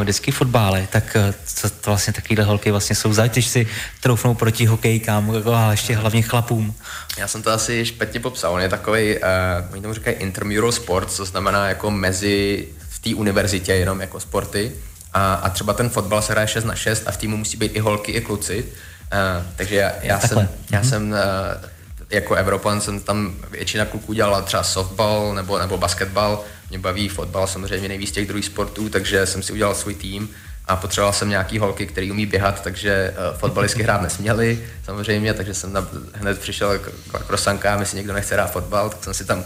vždycky 0.02 0.32
fotbály, 0.32 0.88
tak 0.92 1.18
co 1.46 1.70
to 1.70 1.90
vlastně 1.90 2.14
takovýhle 2.14 2.46
holky 2.46 2.72
vlastně 2.72 2.96
jsou 2.96 3.14
zač, 3.14 3.32
když 3.32 3.48
si 3.48 3.68
troufnou 4.02 4.34
proti 4.34 4.66
hokejkám, 4.66 5.32
ale 5.46 5.74
ještě 5.74 5.96
hlavně 5.96 6.22
chlapů 6.22 6.55
chlapům? 6.56 6.76
Já 7.18 7.28
jsem 7.28 7.44
to 7.44 7.52
asi 7.52 7.86
špatně 7.86 8.20
popsal. 8.20 8.54
On 8.54 8.62
je 8.62 8.70
takový, 8.70 9.18
uh, 9.18 9.74
oni 9.74 9.82
tomu 9.82 9.94
říkají 9.94 10.16
intramural 10.16 10.72
sport, 10.72 11.12
co 11.12 11.26
znamená 11.26 11.70
jako 11.70 11.92
mezi 11.92 12.68
v 12.90 13.00
té 13.00 13.16
univerzitě 13.16 13.74
jenom 13.74 14.02
jako 14.02 14.20
sporty. 14.20 14.72
A, 15.14 15.34
a 15.34 15.50
třeba 15.50 15.74
ten 15.74 15.90
fotbal 15.90 16.22
se 16.22 16.34
hraje 16.34 16.48
6 16.48 16.64
na 16.64 16.76
6 16.76 17.04
a 17.06 17.12
v 17.12 17.18
týmu 17.18 17.38
musí 17.38 17.58
být 17.58 17.76
i 17.76 17.80
holky, 17.80 18.12
i 18.12 18.22
kluci. 18.22 18.66
Uh, 18.66 19.46
takže 19.56 19.76
já, 19.76 19.92
já 20.02 20.20
jsem, 20.20 20.50
já 20.72 20.82
mm-hmm. 20.82 20.90
jsem 20.90 21.12
uh, 21.12 21.70
jako 22.10 22.36
Evropan 22.36 22.82
jsem 22.82 23.00
tam 23.00 23.36
většina 23.52 23.86
kluků 23.86 24.14
dělala 24.14 24.42
třeba 24.42 24.64
softball 24.64 25.36
nebo, 25.36 25.60
nebo 25.60 25.78
basketbal. 25.78 26.44
Mě 26.70 26.80
baví 26.80 27.10
fotbal 27.10 27.48
samozřejmě 27.48 27.88
nejvíc 27.88 28.12
těch 28.12 28.28
druhých 28.28 28.46
sportů, 28.46 28.90
takže 28.90 29.26
jsem 29.26 29.44
si 29.44 29.54
udělal 29.54 29.76
svůj 29.76 29.96
tým 29.96 30.30
a 30.68 30.76
potřeboval 30.76 31.14
jsem 31.14 31.30
nějaký 31.30 31.60
holky, 31.60 31.86
který 31.86 32.12
umí 32.12 32.26
běhat, 32.26 32.62
takže 32.62 33.14
uh, 33.32 33.38
fotbalistky 33.38 33.84
hrát 33.84 34.02
nesměli 34.02 34.64
samozřejmě, 34.86 35.34
takže 35.34 35.54
jsem 35.54 35.74
na, 35.74 35.88
hned 36.14 36.40
přišel 36.40 36.80
k, 36.80 36.92
k 37.20 37.26
krosankám, 37.28 37.80
jestli 37.80 37.98
někdo 37.98 38.14
nechce 38.14 38.36
hrát 38.36 38.52
fotbal, 38.52 38.90
tak 38.90 39.04
jsem 39.04 39.14
si 39.14 39.26
tam 39.26 39.44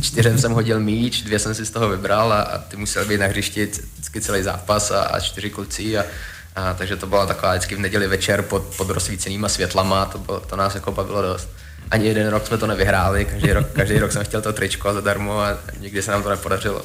čtyřem 0.00 0.38
jsem 0.38 0.52
hodil 0.52 0.80
míč, 0.80 1.22
dvě 1.22 1.38
jsem 1.38 1.54
si 1.54 1.66
z 1.66 1.70
toho 1.70 1.88
vybral 1.88 2.32
a, 2.32 2.40
a 2.40 2.58
ty 2.58 2.76
musel 2.76 3.04
být 3.04 3.20
na 3.20 3.26
hřišti 3.26 3.66
vždycky 3.66 4.20
celý 4.20 4.42
zápas 4.42 4.90
a, 4.90 5.02
a 5.02 5.20
čtyři 5.20 5.50
kluci 5.50 5.98
a, 5.98 6.04
a, 6.56 6.74
takže 6.74 6.96
to 6.96 7.06
byla 7.06 7.26
taková 7.26 7.52
vždycky 7.52 7.74
v 7.74 7.78
neděli 7.78 8.06
večer 8.06 8.42
pod, 8.42 8.62
pod 8.76 8.90
rozsvícenýma 8.90 9.48
světlama, 9.48 10.04
to, 10.06 10.18
bylo, 10.18 10.40
to 10.40 10.56
nás 10.56 10.74
jako 10.74 10.92
bavilo 10.92 11.22
dost 11.22 11.48
ani 11.90 12.06
jeden 12.06 12.28
rok 12.28 12.46
jsme 12.46 12.58
to 12.58 12.66
nevyhráli, 12.66 13.24
každý 13.24 13.52
rok, 13.52 13.66
každý 13.72 13.98
rok 13.98 14.12
jsem 14.12 14.24
chtěl 14.24 14.42
to 14.42 14.52
tričko 14.52 14.92
zadarmo 14.94 15.40
a 15.40 15.58
nikdy 15.80 16.02
se 16.02 16.10
nám 16.10 16.22
to 16.22 16.30
nepodařilo. 16.30 16.82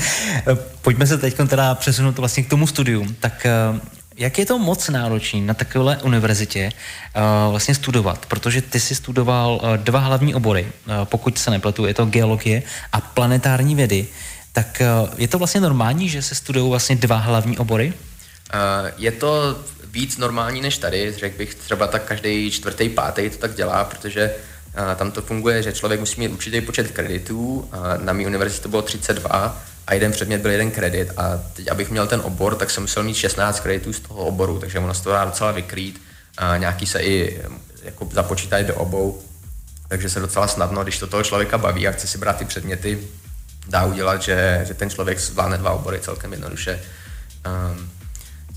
Pojďme 0.82 1.06
se 1.06 1.18
teď 1.18 1.36
teda 1.48 1.74
přesunout 1.74 2.18
vlastně 2.18 2.42
k 2.42 2.48
tomu 2.48 2.66
studiu. 2.66 3.06
Tak 3.20 3.46
eh, 3.46 3.80
jak 4.16 4.38
je 4.38 4.46
to 4.46 4.58
moc 4.58 4.88
náročný 4.88 5.40
na 5.40 5.54
takové 5.54 5.96
univerzitě 6.02 6.70
uh, 7.16 7.50
vlastně 7.50 7.74
studovat? 7.74 8.26
Protože 8.26 8.62
ty 8.62 8.80
jsi 8.80 8.94
studoval 8.94 9.60
uh, 9.62 9.76
dva 9.76 10.00
hlavní 10.00 10.34
obory, 10.34 10.66
pokud 11.04 11.38
se 11.38 11.50
nepletu, 11.50 11.86
je 11.86 11.94
to 11.94 12.04
geologie 12.06 12.62
a 12.92 13.00
planetární 13.00 13.74
vědy. 13.74 14.06
Tak 14.52 14.82
je 15.16 15.28
to 15.28 15.38
vlastně 15.38 15.60
normální, 15.60 16.08
že 16.08 16.22
se 16.22 16.34
studují 16.34 16.70
vlastně 16.70 16.96
dva 16.96 17.16
hlavní 17.16 17.58
obory? 17.58 17.92
Je 18.96 19.12
to 19.12 19.58
víc 19.92 20.16
normální 20.16 20.60
než 20.60 20.78
tady, 20.78 21.12
řekl 21.12 21.38
bych 21.38 21.54
třeba 21.54 21.86
tak 21.86 22.04
každý 22.04 22.50
čtvrtý, 22.50 22.88
pátý 22.88 23.30
to 23.30 23.36
tak 23.36 23.54
dělá, 23.54 23.84
protože 23.84 24.34
a, 24.74 24.94
tam 24.94 25.10
to 25.10 25.22
funguje, 25.22 25.62
že 25.62 25.72
člověk 25.72 26.00
musí 26.00 26.20
mít 26.20 26.28
určitý 26.28 26.60
počet 26.60 26.90
kreditů, 26.90 27.68
a 27.72 27.96
na 27.96 28.12
mé 28.12 28.26
univerzitě 28.26 28.62
to 28.62 28.68
bylo 28.68 28.82
32 28.82 29.62
a 29.86 29.94
jeden 29.94 30.12
předmět 30.12 30.42
byl 30.42 30.50
jeden 30.50 30.70
kredit 30.70 31.10
a 31.16 31.40
teď, 31.52 31.68
abych 31.68 31.90
měl 31.90 32.06
ten 32.06 32.20
obor, 32.24 32.54
tak 32.54 32.70
jsem 32.70 32.82
musel 32.82 33.02
mít 33.02 33.14
16 33.14 33.60
kreditů 33.60 33.92
z 33.92 34.00
toho 34.00 34.20
oboru, 34.24 34.58
takže 34.58 34.78
ono 34.78 34.94
se 34.94 35.02
to 35.02 35.10
dá 35.10 35.24
docela 35.24 35.52
vykrýt, 35.52 36.02
a 36.38 36.56
nějaký 36.56 36.86
se 36.86 37.02
i 37.02 37.42
jako 37.82 38.08
započítají 38.12 38.64
do 38.64 38.74
obou, 38.74 39.22
takže 39.88 40.08
se 40.08 40.20
docela 40.20 40.48
snadno, 40.48 40.82
když 40.82 40.98
to 40.98 41.06
toho 41.06 41.22
člověka 41.22 41.58
baví 41.58 41.88
a 41.88 41.92
chce 41.92 42.06
si 42.06 42.18
brát 42.18 42.36
ty 42.36 42.44
předměty, 42.44 42.98
dá 43.68 43.84
udělat, 43.84 44.22
že, 44.22 44.64
že 44.68 44.74
ten 44.74 44.90
člověk 44.90 45.18
zvládne 45.18 45.58
dva 45.58 45.70
obory 45.70 46.00
celkem 46.00 46.32
jednoduše. 46.32 46.82
Um, 47.46 47.90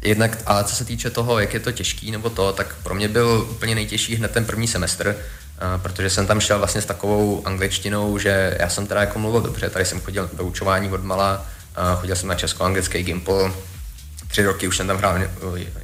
Jednak, 0.05 0.37
ale 0.45 0.63
co 0.63 0.75
se 0.75 0.85
týče 0.85 1.09
toho, 1.09 1.39
jak 1.39 1.53
je 1.53 1.59
to 1.59 1.71
těžký 1.71 2.11
nebo 2.11 2.29
to, 2.29 2.53
tak 2.53 2.75
pro 2.83 2.95
mě 2.95 3.07
byl 3.07 3.47
úplně 3.51 3.75
nejtěžší 3.75 4.15
hned 4.15 4.31
ten 4.31 4.45
první 4.45 4.67
semestr, 4.67 5.07
uh, 5.07 5.81
protože 5.81 6.09
jsem 6.09 6.27
tam 6.27 6.39
šel 6.39 6.57
vlastně 6.57 6.81
s 6.81 6.85
takovou 6.85 7.47
angličtinou, 7.47 8.17
že 8.17 8.57
já 8.59 8.69
jsem 8.69 8.87
teda 8.87 9.01
jako 9.01 9.19
mluvil 9.19 9.41
dobře, 9.41 9.69
tady 9.69 9.85
jsem 9.85 10.01
chodil 10.01 10.29
do 10.33 10.43
učování 10.43 10.91
od 10.91 11.03
mala, 11.03 11.45
uh, 11.93 11.99
chodil 12.01 12.15
jsem 12.15 12.29
na 12.29 12.35
česko-anglický 12.35 13.03
Gimple, 13.03 13.51
tři 14.27 14.45
roky 14.45 14.67
už 14.67 14.77
jsem 14.77 14.87
tam 14.87 14.97
hrál 14.97 15.19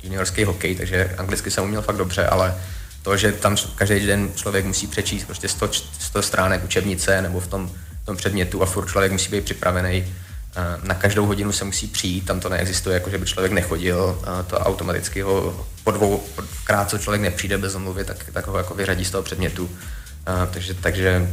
juniorský 0.04 0.44
hokej, 0.44 0.76
takže 0.76 1.16
anglicky 1.18 1.52
jsem 1.52 1.64
uměl 1.64 1.82
fakt 1.82 1.98
dobře, 1.98 2.26
ale 2.26 2.56
to, 3.04 3.18
že 3.18 3.32
tam 3.32 3.56
každý 3.76 4.08
den 4.08 4.30
člověk 4.36 4.66
musí 4.66 4.88
přečíst 4.88 5.26
prostě 5.26 5.48
100, 5.48 5.70
100 6.00 6.22
stránek 6.22 6.64
učebnice 6.64 7.22
nebo 7.22 7.40
v 7.40 7.48
tom, 7.48 7.72
v 8.04 8.06
tom 8.06 8.18
předmětu 8.18 8.64
a 8.64 8.66
furt 8.66 8.88
člověk 8.88 9.12
musí 9.12 9.32
být 9.32 9.46
připravený, 9.46 10.06
Eh, 10.06 10.31
na 10.84 10.96
každou 10.96 11.26
hodinu 11.26 11.52
se 11.52 11.66
musí 11.66 11.88
přijít, 11.88 12.26
tam 12.26 12.40
to 12.40 12.50
neexistuje, 12.50 12.94
jako 12.94 13.10
že 13.10 13.18
by 13.18 13.26
člověk 13.26 13.52
nechodil, 13.52 14.22
eh, 14.24 14.44
to 14.44 14.60
automaticky 14.60 15.22
ho 15.22 15.68
po 15.84 15.92
dvou, 15.92 16.24
krát, 16.64 16.90
co 16.90 16.98
člověk 16.98 17.22
nepřijde 17.22 17.58
bez 17.58 17.76
omluvy, 17.76 18.06
tak, 18.06 18.18
tak 18.34 18.48
ho 18.48 18.58
jako 18.58 18.74
vyřadí 18.74 19.06
z 19.06 19.12
toho 19.12 19.24
předmětu. 19.24 19.70
Eh, 20.28 20.48
takže, 20.54 20.74
takže 20.74 21.30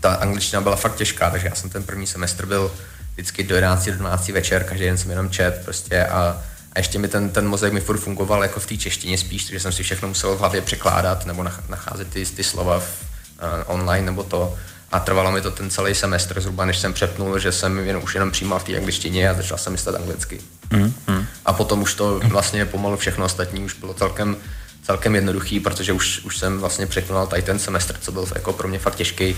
ta 0.00 0.14
angličtina 0.14 0.60
byla 0.60 0.76
fakt 0.76 0.94
těžká, 0.94 1.30
takže 1.30 1.48
já 1.48 1.54
jsem 1.54 1.70
ten 1.70 1.82
první 1.82 2.06
semestr 2.06 2.46
byl 2.46 2.72
vždycky 3.12 3.42
do 3.42 3.54
11 3.54 3.84
do 3.84 3.98
12 3.98 4.28
večer, 4.28 4.64
každý 4.64 4.84
den 4.84 4.98
jsem 4.98 5.10
jenom 5.10 5.30
čet 5.30 5.60
prostě 5.64 6.06
a, 6.06 6.42
a 6.72 6.78
ještě 6.78 6.98
mi 6.98 7.08
ten, 7.08 7.30
ten 7.30 7.48
mozek 7.48 7.72
mi 7.72 7.80
furt 7.80 7.98
fungoval 7.98 8.42
jako 8.42 8.60
v 8.60 8.66
té 8.66 8.76
češtině 8.76 9.18
spíš, 9.18 9.44
takže 9.44 9.60
jsem 9.60 9.72
si 9.72 9.82
všechno 9.82 10.08
musel 10.08 10.36
v 10.36 10.38
hlavě 10.38 10.60
překládat 10.60 11.26
nebo 11.26 11.42
nacházet 11.68 12.08
ty, 12.08 12.26
ty 12.26 12.44
slova 12.44 12.80
v, 12.80 13.04
uh, 13.42 13.74
online 13.74 14.06
nebo 14.06 14.22
to. 14.22 14.58
A 14.94 15.00
trvalo 15.00 15.32
mi 15.32 15.40
to 15.40 15.50
ten 15.50 15.70
celý 15.70 15.94
semestr 15.94 16.40
zhruba, 16.40 16.64
než 16.64 16.78
jsem 16.78 16.92
přepnul, 16.92 17.38
že 17.38 17.52
jsem 17.52 17.78
jen, 17.78 17.96
už 17.96 18.14
jenom 18.14 18.30
přijímal 18.30 18.58
v 18.58 18.64
té 18.64 18.76
angličtině 18.76 19.30
a 19.30 19.34
začal 19.34 19.58
jsem 19.58 19.72
myslet 19.72 19.96
anglicky. 19.96 20.40
Mm, 20.70 20.94
mm. 21.06 21.26
A 21.44 21.52
potom 21.52 21.82
už 21.82 21.94
to 21.94 22.20
vlastně 22.24 22.64
pomalu 22.64 22.96
všechno 22.96 23.24
ostatní 23.24 23.64
už 23.64 23.74
bylo 23.74 23.94
celkem, 23.94 24.36
celkem 24.82 25.14
jednoduchý, 25.14 25.60
protože 25.60 25.92
už, 25.92 26.24
už 26.24 26.38
jsem 26.38 26.58
vlastně 26.58 26.86
překonal 26.86 27.26
tady 27.26 27.42
ten 27.42 27.58
semestr, 27.58 27.96
co 28.00 28.12
byl 28.12 28.26
jako 28.34 28.52
pro 28.52 28.68
mě 28.68 28.78
fakt 28.78 28.94
těžký. 28.94 29.36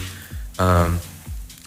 Um, 0.87 1.01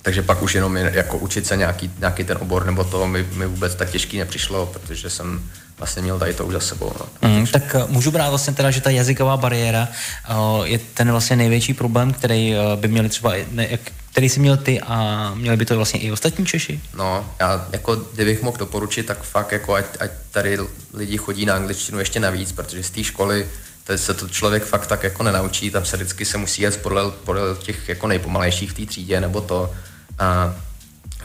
takže 0.10 0.22
pak 0.22 0.41
už 0.41 0.56
jenom 0.56 0.78
jako 0.78 1.17
učit 1.17 1.48
se 1.48 1.58
nějaký, 1.58 1.91
nějaký 2.00 2.24
ten 2.24 2.38
obor 2.41 2.65
nebo 2.65 2.84
to 2.84 3.08
mi, 3.08 3.26
mi 3.34 3.45
vůbec 3.45 3.76
tak 3.76 3.89
těžký 3.89 4.17
nepřišlo, 4.17 4.65
protože 4.65 5.10
jsem 5.10 5.50
vlastně 5.78 6.02
měl 6.02 6.19
tady 6.19 6.34
to 6.34 6.45
už 6.45 6.54
za 6.54 6.60
sebou. 6.60 6.93
No. 7.00 7.30
Mm, 7.30 7.48
tak 7.48 7.76
eh, 7.76 7.84
můžu 7.88 8.12
brát 8.12 8.30
vlastně 8.30 8.54
teda, 8.54 8.72
že 8.72 8.82
ta 8.82 8.89
jazyková 8.89 9.38
bariéra 9.38 9.88
uh, 10.30 10.65
je 10.65 10.80
ten 10.93 11.12
vlastně 11.12 11.36
největší 11.36 11.74
problém, 11.74 12.13
který 12.13 12.56
uh, 12.56 12.80
by 12.80 12.88
měli 12.88 13.10
třeba, 13.10 13.34
ne, 13.52 13.67
který 14.12 14.30
si 14.30 14.39
měl 14.39 14.58
ty 14.58 14.82
a 14.82 15.32
měli 15.36 15.58
by 15.58 15.65
to 15.65 15.76
vlastně 15.76 16.00
i 16.00 16.12
ostatní 16.12 16.45
Češi? 16.45 16.82
No, 16.98 17.30
já 17.39 17.67
jako 17.72 17.95
kdybych 17.95 18.41
mohl 18.41 18.58
doporučit, 18.58 19.06
tak 19.06 19.24
fakt 19.24 19.52
jako 19.52 19.74
ať, 19.74 19.86
ať 20.00 20.12
tady 20.32 20.58
lidi 20.93 21.17
chodí 21.17 21.45
na 21.45 21.56
angličtinu 21.56 22.00
ještě 22.00 22.19
navíc, 22.19 22.52
protože 22.52 22.84
z 22.84 22.89
té 22.89 23.04
školy 23.04 23.45
Teď 23.89 24.00
se 24.00 24.13
to 24.13 24.28
člověk 24.28 24.63
fakt 24.63 24.88
tak 24.88 25.04
jako 25.04 25.24
nenaučí, 25.24 25.72
tam 25.72 25.86
se 25.86 25.98
vždycky 25.98 26.26
se 26.26 26.38
musí 26.38 26.62
jet 26.62 26.82
podle, 26.82 27.12
podle 27.12 27.41
těch 27.60 27.89
jako 27.89 28.08
nejpomalejších 28.08 28.72
v 28.72 28.74
té 28.74 28.86
třídě 28.86 29.22
nebo 29.22 29.41
to. 29.41 29.74
A 30.19 30.55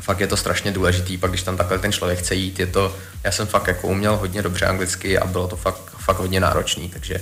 fakt 0.01 0.21
je 0.21 0.27
to 0.27 0.37
strašně 0.37 0.73
důležitý, 0.73 1.19
pak 1.19 1.31
když 1.31 1.43
tam 1.43 1.57
takhle 1.57 1.79
ten 1.79 1.93
člověk 1.93 2.19
chce 2.19 2.35
jít, 2.35 2.59
je 2.59 2.67
to, 2.67 2.97
já 3.25 3.33
jsem 3.33 3.47
fakt 3.47 3.67
jako 3.67 3.89
uměl 3.89 4.17
hodně 4.17 4.43
dobře 4.43 4.67
anglicky 4.67 5.19
a 5.19 5.27
bylo 5.27 5.49
to 5.49 5.57
fakt, 5.57 5.81
fakt 5.99 6.19
hodně 6.19 6.41
náročný, 6.41 6.89
takže 6.89 7.21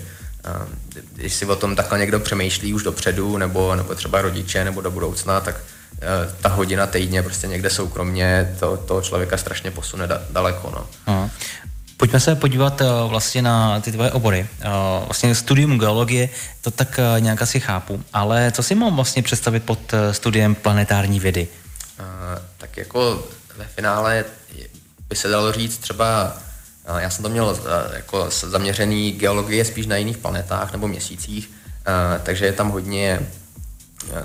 když 1.15 1.35
si 1.35 1.47
o 1.47 1.57
tom 1.57 1.77
takhle 1.77 1.99
někdo 1.99 2.21
přemýšlí 2.21 2.75
už 2.75 2.83
dopředu, 2.83 3.39
nebo, 3.39 3.75
nebo 3.75 3.95
třeba 3.95 4.23
rodiče, 4.23 4.65
nebo 4.65 4.81
do 4.81 4.91
budoucna, 4.91 5.41
tak 5.41 5.57
e, 5.57 6.43
ta 6.43 6.49
hodina 6.49 6.87
týdně 6.87 7.23
prostě 7.23 7.47
někde 7.47 7.71
soukromně 7.71 8.57
to, 8.61 8.77
toho 8.77 9.03
člověka 9.03 9.37
strašně 9.37 9.71
posune 9.71 10.07
da, 10.07 10.23
daleko. 10.31 10.71
No. 10.75 10.87
Aha. 11.07 11.31
Pojďme 11.97 12.21
se 12.21 12.35
podívat 12.35 12.81
uh, 12.81 13.11
vlastně 13.11 13.43
na 13.43 13.81
ty 13.81 13.93
tvoje 13.93 14.11
obory. 14.11 14.47
Uh, 14.65 15.05
vlastně 15.05 15.35
studium 15.35 15.79
geologie, 15.79 16.29
to 16.61 16.71
tak 16.71 17.01
nějak 17.19 17.43
asi 17.43 17.61
chápu, 17.61 18.05
ale 18.13 18.53
co 18.53 18.63
si 18.63 18.75
mám 18.75 18.97
vlastně 18.97 19.23
představit 19.23 19.63
pod 19.63 19.95
studiem 20.13 20.55
planetární 20.55 21.21
vědy? 21.21 21.49
Tak 22.59 22.77
jako 22.77 23.29
ve 23.57 23.65
finále 23.65 24.25
by 25.09 25.17
se 25.17 25.29
dalo 25.29 25.53
říct 25.53 25.79
třeba, 25.79 26.39
já 26.99 27.11
jsem 27.11 27.23
to 27.23 27.29
měl 27.29 27.61
jako 27.95 28.27
zaměřený 28.31 29.13
geologie 29.13 29.65
spíš 29.65 29.87
na 29.87 29.97
jiných 29.97 30.19
planetách 30.19 30.73
nebo 30.73 30.89
měsících, 30.89 31.51
takže 32.23 32.47
je 32.47 32.53
tam 32.53 32.71
hodně 32.71 33.21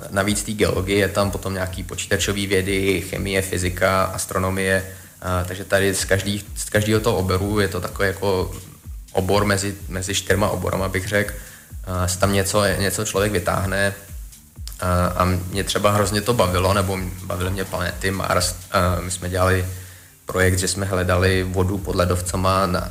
Navíc 0.10 0.44
té 0.44 0.52
geologie 0.52 0.98
je 0.98 1.08
tam 1.08 1.32
potom 1.32 1.54
nějaký 1.54 1.84
počítačové 1.84 2.48
vědy, 2.48 3.02
chemie, 3.02 3.42
fyzika, 3.42 4.04
astronomie, 4.04 4.96
takže 5.48 5.64
tady 5.64 5.94
z, 5.94 6.06
každý, 6.06 6.46
z 6.56 6.70
každého 6.70 7.02
toho 7.02 7.18
oboru 7.18 7.60
je 7.60 7.68
to 7.68 7.82
takové 7.82 8.08
jako 8.08 8.52
obor 9.12 9.46
mezi, 9.46 9.76
mezi 9.88 10.16
čtyřma 10.16 10.50
oborama, 10.50 10.90
bych 10.90 11.08
řekl. 11.08 11.34
Uh, 11.88 12.20
tam 12.20 12.34
něco, 12.34 12.64
něco 12.80 13.06
člověk 13.06 13.32
vytáhne 13.32 13.94
a, 14.80 15.26
mě 15.52 15.64
třeba 15.64 15.92
hrozně 15.92 16.22
to 16.22 16.34
bavilo, 16.34 16.74
nebo 16.74 16.98
bavily 17.24 17.52
mě 17.52 17.66
planety 17.66 18.12
Mars. 18.12 18.56
My 19.02 19.12
jsme 19.12 19.30
dělali 19.30 19.66
projekt, 20.26 20.60
že 20.60 20.68
jsme 20.68 20.86
hledali 20.86 21.44
vodu 21.44 21.78
pod 21.78 21.96
ledovcama 21.96 22.66
na, 22.66 22.90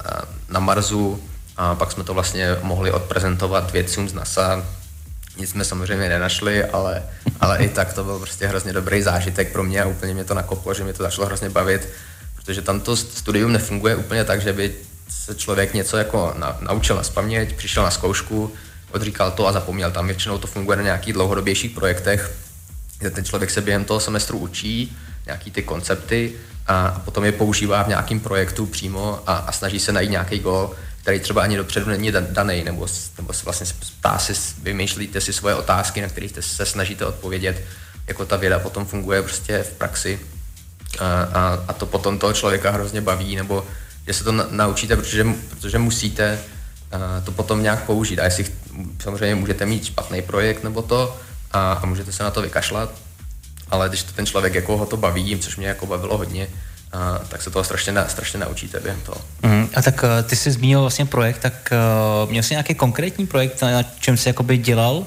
na 0.49 0.61
Marsu 0.61 1.23
a 1.57 1.75
pak 1.75 1.93
jsme 1.93 2.05
to 2.05 2.15
vlastně 2.15 2.57
mohli 2.63 2.91
odprezentovat 2.91 3.71
vědcům 3.71 4.09
z 4.09 4.15
NASA. 4.15 4.65
Nic 5.37 5.51
jsme 5.51 5.65
samozřejmě 5.65 6.09
nenašli, 6.09 6.65
ale, 6.65 7.03
ale 7.41 7.59
i 7.59 7.69
tak 7.69 7.93
to 7.93 8.05
byl 8.05 8.19
prostě 8.19 8.47
hrozně 8.47 8.73
dobrý 8.73 9.03
zážitek 9.03 9.53
pro 9.53 9.63
mě 9.63 9.83
a 9.83 9.87
úplně 9.87 10.15
mě 10.15 10.25
to 10.25 10.35
nakoplo, 10.35 10.75
že 10.75 10.85
mě 10.85 10.93
to 10.93 11.03
začalo 11.03 11.27
hrozně 11.27 11.51
bavit, 11.51 11.89
protože 12.37 12.63
tam 12.63 12.81
to 12.81 12.97
studium 12.97 13.53
nefunguje 13.53 13.97
úplně 13.97 14.25
tak, 14.25 14.41
že 14.43 14.53
by 14.53 14.75
se 15.09 15.35
člověk 15.35 15.75
něco 15.75 15.97
jako 15.97 16.35
na, 16.37 16.57
naučil 16.61 16.97
na 16.97 17.03
spaměť, 17.03 17.57
přišel 17.57 17.83
na 17.83 17.91
zkoušku, 17.91 18.53
odříkal 18.97 19.31
to 19.31 19.47
a 19.47 19.53
zapomněl. 19.53 19.91
Tam 19.91 20.07
většinou 20.07 20.39
to 20.39 20.47
funguje 20.47 20.77
na 20.77 20.83
nějakých 20.83 21.13
dlouhodobějších 21.13 21.71
projektech, 21.71 22.33
kde 22.99 23.11
ten 23.11 23.25
člověk 23.25 23.51
se 23.51 23.61
během 23.61 23.85
toho 23.85 24.01
semestru 24.01 24.39
učí 24.39 24.97
nějaký 25.27 25.51
ty 25.51 25.63
koncepty 25.63 26.33
a 26.67 27.03
potom 27.05 27.25
je 27.25 27.33
používá 27.33 27.83
v 27.83 27.89
nějakém 27.89 28.21
projektu 28.21 28.67
přímo 28.67 29.23
a, 29.27 29.35
a 29.35 29.53
snaží 29.53 29.81
se 29.81 29.93
najít 29.93 30.11
nějaký 30.11 30.39
gol, 30.39 30.75
který 31.03 31.21
třeba 31.21 31.43
ani 31.43 31.57
dopředu 31.57 31.91
není 31.91 32.13
daný, 32.13 32.65
nebo, 32.65 32.87
nebo 33.17 33.33
se 33.33 33.45
vlastně 33.45 33.67
ptá 33.99 34.19
si, 34.19 34.33
vymýšlíte 34.63 35.21
si 35.21 35.33
svoje 35.33 35.55
otázky, 35.55 36.01
na 36.01 36.09
kterých 36.09 36.33
se 36.41 36.67
snažíte 36.67 37.07
odpovědět, 37.07 37.63
jako 38.07 38.27
ta 38.27 38.37
věda 38.37 38.59
potom 38.59 38.87
funguje 38.87 39.23
prostě 39.23 39.63
v 39.63 39.71
praxi 39.71 40.21
a, 40.99 41.23
a, 41.23 41.65
a 41.69 41.73
to 41.73 41.87
potom 41.87 42.19
toho 42.19 42.33
člověka 42.33 42.71
hrozně 42.71 43.01
baví, 43.01 43.37
nebo 43.37 43.67
že 44.07 44.13
se 44.13 44.25
to 44.25 44.33
na, 44.33 44.47
naučíte, 44.51 44.97
protože, 44.97 45.27
protože 45.51 45.79
musíte 45.79 46.39
a, 46.39 46.56
to 47.25 47.33
potom 47.33 47.63
nějak 47.63 47.85
použít. 47.85 48.19
A 48.19 48.25
jestli 48.25 48.47
samozřejmě 49.03 49.35
můžete 49.35 49.67
mít 49.67 49.85
špatný 49.85 50.23
projekt 50.23 50.65
nebo 50.65 50.83
to 50.83 51.17
a, 51.53 51.73
a 51.73 51.87
můžete 51.87 52.13
se 52.13 52.23
na 52.23 52.31
to 52.31 52.43
vykašlat, 52.43 52.91
ale 53.71 53.89
když 53.89 54.03
to 54.03 54.13
ten 54.13 54.27
člověk 54.27 54.55
jako 54.55 54.77
ho 54.77 54.87
to 54.87 54.97
baví, 54.97 55.39
což 55.39 55.57
mě 55.57 55.69
jako 55.69 55.87
bavilo 55.87 56.19
hodně, 56.19 56.49
a, 56.93 57.19
tak 57.29 57.43
se 57.43 57.51
toho 57.51 57.65
strašně, 57.65 57.93
na, 57.93 58.09
strašně 58.09 58.39
naučíte 58.39 58.81
během 58.81 59.01
toho. 59.01 59.21
Mm, 59.43 59.69
a 59.75 59.83
tak 59.83 60.03
uh, 60.03 60.29
ty 60.29 60.37
jsi 60.37 60.51
zmínil 60.51 60.81
vlastně 60.81 61.07
projekt, 61.07 61.39
tak 61.39 61.73
uh, 62.25 62.31
měl 62.31 62.43
jsi 62.43 62.55
nějaký 62.55 62.75
konkrétní 62.75 63.27
projekt, 63.27 63.63
na 63.63 63.83
čem 63.83 64.17
jsi 64.17 64.29
jakoby 64.29 64.57
dělal? 64.57 64.97
Uh, 64.97 65.07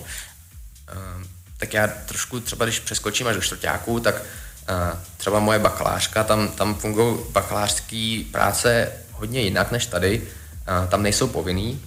tak 1.58 1.74
já 1.74 1.88
trošku 1.88 2.40
třeba, 2.40 2.66
když 2.66 2.80
přeskočím 2.80 3.28
až 3.28 3.36
do 3.36 3.42
čtvrtáků, 3.42 4.00
tak 4.00 4.16
uh, 4.16 5.00
třeba 5.18 5.40
moje 5.40 5.60
bakalářka, 5.60 6.24
tam, 6.24 6.48
tam 6.48 6.76
fungují 6.76 7.18
bakalářské 7.32 8.24
práce 8.32 8.92
hodně 9.12 9.42
jinak 9.42 9.72
než 9.72 9.86
tady. 9.86 10.22
Tam 10.90 11.04
nejsou 11.04 11.28
povinný, 11.28 11.82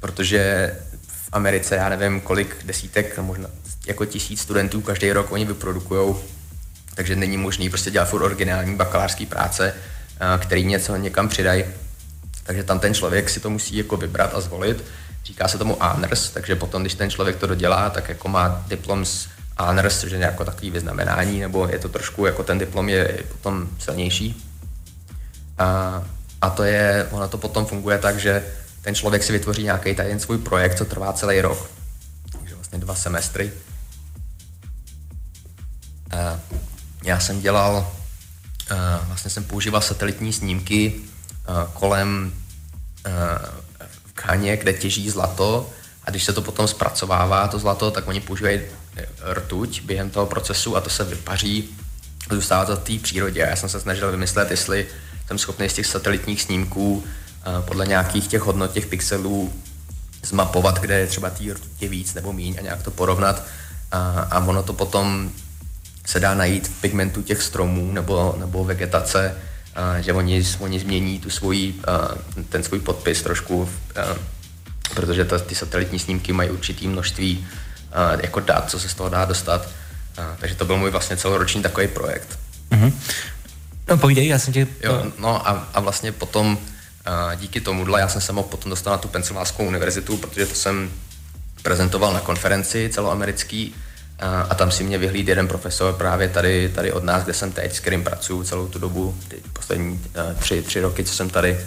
protože 0.00 0.72
v 1.06 1.28
Americe, 1.32 1.74
já 1.76 1.88
nevím, 1.88 2.20
kolik 2.20 2.56
desítek, 2.64 3.18
možná 3.18 3.48
jako 3.86 4.04
tisíc 4.04 4.40
studentů 4.40 4.80
každý 4.80 5.12
rok 5.12 5.32
oni 5.32 5.44
vyprodukují, 5.44 6.14
takže 6.94 7.16
není 7.16 7.36
možný 7.36 7.70
prostě 7.70 7.90
dělat 7.90 8.04
furt 8.04 8.22
originální 8.22 8.76
bakalářský 8.76 9.26
práce, 9.26 9.74
který 10.38 10.64
něco 10.64 10.96
někam 10.96 11.28
přidají. 11.28 11.64
Takže 12.42 12.62
tam 12.62 12.80
ten 12.80 12.94
člověk 12.94 13.30
si 13.30 13.40
to 13.40 13.50
musí 13.50 13.76
jako 13.76 13.96
vybrat 13.96 14.34
a 14.34 14.40
zvolit. 14.40 14.84
Říká 15.24 15.48
se 15.48 15.58
tomu 15.58 15.76
honors, 15.80 16.30
takže 16.30 16.56
potom, 16.56 16.82
když 16.82 16.94
ten 16.94 17.10
člověk 17.10 17.36
to 17.36 17.46
dodělá, 17.46 17.90
tak 17.90 18.08
jako 18.08 18.28
má 18.28 18.64
diplom 18.68 19.04
z 19.04 19.28
honors, 19.58 20.00
což 20.00 20.12
je 20.12 20.18
jako 20.18 20.44
takový 20.44 20.70
vyznamenání, 20.70 21.40
nebo 21.40 21.68
je 21.68 21.78
to 21.78 21.88
trošku, 21.88 22.26
jako 22.26 22.42
ten 22.42 22.58
diplom 22.58 22.88
je 22.88 23.22
potom 23.32 23.68
silnější. 23.78 24.44
A, 25.58 26.04
a 26.40 26.50
to 26.50 26.62
je, 26.62 27.08
ono 27.10 27.28
to 27.28 27.38
potom 27.38 27.66
funguje 27.66 27.98
tak, 27.98 28.18
že 28.18 28.44
ten 28.82 28.94
člověk 28.94 29.22
si 29.22 29.32
vytvoří 29.32 29.62
nějaký 29.62 29.94
ten 29.94 30.20
svůj 30.20 30.38
projekt, 30.38 30.78
co 30.78 30.84
trvá 30.84 31.12
celý 31.12 31.40
rok. 31.40 31.70
Takže 32.32 32.54
vlastně 32.54 32.78
dva 32.78 32.94
semestry. 32.94 33.52
A 36.10 36.40
já 37.04 37.20
jsem 37.20 37.40
dělal, 37.40 37.92
vlastně 39.06 39.30
jsem 39.30 39.44
používal 39.44 39.80
satelitní 39.80 40.32
snímky 40.32 40.94
kolem 41.72 42.32
v 44.06 44.12
Khaně, 44.14 44.56
kde 44.56 44.72
těží 44.72 45.10
zlato 45.10 45.70
a 46.04 46.10
když 46.10 46.24
se 46.24 46.32
to 46.32 46.42
potom 46.42 46.68
zpracovává, 46.68 47.48
to 47.48 47.58
zlato, 47.58 47.90
tak 47.90 48.08
oni 48.08 48.20
používají 48.20 48.60
rtuť 49.32 49.82
během 49.82 50.10
toho 50.10 50.26
procesu 50.26 50.76
a 50.76 50.80
to 50.80 50.90
se 50.90 51.04
vypaří, 51.04 51.76
zůstává 52.30 52.64
to 52.64 52.76
v 52.76 52.78
té 52.78 53.02
přírodě. 53.02 53.40
Já 53.40 53.56
jsem 53.56 53.68
se 53.68 53.80
snažil 53.80 54.10
vymyslet, 54.10 54.50
jestli 54.50 54.86
jsem 55.30 55.38
schopný 55.38 55.68
z 55.68 55.72
těch 55.72 55.86
satelitních 55.86 56.42
snímků 56.42 57.04
podle 57.60 57.86
nějakých 57.86 58.26
těch 58.26 58.42
hodnot 58.42 58.72
těch 58.72 58.86
pixelů 58.86 59.52
zmapovat, 60.22 60.78
kde 60.80 60.98
je 60.98 61.06
třeba 61.06 61.30
té 61.30 61.44
rtutě 61.54 61.88
víc 61.88 62.14
nebo 62.14 62.32
míň 62.32 62.56
a 62.58 62.62
nějak 62.62 62.82
to 62.82 62.90
porovnat. 62.90 63.42
A, 63.92 64.26
a 64.30 64.44
ono 64.44 64.62
to 64.62 64.72
potom 64.72 65.30
se 66.06 66.20
dá 66.20 66.34
najít 66.34 66.68
v 66.68 66.80
pigmentu 66.80 67.22
těch 67.22 67.42
stromů 67.42 67.92
nebo, 67.92 68.34
nebo 68.38 68.64
vegetace, 68.64 69.36
a, 69.74 70.00
že 70.00 70.12
oni, 70.12 70.44
oni 70.58 70.80
změní 70.80 71.18
tu 71.18 71.30
svoji, 71.30 71.74
a, 71.86 72.08
ten 72.48 72.62
svůj 72.62 72.80
podpis 72.80 73.22
trošku, 73.22 73.70
a, 73.96 74.16
protože 74.94 75.24
ta, 75.24 75.38
ty 75.38 75.54
satelitní 75.54 75.98
snímky 75.98 76.32
mají 76.32 76.50
určitý 76.50 76.88
množství 76.88 77.46
a, 77.92 78.12
jako 78.12 78.40
dat, 78.40 78.70
co 78.70 78.78
se 78.78 78.88
z 78.88 78.94
toho 78.94 79.08
dá 79.08 79.24
dostat. 79.24 79.68
A, 80.18 80.36
takže 80.40 80.54
to 80.54 80.64
byl 80.64 80.76
můj 80.76 80.90
vlastně 80.90 81.16
celoroční 81.16 81.62
takový 81.62 81.88
projekt. 81.88 82.38
Mm-hmm. 82.70 82.92
No 83.90 83.96
povídej, 83.98 84.26
já 84.26 84.38
jsem 84.38 84.52
tě... 84.52 84.66
Jo, 84.82 85.12
no 85.18 85.48
a, 85.48 85.68
a 85.74 85.80
vlastně 85.80 86.12
potom 86.12 86.58
a 87.04 87.34
díky 87.34 87.60
tomuhle 87.60 88.00
já 88.00 88.08
jsem 88.08 88.20
se 88.20 88.32
mohl 88.32 88.48
potom 88.48 88.70
dostat 88.70 88.90
na 88.90 88.98
tu 88.98 89.08
Pensylvánskou 89.08 89.66
univerzitu, 89.66 90.16
protože 90.16 90.46
to 90.46 90.54
jsem 90.54 90.90
prezentoval 91.62 92.12
na 92.12 92.20
konferenci 92.20 92.90
celoamerický 92.92 93.74
a, 94.18 94.40
a 94.42 94.54
tam 94.54 94.70
si 94.70 94.84
mě 94.84 94.98
vyhlíd 94.98 95.28
jeden 95.28 95.48
profesor 95.48 95.94
právě 95.94 96.28
tady, 96.28 96.68
tady 96.68 96.92
od 96.92 97.04
nás, 97.04 97.24
kde 97.24 97.34
jsem 97.34 97.52
teď, 97.52 97.74
s 97.74 97.80
kterým 97.80 98.04
pracuju 98.04 98.44
celou 98.44 98.68
tu 98.68 98.78
dobu, 98.78 99.16
ty 99.28 99.36
poslední 99.52 100.00
tři, 100.38 100.62
tři 100.62 100.80
roky, 100.80 101.04
co 101.04 101.14
jsem 101.14 101.30
tady. 101.30 101.60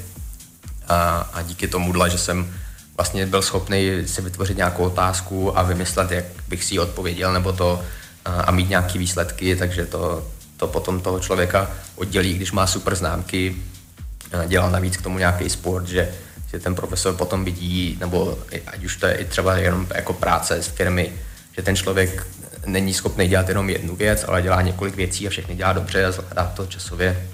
A, 0.87 1.29
a 1.33 1.41
díky 1.41 1.67
tomuhle, 1.67 2.09
že 2.09 2.17
jsem 2.17 2.53
vlastně 2.97 3.25
byl 3.25 3.41
schopný 3.41 4.07
si 4.07 4.21
vytvořit 4.21 4.57
nějakou 4.57 4.83
otázku 4.83 5.57
a 5.57 5.63
vymyslet, 5.63 6.11
jak 6.11 6.25
bych 6.47 6.63
si 6.63 6.75
ji 6.75 6.79
odpověděl, 6.79 7.33
nebo 7.33 7.53
to 7.53 7.83
a, 8.25 8.41
a 8.41 8.51
mít 8.51 8.69
nějaké 8.69 8.99
výsledky, 8.99 9.55
takže 9.55 9.85
to, 9.85 10.27
to 10.63 10.67
potom 10.67 11.01
toho 11.01 11.19
člověka 11.19 11.71
oddělí, 11.95 12.33
když 12.33 12.51
má 12.51 12.67
super 12.67 12.95
známky, 12.95 13.55
dělal 14.47 14.71
navíc 14.71 14.97
k 14.97 15.01
tomu 15.01 15.17
nějaký 15.17 15.49
sport, 15.49 15.87
že, 15.87 16.11
že 16.51 16.59
ten 16.59 16.75
profesor 16.75 17.15
potom 17.15 17.45
vidí, 17.45 17.97
nebo 17.99 18.39
ať 18.67 18.83
už 18.83 18.97
to 18.97 19.05
je 19.07 19.13
i 19.13 19.25
třeba 19.25 19.57
jenom 19.57 19.87
jako 19.95 20.13
práce 20.13 20.63
s 20.63 20.67
firmy, 20.67 21.11
že 21.55 21.61
ten 21.61 21.75
člověk 21.75 22.27
není 22.65 22.93
schopný 22.93 23.27
dělat 23.27 23.49
jenom 23.49 23.69
jednu 23.69 23.95
věc, 23.95 24.25
ale 24.27 24.41
dělá 24.41 24.61
několik 24.61 24.95
věcí 24.95 25.27
a 25.27 25.29
všechny 25.29 25.55
dělá 25.55 25.73
dobře 25.73 26.05
a 26.05 26.11
zvládá 26.11 26.53
to 26.55 26.65
časově. 26.65 27.27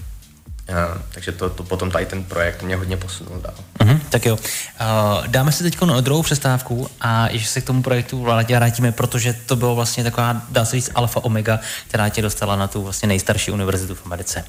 Uh, 0.69 1.01
takže 1.12 1.32
to, 1.32 1.49
to 1.49 1.63
potom 1.63 1.91
tady 1.91 2.05
ten 2.05 2.23
projekt 2.23 2.63
mě 2.63 2.75
hodně 2.75 2.97
posunul 2.97 3.41
dál. 3.41 3.53
Uh-huh, 3.79 3.99
tak 4.10 4.25
jo. 4.25 4.36
Uh, 4.36 5.27
dáme 5.27 5.51
si 5.51 5.63
teď 5.63 5.82
na 5.82 6.01
druhou 6.01 6.23
přestávku 6.23 6.89
a 7.01 7.27
ještě 7.29 7.49
se 7.49 7.62
k 7.62 7.65
tomu 7.65 7.84
projektu 7.84 8.21
vládě 8.21 8.55
vrátíme, 8.55 8.91
protože 8.91 9.34
to 9.45 9.55
bylo 9.55 9.75
vlastně 9.75 10.03
taková, 10.03 10.41
dá 10.49 10.65
se 10.65 10.75
říct, 10.75 10.91
alfa 10.95 11.23
omega, 11.23 11.60
která 11.88 12.10
tě 12.10 12.21
dostala 12.21 12.55
na 12.55 12.67
tu 12.67 12.84
vlastně 12.84 13.08
nejstarší 13.08 13.51
univerzitu 13.51 13.95
v 13.95 14.05
Americe. 14.05 14.45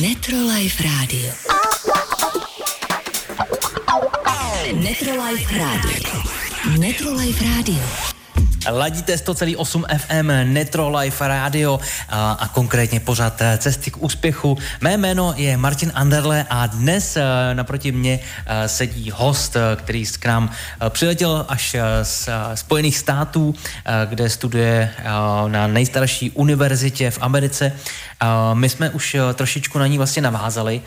Netrolife 0.00 0.82
Radio. 0.82 1.32
Netrolife 4.74 5.58
Radio. 5.58 6.22
Netrolife 6.78 7.44
Radio. 7.56 8.15
Ladíte 8.70 9.14
100,8 9.14 9.84
FM 9.98 10.52
Netro 10.52 10.98
Life 10.98 11.28
Radio 11.28 11.80
a, 12.08 12.32
a 12.32 12.48
konkrétně 12.48 13.00
pořád 13.00 13.42
eh, 13.42 13.58
Cesty 13.58 13.90
k 13.90 14.02
úspěchu. 14.02 14.58
Mé 14.80 14.96
jméno 14.96 15.34
je 15.36 15.56
Martin 15.56 15.92
Anderle 15.94 16.46
a 16.50 16.66
dnes 16.66 17.16
eh, 17.16 17.22
naproti 17.54 17.92
mě 17.92 18.20
eh, 18.46 18.68
sedí 18.68 19.10
host, 19.10 19.56
který 19.76 20.06
k 20.06 20.26
nám 20.26 20.50
přiletěl 20.88 21.46
až 21.48 21.76
z 22.02 22.28
Spojených 22.54 22.98
států, 22.98 23.54
kde 24.06 24.30
studuje 24.30 24.90
na 25.46 25.66
nejstarší 25.66 26.30
univerzitě 26.30 27.10
v 27.10 27.18
Americe. 27.20 27.72
My 28.54 28.68
jsme 28.68 28.90
už 28.90 29.16
trošičku 29.34 29.78
na 29.78 29.86
ní 29.86 29.96
vlastně 29.96 30.22
navázali, 30.22 30.82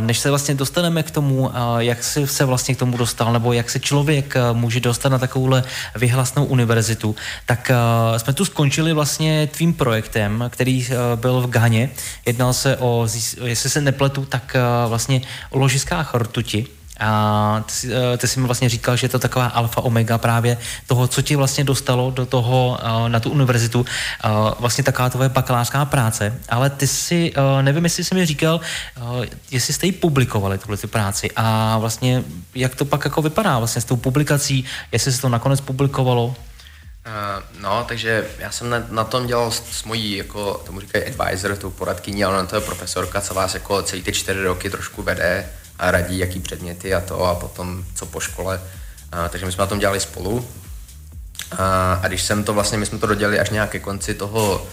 než 0.00 0.18
se 0.18 0.30
vlastně 0.30 0.54
dostaneme 0.54 1.02
k 1.02 1.10
tomu, 1.10 1.50
jak 1.78 2.04
se 2.04 2.44
vlastně 2.44 2.74
k 2.74 2.78
tomu 2.78 2.96
dostal, 2.96 3.32
nebo 3.32 3.52
jak 3.52 3.70
se 3.70 3.80
člověk 3.80 4.34
může 4.52 4.80
dostat 4.80 5.08
na 5.08 5.18
takovouhle 5.18 5.64
vyhlasnou 5.94 6.44
univerzitu 6.44 6.95
univerzitu, 6.96 7.16
tak 7.46 7.70
uh, 7.70 8.18
jsme 8.18 8.32
tu 8.32 8.44
skončili 8.44 8.92
vlastně 8.92 9.46
tvým 9.46 9.74
projektem, 9.74 10.44
který 10.50 10.86
uh, 10.86 11.20
byl 11.20 11.40
v 11.40 11.50
Ghaně. 11.50 11.90
Jednal 12.26 12.52
se 12.52 12.76
o, 12.76 13.06
jestli 13.44 13.70
se 13.70 13.80
nepletu, 13.80 14.24
tak 14.24 14.56
uh, 14.56 14.88
vlastně 14.88 15.20
o 15.50 15.58
ložiskách 15.58 16.14
rtuti. 16.14 16.66
A 17.00 17.64
ty, 17.66 17.88
ty 18.18 18.28
jsi 18.28 18.40
mi 18.40 18.46
vlastně 18.46 18.68
říkal, 18.68 18.96
že 18.96 19.04
je 19.04 19.08
to 19.08 19.18
taková 19.18 19.46
alfa 19.46 19.84
omega 19.84 20.18
právě 20.18 20.56
toho, 20.86 21.08
co 21.08 21.22
ti 21.22 21.36
vlastně 21.36 21.64
dostalo 21.64 22.10
do 22.10 22.26
toho, 22.26 22.78
na 23.08 23.20
tu 23.20 23.30
univerzitu, 23.30 23.84
vlastně 24.60 24.84
taková 24.84 25.10
tvoje 25.10 25.28
bakalářská 25.28 25.84
práce. 25.84 26.32
Ale 26.48 26.70
ty 26.70 26.86
si, 26.86 27.32
nevím, 27.62 27.84
jestli 27.84 28.04
jsi 28.04 28.14
mi 28.14 28.26
říkal, 28.26 28.60
jestli 29.50 29.74
jste 29.74 29.86
ji 29.86 29.92
publikovali, 29.92 30.58
tuhle 30.58 30.76
ty 30.76 30.86
práci 30.86 31.28
a 31.36 31.76
vlastně 31.78 32.24
jak 32.54 32.74
to 32.74 32.84
pak 32.84 33.04
jako 33.04 33.22
vypadá 33.22 33.58
vlastně 33.58 33.82
s 33.82 33.84
tou 33.84 33.96
publikací, 33.96 34.64
jestli 34.92 35.12
se 35.12 35.20
to 35.20 35.28
nakonec 35.28 35.60
publikovalo? 35.60 36.34
Uh, 37.06 37.62
no, 37.62 37.84
takže 37.88 38.26
já 38.38 38.50
jsem 38.50 38.70
na, 38.70 38.82
na 38.90 39.04
tom 39.04 39.26
dělal 39.26 39.50
s, 39.50 39.62
s 39.70 39.84
mojí, 39.84 40.16
jako 40.16 40.62
tomu 40.66 40.80
říkají 40.80 41.04
advisor, 41.04 41.56
tou 41.56 41.70
poradkyní, 41.70 42.24
ale 42.24 42.38
ona 42.38 42.46
to 42.46 42.56
je 42.56 42.60
profesorka, 42.60 43.20
co 43.20 43.34
vás 43.34 43.54
jako 43.54 43.82
celý 43.82 44.02
ty 44.02 44.12
čtyři 44.12 44.42
roky 44.42 44.70
trošku 44.70 45.02
vede 45.02 45.48
a 45.78 45.90
radí, 45.90 46.18
jaký 46.18 46.40
předměty 46.40 46.94
a 46.94 47.00
to 47.00 47.24
a 47.24 47.34
potom 47.34 47.84
co 47.94 48.06
po 48.06 48.20
škole. 48.20 48.60
Uh, 49.14 49.28
takže 49.28 49.46
my 49.46 49.52
jsme 49.52 49.62
na 49.62 49.66
tom 49.66 49.78
dělali 49.78 50.00
spolu. 50.00 50.34
Uh, 50.36 50.44
a 52.02 52.08
když 52.08 52.22
jsem 52.22 52.44
to 52.44 52.54
vlastně, 52.54 52.78
my 52.78 52.86
jsme 52.86 52.98
to 52.98 53.06
dodělali 53.06 53.38
až 53.40 53.50
nějak 53.50 53.70
ke 53.70 53.78
konci 53.78 54.14
toho, 54.14 54.66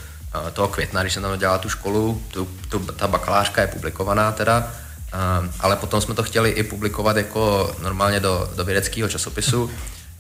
toho 0.53 0.67
května, 0.67 1.01
když 1.01 1.13
jsem 1.13 1.23
tam 1.23 1.39
dělal 1.39 1.59
tu 1.59 1.69
školu, 1.69 2.23
tu, 2.31 2.49
tu, 2.69 2.79
ta 2.79 3.07
bakalářka 3.07 3.61
je 3.61 3.67
publikovaná 3.67 4.31
teda, 4.31 4.71
ale 5.59 5.75
potom 5.75 6.01
jsme 6.01 6.13
to 6.13 6.23
chtěli 6.23 6.49
i 6.49 6.63
publikovat 6.63 7.17
jako 7.17 7.75
normálně 7.81 8.19
do, 8.19 8.49
do 8.55 8.65
vědeckého 8.65 9.09
časopisu, 9.09 9.71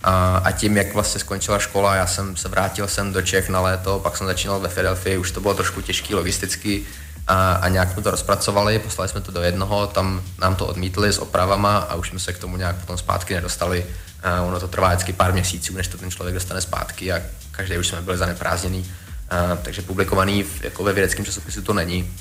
a, 0.03 0.41
a 0.43 0.51
tím, 0.51 0.77
jak 0.77 0.93
vlastně 0.93 1.19
skončila 1.19 1.59
škola, 1.59 1.95
já 1.95 2.07
jsem 2.07 2.35
se 2.35 2.49
vrátil 2.49 2.87
sem 2.87 3.13
do 3.13 3.21
Čech 3.21 3.49
na 3.49 3.59
léto, 3.59 3.99
pak 3.99 4.17
jsem 4.17 4.27
začínal 4.27 4.59
ve 4.59 4.69
Philadelphia, 4.69 5.19
už 5.19 5.31
to 5.31 5.41
bylo 5.41 5.53
trošku 5.53 5.81
těžký 5.81 6.15
logisticky 6.15 6.83
a, 7.27 7.53
a 7.53 7.67
nějak 7.67 7.91
jsme 7.91 8.01
to 8.01 8.11
rozpracovali, 8.11 8.79
poslali 8.79 9.09
jsme 9.09 9.21
to 9.21 9.31
do 9.31 9.41
jednoho, 9.41 9.87
tam 9.87 10.21
nám 10.39 10.55
to 10.55 10.65
odmítli 10.65 11.13
s 11.13 11.17
opravama 11.17 11.77
a 11.77 11.95
už 11.95 12.09
jsme 12.09 12.19
se 12.19 12.33
k 12.33 12.37
tomu 12.37 12.57
nějak 12.57 12.75
potom 12.75 12.97
zpátky 12.97 13.33
nedostali. 13.33 13.85
A 14.23 14.41
ono 14.41 14.59
to 14.59 14.67
trvá 14.67 14.89
vždycky 14.89 15.13
pár 15.13 15.33
měsíců, 15.33 15.73
než 15.73 15.87
to 15.87 15.97
ten 15.97 16.11
člověk 16.11 16.33
dostane 16.33 16.61
zpátky 16.61 17.13
a 17.13 17.21
každý 17.51 17.77
už 17.77 17.87
jsme 17.87 18.01
byli 18.01 18.17
zaneprázdněný. 18.17 18.91
A, 19.29 19.55
takže 19.55 19.81
publikovaný 19.81 20.43
v, 20.43 20.63
jako 20.63 20.83
ve 20.83 20.93
vědeckém 20.93 21.25
časopisu 21.25 21.61
to 21.61 21.73
není. 21.73 22.11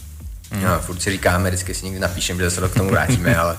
Mm. 0.51 0.67
A 0.67 0.79
furt 0.79 1.03
si 1.03 1.11
říkáme, 1.11 1.51
vždycky 1.51 1.75
si 1.75 1.85
někdy 1.85 2.01
napíšem, 2.01 2.39
že 2.39 2.51
se 2.51 2.61
do 2.61 2.69
k 2.69 2.75
tomu 2.75 2.91
vrátíme, 2.91 3.37
ale 3.37 3.57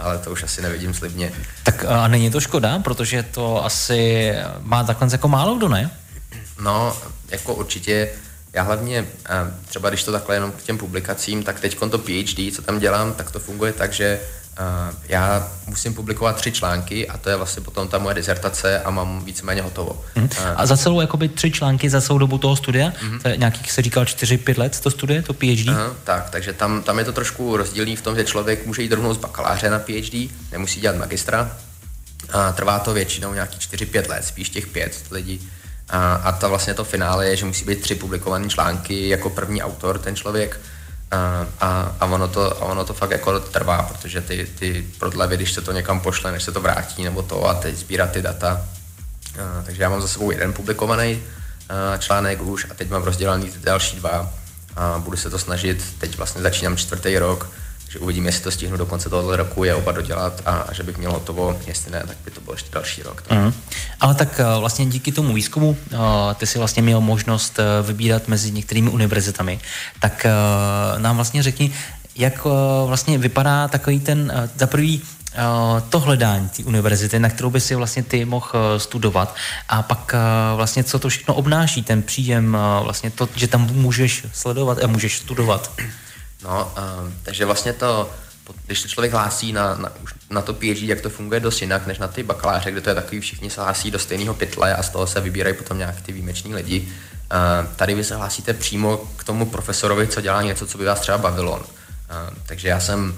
ale 0.00 0.18
to 0.18 0.30
už 0.30 0.42
asi 0.42 0.62
nevidím 0.62 0.94
slibně. 0.94 1.32
Tak 1.62 1.84
a 1.84 2.08
není 2.08 2.30
to 2.30 2.40
škoda, 2.40 2.78
protože 2.78 3.22
to 3.22 3.64
asi 3.64 4.32
má 4.60 4.84
takhle 4.84 5.08
jako 5.12 5.28
málo 5.28 5.54
kdo, 5.54 5.68
ne? 5.68 5.90
No, 6.60 6.96
jako 7.28 7.54
určitě. 7.54 8.08
Já 8.52 8.62
hlavně, 8.62 9.06
třeba 9.68 9.88
když 9.88 10.04
to 10.04 10.12
takhle 10.12 10.36
jenom 10.36 10.52
k 10.52 10.62
těm 10.62 10.78
publikacím, 10.78 11.42
tak 11.42 11.60
teď 11.60 11.78
to 11.90 11.98
PhD, 11.98 12.54
co 12.54 12.62
tam 12.62 12.78
dělám, 12.78 13.14
tak 13.14 13.30
to 13.30 13.40
funguje 13.40 13.72
tak, 13.72 13.92
že 13.92 14.20
já 15.08 15.48
musím 15.66 15.94
publikovat 15.94 16.36
tři 16.36 16.52
články 16.52 17.08
a 17.08 17.18
to 17.18 17.30
je 17.30 17.36
vlastně 17.36 17.62
potom 17.62 17.88
ta 17.88 17.98
moje 17.98 18.14
dizertace 18.14 18.80
a 18.80 18.90
mám 18.90 19.24
víceméně 19.24 19.62
hotovo. 19.62 20.04
Mm. 20.14 20.28
A 20.56 20.66
za 20.66 20.76
celou 20.76 21.00
jakoby 21.00 21.28
tři 21.28 21.50
články 21.50 21.90
za 21.90 22.00
celou 22.00 22.18
dobu 22.18 22.38
toho 22.38 22.56
studia? 22.56 22.92
Mm. 23.02 23.20
To 23.20 23.28
je 23.28 23.36
nějakých, 23.36 23.72
se 23.72 23.82
říkal, 23.82 24.04
4-5 24.04 24.58
let 24.58 24.80
to 24.80 24.90
studuje, 24.90 25.22
to 25.22 25.32
PhD? 25.32 25.68
Aha, 25.68 25.90
tak, 26.04 26.30
takže 26.30 26.52
tam, 26.52 26.82
tam 26.82 26.98
je 26.98 27.04
to 27.04 27.12
trošku 27.12 27.56
rozdílný 27.56 27.96
v 27.96 28.02
tom, 28.02 28.16
že 28.16 28.24
člověk 28.24 28.66
může 28.66 28.82
jít 28.82 28.92
rovnou 28.92 29.14
z 29.14 29.18
bakaláře 29.18 29.70
na 29.70 29.78
PhD, 29.78 30.30
nemusí 30.52 30.80
dělat 30.80 30.96
magistra. 30.96 31.56
A 32.32 32.52
trvá 32.52 32.78
to 32.78 32.94
většinou 32.94 33.34
nějakých 33.34 33.60
4-5 33.60 34.10
let, 34.10 34.24
spíš 34.24 34.50
těch 34.50 34.66
5 34.66 35.04
lidí. 35.10 35.48
A, 35.88 36.14
a 36.14 36.32
to 36.32 36.48
vlastně 36.48 36.74
to 36.74 36.84
finále 36.84 37.28
je, 37.28 37.36
že 37.36 37.46
musí 37.46 37.64
být 37.64 37.80
tři 37.80 37.94
publikované 37.94 38.48
články 38.48 39.08
jako 39.08 39.30
první 39.30 39.62
autor 39.62 39.98
ten 39.98 40.16
člověk 40.16 40.60
a, 41.10 41.46
a, 41.60 41.96
a, 42.00 42.06
ono 42.06 42.28
to, 42.28 42.62
a 42.62 42.64
ono 42.64 42.84
to 42.84 42.94
fakt 42.94 43.10
jako 43.10 43.40
trvá, 43.40 43.82
protože 43.82 44.20
ty, 44.20 44.48
ty 44.58 44.86
prodlevy, 44.98 45.36
když 45.36 45.52
se 45.52 45.60
to 45.60 45.72
někam 45.72 46.00
pošle, 46.00 46.32
než 46.32 46.42
se 46.42 46.52
to 46.52 46.60
vrátí, 46.60 47.04
nebo 47.04 47.22
to 47.22 47.44
a 47.48 47.54
teď 47.54 47.76
sbírat 47.76 48.10
ty 48.10 48.22
data. 48.22 48.66
A, 49.38 49.62
takže 49.62 49.82
já 49.82 49.88
mám 49.88 50.00
za 50.00 50.08
sebou 50.08 50.30
jeden 50.30 50.52
publikovaný 50.52 51.22
a, 51.68 51.96
článek 51.96 52.42
už 52.42 52.66
a 52.70 52.74
teď 52.74 52.90
mám 52.90 53.02
rozdělaný 53.02 53.50
ty 53.50 53.58
další 53.58 53.96
dva 53.96 54.32
a 54.76 54.98
budu 54.98 55.16
se 55.16 55.30
to 55.30 55.38
snažit, 55.38 55.84
teď 55.98 56.16
vlastně 56.16 56.42
začínám 56.42 56.76
čtvrtý 56.76 57.18
rok, 57.18 57.50
že 57.90 57.98
uvidím, 57.98 58.26
jestli 58.26 58.42
to 58.42 58.50
stihnu 58.50 58.76
do 58.76 58.86
konce 58.86 59.10
tohoto 59.10 59.36
roku, 59.36 59.64
je 59.64 59.74
oba 59.74 59.92
dodělat 59.92 60.42
a, 60.46 60.50
a 60.50 60.72
že 60.72 60.82
bych 60.82 60.98
měl 60.98 61.12
hotovo, 61.12 61.60
jestli 61.66 61.90
ne, 61.90 62.02
tak 62.06 62.16
by 62.24 62.30
to 62.30 62.40
bylo 62.40 62.54
ještě 62.54 62.68
další 62.72 63.02
rok. 63.02 63.24
Mm. 63.30 63.52
Ale 64.00 64.14
tak 64.14 64.40
eh, 64.40 64.60
vlastně 64.60 64.86
díky 64.86 65.12
tomu 65.12 65.34
výzkumu 65.34 65.68
uh, 65.70 65.98
ty 66.34 66.46
si 66.46 66.58
vlastně 66.58 66.82
měl 66.82 67.00
možnost 67.00 67.58
uh, 67.58 67.86
vybírat 67.86 68.28
mezi 68.28 68.50
některými 68.50 68.90
univerzitami, 68.90 69.60
tak 70.00 70.26
nám 70.98 71.16
vlastně 71.16 71.42
řekni, 71.42 71.72
jak 72.16 72.44
vlastně 72.86 73.18
vypadá 73.18 73.68
takový 73.68 74.00
ten, 74.00 74.32
za 74.56 74.66
prvý, 74.66 75.02
to 75.88 76.00
hledání 76.00 76.48
té 76.48 76.64
univerzity, 76.64 77.18
na 77.18 77.28
kterou 77.28 77.50
by 77.50 77.60
si 77.60 77.74
vlastně 77.74 78.02
ty 78.02 78.24
mohl 78.24 78.78
studovat 78.78 79.34
a 79.68 79.82
pak 79.82 80.14
vlastně 80.56 80.84
co 80.84 80.98
to 80.98 81.08
všechno 81.08 81.34
obnáší, 81.34 81.82
ten 81.82 82.02
příjem, 82.02 82.56
vlastně 82.82 83.10
to, 83.10 83.28
že 83.36 83.48
tam 83.48 83.68
můžeš 83.72 84.26
sledovat 84.32 84.84
a 84.84 84.86
můžeš 84.86 85.16
studovat. 85.18 85.70
No, 86.44 86.72
um, 87.04 87.14
takže 87.22 87.44
vlastně 87.44 87.72
to, 87.72 88.10
když 88.66 88.80
se 88.80 88.88
člověk 88.88 89.12
hlásí 89.12 89.52
na, 89.52 89.74
na, 89.74 89.92
na 90.30 90.42
to 90.42 90.54
PhD, 90.54 90.82
jak 90.82 91.00
to 91.00 91.10
funguje 91.10 91.40
dost 91.40 91.60
jinak 91.60 91.86
než 91.86 91.98
na 91.98 92.08
ty 92.08 92.22
bakaláře, 92.22 92.70
kde 92.70 92.80
to 92.80 92.88
je 92.88 92.94
takový, 92.94 93.20
všichni 93.20 93.50
se 93.50 93.60
hlásí 93.60 93.90
do 93.90 93.98
stejného 93.98 94.34
pytle 94.34 94.74
a 94.74 94.82
z 94.82 94.88
toho 94.88 95.06
se 95.06 95.20
vybírají 95.20 95.56
potom 95.56 95.78
nějaký 95.78 96.02
ty 96.02 96.12
výjimeční 96.12 96.54
lidi. 96.54 96.88
Uh, 97.32 97.66
tady 97.76 97.94
vy 97.94 98.04
se 98.04 98.16
hlásíte 98.16 98.54
přímo 98.54 98.96
k 99.16 99.24
tomu 99.24 99.46
profesorovi, 99.46 100.06
co 100.06 100.20
dělá 100.20 100.42
něco, 100.42 100.66
co 100.66 100.78
by 100.78 100.84
vás 100.84 101.00
třeba 101.00 101.18
bavilo. 101.18 101.56
Uh, 101.56 101.64
takže 102.46 102.68
já 102.68 102.80
jsem 102.80 103.14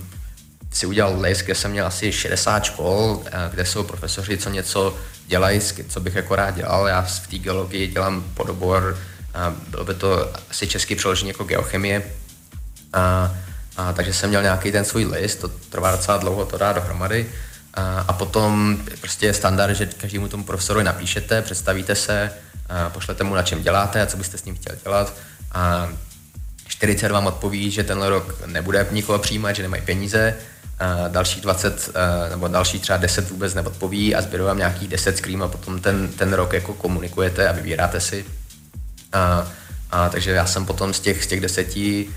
si 0.73 0.87
udělal 0.87 1.21
list, 1.21 1.43
kde 1.43 1.55
jsem 1.55 1.71
měl 1.71 1.87
asi 1.87 2.13
60 2.13 2.65
škol, 2.65 3.17
uh, 3.17 3.25
kde 3.51 3.67
jsou 3.67 3.83
profesoři, 3.83 4.39
co 4.39 4.51
něco 4.51 4.97
dělají, 5.27 5.61
co 5.89 6.01
bych 6.01 6.15
jako 6.15 6.37
rád 6.37 6.51
dělal. 6.51 6.89
Já 6.89 7.03
v 7.03 7.27
té 7.27 7.39
geologii 7.39 7.87
dělám 7.87 8.25
podobor, 8.35 8.99
uh, 9.35 9.59
bylo 9.71 9.85
by 9.85 9.95
to 9.95 10.33
asi 10.51 10.67
česky 10.67 10.95
přeložení 10.95 11.29
jako 11.29 11.45
geochemie, 11.45 12.03
a, 12.93 13.35
a, 13.77 13.93
takže 13.93 14.13
jsem 14.13 14.29
měl 14.29 14.43
nějaký 14.43 14.73
ten 14.73 14.85
svůj 14.85 15.05
list, 15.05 15.37
to 15.37 15.49
trvá 15.49 15.91
docela 15.91 16.17
dlouho 16.17 16.47
to 16.47 16.59
dá 16.59 16.73
dohromady. 16.73 17.31
A, 17.75 18.05
a 18.09 18.13
potom 18.13 18.79
prostě 19.01 19.27
je 19.27 19.35
standard, 19.35 19.75
že 19.75 19.87
každému 19.87 20.29
tomu 20.29 20.45
profesorovi 20.45 20.85
napíšete, 20.85 21.43
představíte 21.43 21.95
se, 21.95 22.33
a 22.69 22.91
pošlete 22.91 23.25
mu, 23.25 23.35
na 23.35 23.43
čem 23.43 23.63
děláte 23.63 24.03
a 24.03 24.07
co 24.07 24.17
byste 24.17 24.39
s 24.39 24.45
ním 24.45 24.55
chtěl 24.55 24.77
dělat. 24.85 25.15
A 25.53 25.89
40 26.67 27.13
vám 27.13 27.27
odpoví, 27.27 27.71
že 27.71 27.85
tenhle 27.85 28.09
rok 28.09 28.47
nebude 28.47 28.87
nikoho 28.91 29.19
přijímat, 29.19 29.53
že 29.53 29.63
nemají 29.63 29.83
peníze, 29.83 30.35
a 30.79 31.09
dalších 31.09 31.43
20 31.43 31.91
nebo 32.31 32.49
další 32.49 32.79
třeba 32.79 32.99
10 32.99 33.31
vůbec 33.31 33.55
neodpoví 33.55 34.15
a 34.15 34.23
zběru 34.23 34.45
vám 34.45 34.59
nějakých 34.59 34.89
10 34.89 35.17
screen 35.17 35.43
a 35.43 35.49
potom 35.49 35.81
ten, 35.81 36.09
ten 36.09 36.33
rok 36.33 36.53
jako 36.53 36.75
komunikujete 36.75 37.49
a 37.49 37.53
vybíráte 37.53 38.01
si. 38.01 38.25
A, 39.13 39.49
a 39.91 40.09
takže 40.09 40.31
já 40.31 40.47
jsem 40.47 40.67
potom 40.67 40.95
z 40.95 41.01
těch, 41.01 41.25
z 41.25 41.27
těch 41.27 41.41
deseti 41.41 42.09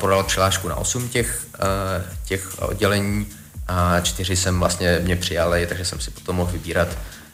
podal 0.00 0.22
přihlášku 0.22 0.68
na 0.68 0.76
8 0.76 1.08
těch, 1.08 1.46
eh, 1.54 2.04
těch 2.24 2.62
oddělení 2.62 3.26
a 3.68 4.00
čtyři 4.00 4.36
jsem 4.36 4.58
vlastně 4.58 5.00
mě 5.02 5.16
přijali, 5.16 5.66
takže 5.66 5.84
jsem 5.84 6.00
si 6.00 6.10
potom 6.10 6.36
mohl 6.36 6.52
vybírat 6.52 6.88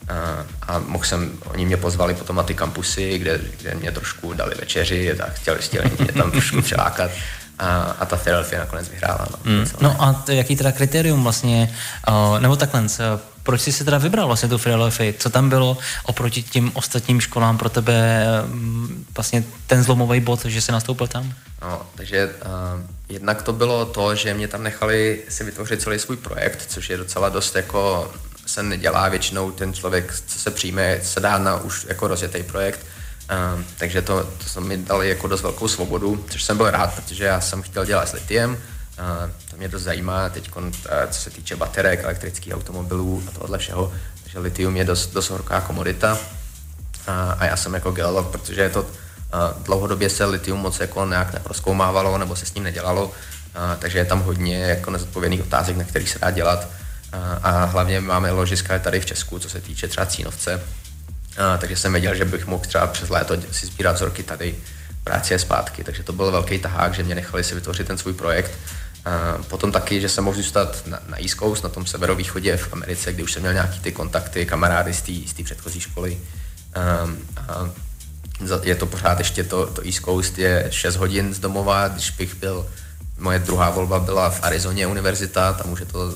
a, 0.08 0.12
eh, 0.12 0.44
a 0.68 0.78
mohl 0.78 1.04
jsem, 1.04 1.38
oni 1.44 1.66
mě 1.66 1.76
pozvali 1.76 2.14
potom 2.14 2.36
na 2.36 2.42
ty 2.42 2.54
kampusy, 2.54 3.18
kde, 3.18 3.40
kde 3.60 3.74
mě 3.74 3.92
trošku 3.92 4.32
dali 4.32 4.54
večeři 4.54 5.20
a 5.20 5.26
chtěli, 5.30 5.58
chtěli 5.62 5.90
mě 5.98 6.12
tam 6.12 6.30
trošku 6.30 6.62
přilákat 6.62 7.10
a, 7.58 7.96
a 7.98 8.04
ta 8.04 8.16
Philadelphia 8.16 8.60
nakonec 8.60 8.88
vyhrála. 8.88 9.26
No, 9.30 9.52
mm. 9.52 9.66
no 9.80 10.02
a 10.02 10.12
to, 10.12 10.32
jaký 10.32 10.56
teda 10.56 10.72
kritérium 10.72 11.22
vlastně, 11.22 11.74
uh, 12.08 12.38
nebo 12.38 12.56
takhle, 12.56 12.88
proč 13.46 13.60
jsi 13.60 13.72
se 13.72 13.84
teda 13.84 13.98
vybral 13.98 14.26
vlastně 14.26 14.48
tu 14.48 14.58
Philadelphia? 14.58 15.12
Co 15.18 15.30
tam 15.30 15.48
bylo 15.48 15.78
oproti 16.04 16.42
těm 16.42 16.70
ostatním 16.74 17.20
školám 17.20 17.58
pro 17.58 17.68
tebe 17.68 18.26
um, 18.44 19.06
vlastně 19.16 19.44
ten 19.66 19.82
zlomový 19.82 20.20
bod, 20.20 20.44
že 20.44 20.60
jsi 20.60 20.72
nastoupil 20.72 21.06
tam? 21.06 21.32
No, 21.62 21.82
takže 21.94 22.26
uh, 22.26 22.80
jednak 23.08 23.42
to 23.42 23.52
bylo 23.52 23.86
to, 23.86 24.14
že 24.14 24.34
mě 24.34 24.48
tam 24.48 24.62
nechali 24.62 25.22
si 25.28 25.44
vytvořit 25.44 25.82
celý 25.82 25.98
svůj 25.98 26.16
projekt, 26.16 26.66
což 26.68 26.90
je 26.90 26.96
docela 26.96 27.28
dost 27.28 27.56
jako 27.56 28.12
se 28.46 28.62
nedělá 28.62 29.08
většinou 29.08 29.50
ten 29.50 29.74
člověk, 29.74 30.14
co 30.26 30.38
se 30.38 30.50
přijme, 30.50 30.98
se 31.02 31.20
dá 31.20 31.38
na 31.38 31.56
už 31.56 31.86
jako 31.88 32.08
rozjetý 32.08 32.42
projekt. 32.42 32.86
Uh, 33.56 33.62
takže 33.78 34.02
to, 34.02 34.28
to 34.54 34.60
mi 34.60 34.76
dali 34.76 35.08
jako 35.08 35.28
dost 35.28 35.42
velkou 35.42 35.68
svobodu, 35.68 36.24
což 36.30 36.42
jsem 36.42 36.56
byl 36.56 36.70
rád, 36.70 36.94
protože 36.94 37.24
já 37.24 37.40
jsem 37.40 37.62
chtěl 37.62 37.84
dělat 37.84 38.08
s 38.08 38.12
litiem, 38.12 38.58
to 39.50 39.56
mě 39.56 39.68
dost 39.68 39.82
zajímá 39.82 40.28
teď, 40.28 40.56
uh, 40.56 40.70
co 41.10 41.20
se 41.20 41.30
týče 41.30 41.56
baterek, 41.56 42.04
elektrických 42.04 42.54
automobilů 42.54 43.22
a 43.28 43.38
tohle 43.38 43.58
všeho, 43.58 43.92
takže 44.22 44.38
litium 44.38 44.76
je 44.76 44.84
dost, 44.84 45.12
dost 45.12 45.30
horká 45.30 45.60
komodita 45.60 46.18
a 47.38 47.44
já 47.44 47.56
jsem 47.56 47.74
jako 47.74 47.90
geolog, 47.90 48.28
protože 48.28 48.62
je 48.62 48.70
to 48.70 48.86
Dlouhodobě 49.62 50.10
se 50.10 50.24
litium 50.24 50.60
moc 50.60 50.80
jako 50.80 51.06
nějak 51.06 51.32
neproskoumávalo 51.32 52.18
nebo 52.18 52.36
se 52.36 52.46
s 52.46 52.54
ním 52.54 52.64
nedělalo, 52.64 53.12
takže 53.78 53.98
je 53.98 54.04
tam 54.04 54.22
hodně 54.22 54.58
jako 54.58 54.90
nezodpovědných 54.90 55.40
otázek, 55.40 55.76
na 55.76 55.84
kterých 55.84 56.10
se 56.10 56.18
dá 56.18 56.30
dělat. 56.30 56.68
A 57.42 57.64
hlavně 57.64 58.00
máme 58.00 58.30
ložiska 58.30 58.78
tady 58.78 59.00
v 59.00 59.06
Česku, 59.06 59.38
co 59.38 59.50
se 59.50 59.60
týče 59.60 59.88
třeba 59.88 60.06
Cínovce. 60.06 60.60
Takže 61.58 61.76
jsem 61.76 61.92
věděl, 61.92 62.14
že 62.14 62.24
bych 62.24 62.46
mohl 62.46 62.64
třeba 62.64 62.86
přes 62.86 63.08
léto 63.08 63.36
si 63.52 63.66
sbírat 63.66 63.96
vzorky 63.96 64.22
tady, 64.22 64.54
práci 65.04 65.34
je 65.34 65.38
zpátky. 65.38 65.84
Takže 65.84 66.02
to 66.02 66.12
byl 66.12 66.30
velký 66.30 66.58
tahák, 66.58 66.94
že 66.94 67.02
mě 67.02 67.14
nechali 67.14 67.44
si 67.44 67.54
vytvořit 67.54 67.86
ten 67.86 67.98
svůj 67.98 68.14
projekt. 68.14 68.52
Potom 69.48 69.72
taky, 69.72 70.00
že 70.00 70.08
jsem 70.08 70.24
mohl 70.24 70.36
zůstat 70.36 70.82
na, 70.86 70.98
na 71.08 71.20
East 71.20 71.38
Coast, 71.38 71.64
na 71.64 71.68
tom 71.68 71.86
severovýchodě 71.86 72.56
v 72.56 72.72
Americe, 72.72 73.12
kde 73.12 73.22
už 73.22 73.32
jsem 73.32 73.42
měl 73.42 73.52
nějaký 73.52 73.80
ty 73.80 73.92
kontakty, 73.92 74.46
kamarády 74.46 74.94
z 74.94 75.32
té 75.32 75.42
předchozí 75.42 75.80
školy. 75.80 76.18
Um, 77.04 77.18
a 77.48 77.70
je 78.62 78.74
to 78.74 78.86
pořád 78.86 79.18
ještě 79.18 79.44
to, 79.44 79.66
to 79.66 79.82
East 79.84 80.04
Coast 80.04 80.38
je 80.38 80.66
6 80.70 80.96
hodin 80.96 81.34
z 81.34 81.38
domova, 81.38 81.88
když 81.88 82.10
bych 82.10 82.34
byl, 82.34 82.66
moje 83.18 83.38
druhá 83.38 83.70
volba 83.70 83.98
byla 83.98 84.30
v 84.30 84.42
Arizoně 84.42 84.86
univerzita, 84.86 85.52
tam 85.52 85.72
už 85.72 85.80
je 85.80 85.86
to 85.86 86.14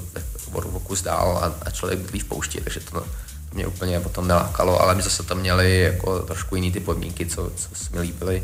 o 0.53 0.81
kus 0.81 1.03
dál 1.03 1.39
a, 1.39 1.67
a 1.67 1.71
člověk 1.71 1.99
bydlí 1.99 2.21
v 2.21 2.25
poušti, 2.25 2.61
takže 2.61 2.81
to, 2.81 2.91
to 2.91 3.07
mě 3.55 3.67
úplně 3.67 4.01
potom 4.01 4.29
nelákalo, 4.29 4.81
ale 4.81 4.95
my 4.95 5.03
zase 5.03 5.23
tam 5.23 5.39
měli 5.39 5.81
jako 5.81 6.19
trošku 6.19 6.57
jiný 6.57 6.73
ty 6.73 6.81
podmínky, 6.81 7.27
co, 7.27 7.51
co 7.57 7.69
se 7.75 7.91
mi 7.93 8.01
líbily. 8.01 8.43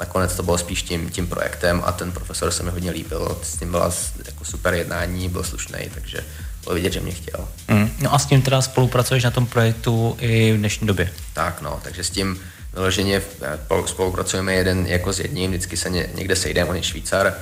Nakonec 0.00 0.36
to 0.36 0.42
bylo 0.42 0.58
spíš 0.58 0.82
tím, 0.82 1.10
tím 1.10 1.26
projektem 1.26 1.82
a 1.84 1.92
ten 1.92 2.12
profesor 2.12 2.50
se 2.50 2.62
mi 2.62 2.70
hodně 2.70 2.90
líbil, 2.90 3.38
s 3.42 3.56
tím 3.56 3.70
byla 3.70 3.90
jako 4.26 4.44
super 4.44 4.74
jednání, 4.74 5.28
byl 5.28 5.44
slušný, 5.44 5.78
takže 5.94 6.24
bylo 6.62 6.74
vidět, 6.74 6.92
že 6.92 7.00
mě 7.00 7.12
chtěl. 7.12 7.48
Mm. 7.68 7.90
No 8.00 8.14
a 8.14 8.18
s 8.18 8.26
tím 8.26 8.42
teda 8.42 8.62
spolupracuješ 8.62 9.24
na 9.24 9.30
tom 9.30 9.46
projektu 9.46 10.16
i 10.20 10.52
v 10.52 10.56
dnešní 10.56 10.86
době? 10.86 11.12
Tak 11.32 11.60
no, 11.60 11.80
takže 11.82 12.04
s 12.04 12.10
tím 12.10 12.40
vyloženě 12.72 13.22
eh, 13.42 13.58
spolupracujeme 13.86 14.54
jeden 14.54 14.86
jako 14.86 15.12
s 15.12 15.20
jedním, 15.20 15.50
vždycky 15.50 15.76
se 15.76 15.90
někde 15.90 16.36
sejdeme, 16.36 16.70
on 16.70 16.76
je 16.76 16.82
Švýcar, 16.82 17.34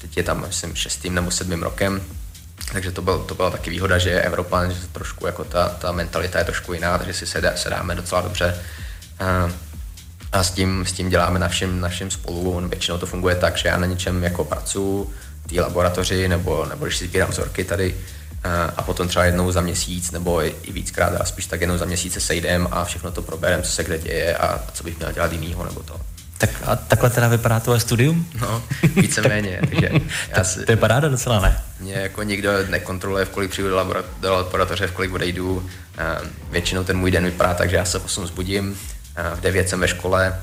teď 0.00 0.16
je 0.16 0.22
tam, 0.22 0.46
myslím, 0.46 0.74
šestým 0.74 1.14
nebo 1.14 1.30
sedmým 1.30 1.62
rokem, 1.62 2.02
takže 2.72 2.90
to, 2.90 3.02
byl, 3.02 3.18
to 3.18 3.34
byla 3.34 3.50
taky 3.50 3.70
výhoda, 3.70 3.98
že 3.98 4.10
je 4.10 4.22
Evropan, 4.22 4.70
že 4.70 4.78
trošku 4.92 5.26
jako 5.26 5.44
ta, 5.44 5.68
ta 5.68 5.92
mentalita 5.92 6.38
je 6.38 6.44
trošku 6.44 6.72
jiná, 6.72 6.98
takže 6.98 7.14
si 7.14 7.26
sedá, 7.26 7.56
sedáme 7.56 7.94
docela 7.94 8.20
dobře. 8.20 8.58
A 10.32 10.42
s 10.42 10.50
tím, 10.50 10.86
s 10.86 10.92
tím 10.92 11.10
děláme 11.10 11.38
na 11.38 11.48
všem, 11.48 11.80
na 11.80 11.88
všem 11.88 12.10
spolu. 12.10 12.52
On 12.52 12.68
většinou 12.68 12.98
to 12.98 13.06
funguje 13.06 13.34
tak, 13.34 13.56
že 13.56 13.68
já 13.68 13.76
na 13.78 13.86
něčem 13.86 14.22
jako 14.22 14.44
pracuji 14.44 15.10
v 15.44 15.48
té 15.48 15.60
laboratoři, 15.60 16.28
nebo, 16.28 16.66
nebo 16.66 16.84
když 16.84 16.96
si 16.96 17.06
sbírám 17.06 17.30
vzorky 17.30 17.64
tady, 17.64 17.94
a 18.76 18.82
potom 18.82 19.08
třeba 19.08 19.24
jednou 19.24 19.52
za 19.52 19.60
měsíc, 19.60 20.10
nebo 20.10 20.42
i 20.42 20.54
víckrát, 20.72 21.20
a 21.20 21.24
spíš 21.24 21.46
tak 21.46 21.60
jednou 21.60 21.78
za 21.78 21.84
měsíc 21.84 22.12
se 22.12 22.20
sejdem 22.20 22.68
a 22.70 22.84
všechno 22.84 23.10
to 23.10 23.22
proberem, 23.22 23.62
co 23.62 23.70
se 23.70 23.84
kde 23.84 23.98
děje 23.98 24.36
a 24.36 24.60
co 24.72 24.84
bych 24.84 24.98
měl 24.98 25.12
dělat 25.12 25.32
jinýho, 25.32 25.64
nebo 25.64 25.82
to. 25.82 26.00
Tak 26.38 26.50
a 26.66 26.76
takhle 26.76 27.10
teda 27.10 27.28
vypadá 27.28 27.60
tvoje 27.60 27.80
studium? 27.80 28.26
No, 28.40 28.62
víceméně. 28.96 29.60
takže 29.68 29.88
já 30.36 30.44
si, 30.44 30.64
to 30.64 30.72
je 30.72 30.76
paráda 30.76 31.08
docela, 31.08 31.40
ne? 31.40 31.62
Mě 31.80 31.92
jako 31.92 32.22
nikdo 32.22 32.50
nekontroluje, 32.68 33.24
v 33.24 33.28
kolik 33.28 33.50
přijdu 33.50 33.70
do, 34.20 34.32
laboratoře, 34.32 34.86
v 34.86 34.92
kolik 34.92 35.12
odejdu. 35.12 35.70
Většinou 36.50 36.84
ten 36.84 36.96
můj 36.96 37.10
den 37.10 37.24
vypadá 37.24 37.54
tak, 37.54 37.70
že 37.70 37.76
já 37.76 37.84
se 37.84 37.98
v 37.98 38.04
8 38.04 38.26
zbudím, 38.26 38.78
v 39.34 39.40
9 39.40 39.68
jsem 39.68 39.80
ve 39.80 39.88
škole 39.88 40.40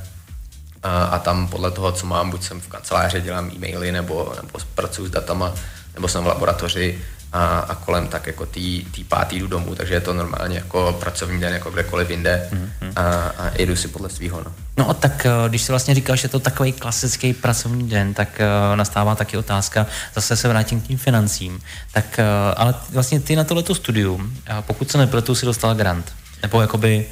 a, 0.83 1.03
a 1.03 1.19
tam 1.19 1.47
podle 1.47 1.71
toho, 1.71 1.91
co 1.91 2.05
mám, 2.05 2.29
buď 2.29 2.43
jsem 2.43 2.61
v 2.61 2.67
kanceláři, 2.67 3.21
dělám 3.21 3.51
e-maily 3.51 3.91
nebo, 3.91 4.33
nebo 4.35 4.59
pracuji 4.75 5.07
s 5.07 5.11
datama, 5.11 5.53
nebo 5.95 6.07
jsem 6.07 6.23
v 6.23 6.27
laboratoři 6.27 6.99
a, 7.33 7.59
a 7.59 7.75
kolem 7.75 8.07
tak 8.07 8.27
jako 8.27 8.45
tý, 8.45 8.85
tý 8.85 9.03
pátý 9.03 9.39
jdu 9.39 9.47
domů, 9.47 9.75
takže 9.75 9.93
je 9.93 10.01
to 10.01 10.13
normálně 10.13 10.57
jako 10.57 10.97
pracovní 10.99 11.39
den, 11.39 11.53
jako 11.53 11.71
kdekoliv 11.71 12.09
jinde 12.09 12.49
mm-hmm. 12.51 12.91
a, 12.95 13.03
a 13.37 13.51
jdu 13.57 13.75
si 13.75 13.87
podle 13.87 14.09
svého. 14.09 14.37
No. 14.37 14.53
no 14.77 14.89
a 14.89 14.93
tak 14.93 15.25
eh, 15.25 15.49
když 15.49 15.61
si 15.61 15.71
vlastně 15.71 15.95
říkal, 15.95 16.15
že 16.15 16.25
je 16.25 16.29
to 16.29 16.39
takový 16.39 16.73
klasický 16.73 17.33
pracovní 17.33 17.89
den, 17.89 18.13
tak 18.13 18.29
uh, 18.39 18.75
nastává 18.75 19.15
taky 19.15 19.37
otázka, 19.37 19.85
zase 20.15 20.35
se 20.35 20.47
vrátím 20.47 20.81
k 20.81 20.87
tím 20.87 20.97
financím, 20.97 21.61
tak 21.91 22.05
uh, 22.19 22.25
ale 22.57 22.75
vlastně 22.89 23.19
ty 23.19 23.35
na 23.35 23.43
tohleto 23.43 23.75
studium, 23.75 24.33
pokud 24.61 24.91
se 24.91 24.97
nepletu, 24.97 25.35
si 25.35 25.45
dostal 25.45 25.75
grant, 25.75 26.13
nebo 26.41 26.61
jakoby 26.61 27.05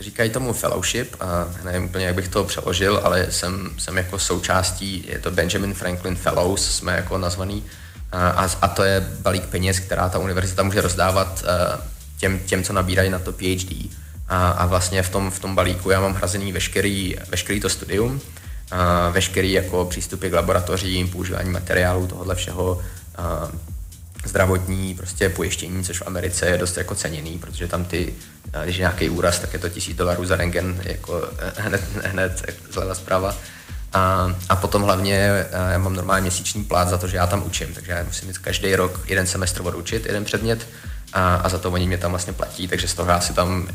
říkají 0.00 0.30
tomu 0.30 0.52
fellowship, 0.52 1.16
a 1.20 1.48
nevím 1.64 1.84
úplně, 1.84 2.06
jak 2.06 2.14
bych 2.14 2.28
to 2.28 2.44
přeložil, 2.44 3.00
ale 3.04 3.26
jsem, 3.30 3.70
jsem 3.78 3.96
jako 3.96 4.18
součástí, 4.18 5.04
je 5.08 5.18
to 5.18 5.30
Benjamin 5.30 5.74
Franklin 5.74 6.16
Fellows, 6.16 6.76
jsme 6.76 6.96
jako 6.96 7.18
nazvaný, 7.18 7.64
a, 8.12 8.50
a 8.62 8.68
to 8.68 8.84
je 8.84 9.08
balík 9.20 9.44
peněz, 9.46 9.80
která 9.80 10.08
ta 10.08 10.18
univerzita 10.18 10.62
může 10.62 10.80
rozdávat 10.80 11.44
těm, 12.16 12.38
těm 12.38 12.62
co 12.62 12.72
nabírají 12.72 13.10
na 13.10 13.18
to 13.18 13.32
PhD. 13.32 13.90
A, 14.28 14.50
a 14.50 14.66
vlastně 14.66 15.02
v 15.02 15.08
tom, 15.08 15.30
v 15.30 15.38
tom 15.38 15.54
balíku 15.54 15.90
já 15.90 16.00
mám 16.00 16.14
hrazený 16.14 16.52
veškerý, 16.52 17.16
veškerý 17.28 17.60
to 17.60 17.68
studium, 17.68 18.20
a 18.70 19.08
veškerý 19.08 19.52
jako 19.52 19.84
přístupy 19.84 20.28
k 20.28 20.32
laboratořím, 20.32 21.08
používání 21.08 21.50
materiálů, 21.50 22.06
tohohle 22.06 22.34
všeho, 22.34 22.82
zdravotní 24.24 24.94
prostě 24.94 25.28
pojištění, 25.28 25.84
což 25.84 25.98
v 25.98 26.06
Americe 26.06 26.46
je 26.46 26.58
dost 26.58 26.76
jako 26.76 26.94
ceněný, 26.94 27.38
protože 27.38 27.68
tam 27.68 27.84
ty, 27.84 28.14
když 28.64 28.76
je 28.76 28.80
nějaký 28.80 29.10
úraz, 29.10 29.38
tak 29.38 29.52
je 29.52 29.58
to 29.58 29.68
tisíc 29.68 29.96
dolarů 29.96 30.24
za 30.24 30.36
rengen 30.36 30.80
jako 30.82 31.28
hned, 31.56 31.82
hned 32.04 32.42
zleva 32.72 32.94
zprava. 32.94 33.36
A, 33.92 34.34
a 34.48 34.56
potom 34.56 34.82
hlavně 34.82 35.16
eh, 35.16 35.72
já 35.72 35.78
mám 35.78 35.94
normální 35.94 36.22
měsíční 36.22 36.64
plát 36.64 36.88
za 36.88 36.98
to, 36.98 37.08
že 37.08 37.16
já 37.16 37.26
tam 37.26 37.42
učím, 37.46 37.74
takže 37.74 37.92
já 37.92 38.04
musím 38.04 38.28
mít 38.28 38.38
každý 38.38 38.76
rok 38.76 39.00
jeden 39.06 39.26
semestr 39.26 39.62
odučit, 39.64 40.06
jeden 40.06 40.24
předmět 40.24 40.68
a, 41.12 41.34
a 41.34 41.48
za 41.48 41.58
to 41.58 41.70
oni 41.70 41.86
mě 41.86 41.98
tam 41.98 42.10
vlastně 42.10 42.32
platí, 42.32 42.68
takže 42.68 42.88
z 42.88 42.94
toho 42.94 43.10
já 43.10 43.20
si 43.20 43.32
tam 43.32 43.68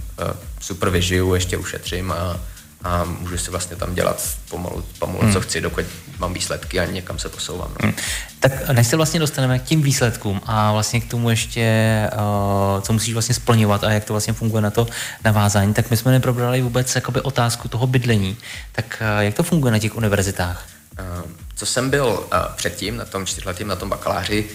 super 0.59 0.89
vyžiju, 0.89 1.33
ještě 1.33 1.57
ušetřím 1.57 2.11
a, 2.11 2.39
a 2.84 3.03
můžu 3.03 3.38
si 3.38 3.51
vlastně 3.51 3.75
tam 3.75 3.95
dělat 3.95 4.23
pomalu, 4.49 4.86
pomalu 4.99 5.21
hmm. 5.21 5.34
co 5.34 5.41
chci, 5.41 5.61
dokud 5.61 5.86
mám 6.19 6.34
výsledky 6.34 6.80
a 6.80 6.86
někam 6.86 7.19
se 7.19 7.30
posouvám. 7.30 7.69
No. 7.69 7.78
Hmm. 7.84 7.93
Tak 8.39 8.69
než 8.69 8.88
se 8.88 8.95
vlastně 8.95 9.19
dostaneme 9.19 9.59
k 9.59 9.63
tím 9.63 9.82
výsledkům 9.82 10.41
a 10.45 10.71
vlastně 10.71 11.01
k 11.01 11.09
tomu 11.09 11.30
ještě, 11.30 12.09
uh, 12.13 12.82
co 12.82 12.93
musíš 12.93 13.13
vlastně 13.13 13.36
splňovat 13.36 13.84
a 13.84 13.91
jak 13.91 14.03
to 14.03 14.13
vlastně 14.13 14.34
funguje 14.34 14.61
na 14.61 14.69
to 14.69 14.88
navázání, 15.25 15.73
tak 15.73 15.89
my 15.89 15.97
jsme 15.97 16.11
neprobrali 16.11 16.61
vůbec 16.61 16.95
jakoby 16.95 17.21
otázku 17.21 17.67
toho 17.67 17.88
bydlení. 17.88 18.38
Tak 18.71 19.01
uh, 19.01 19.21
jak 19.21 19.34
to 19.34 19.43
funguje 19.43 19.71
na 19.71 19.80
těch 19.80 19.95
univerzitách? 19.95 20.65
Uh, 20.99 21.32
co 21.55 21.65
jsem 21.65 21.89
byl 21.89 22.05
uh, 22.05 22.39
předtím, 22.55 22.97
na 22.97 23.05
tom 23.05 23.25
čtyřletím, 23.25 23.67
na 23.67 23.75
tom 23.75 23.89
bakaláři, 23.89 24.45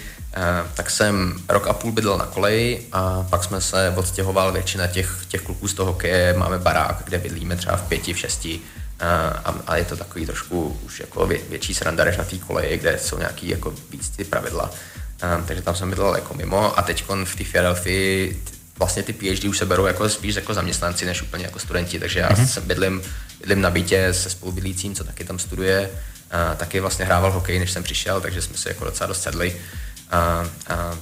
tak 0.75 0.91
jsem 0.91 1.35
rok 1.49 1.67
a 1.67 1.73
půl 1.73 1.93
bydlel 1.93 2.19
na 2.19 2.27
koleji 2.27 2.87
a 2.93 3.27
pak 3.31 3.45
jsme 3.45 3.61
se 3.61 3.95
odstěhoval 3.97 4.53
většina 4.53 4.87
těch, 4.87 5.25
těch 5.29 5.43
kluků 5.43 5.69
z 5.69 5.75
toho 5.75 5.93
hokeje, 5.93 6.35
máme 6.37 6.59
barák, 6.59 7.03
kde 7.05 7.19
bydlíme 7.19 7.57
třeba 7.57 7.77
v 7.77 7.83
pěti, 7.83 8.15
v 8.15 8.19
šesti 8.19 8.61
a, 9.45 9.55
a 9.67 9.77
je 9.77 9.85
to 9.85 9.97
takový 9.97 10.27
trošku 10.27 10.81
už 10.85 11.01
jako 11.01 11.27
vě, 11.27 11.39
větší 11.49 11.75
sranda 11.75 12.05
než 12.05 12.17
na 12.17 12.25
té 12.25 12.39
koleji, 12.39 12.79
kde 12.79 12.99
jsou 12.99 13.19
nějaký 13.19 13.49
jako 13.49 13.75
víc 13.91 14.09
ty 14.09 14.25
pravidla. 14.25 14.71
Um, 15.39 15.45
takže 15.45 15.63
tam 15.63 15.75
jsem 15.75 15.91
bydlel 15.91 16.15
jako 16.15 16.35
mimo 16.35 16.79
a 16.79 16.83
teď 16.83 17.05
v 17.25 17.37
té 17.37 17.45
Philadelphia 17.45 18.35
vlastně 18.79 19.03
ty 19.03 19.13
PhD 19.13 19.45
už 19.45 19.59
se 19.59 19.67
berou 19.67 19.87
jako 19.87 20.09
spíš 20.09 20.35
jako 20.35 20.55
zaměstnanci 20.55 21.05
než 21.05 21.23
úplně 21.23 21.45
jako 21.45 21.59
studenti, 21.59 21.99
takže 21.99 22.21
já 22.21 22.29
mm-hmm. 22.29 22.47
jsem 22.47 22.67
bydlím, 22.67 23.03
bydlím 23.41 23.61
na 23.61 23.71
bytě 23.71 24.15
se 24.15 24.31
spolubydlícím, 24.31 24.95
co 24.95 25.05
taky 25.05 25.25
tam 25.25 25.39
studuje, 25.39 25.91
a 26.31 26.55
taky 26.55 26.81
vlastně 26.81 27.05
hrával 27.05 27.33
hokej, 27.33 27.59
než 27.59 27.71
jsem 27.71 27.83
přišel, 27.83 28.21
takže 28.21 28.43
jsme 28.43 28.57
se 28.57 28.69
jako 28.69 28.85
docela 28.85 29.07
dost 29.09 29.23
sedli. 29.23 29.57
A, 30.13 30.47
a 30.69 30.95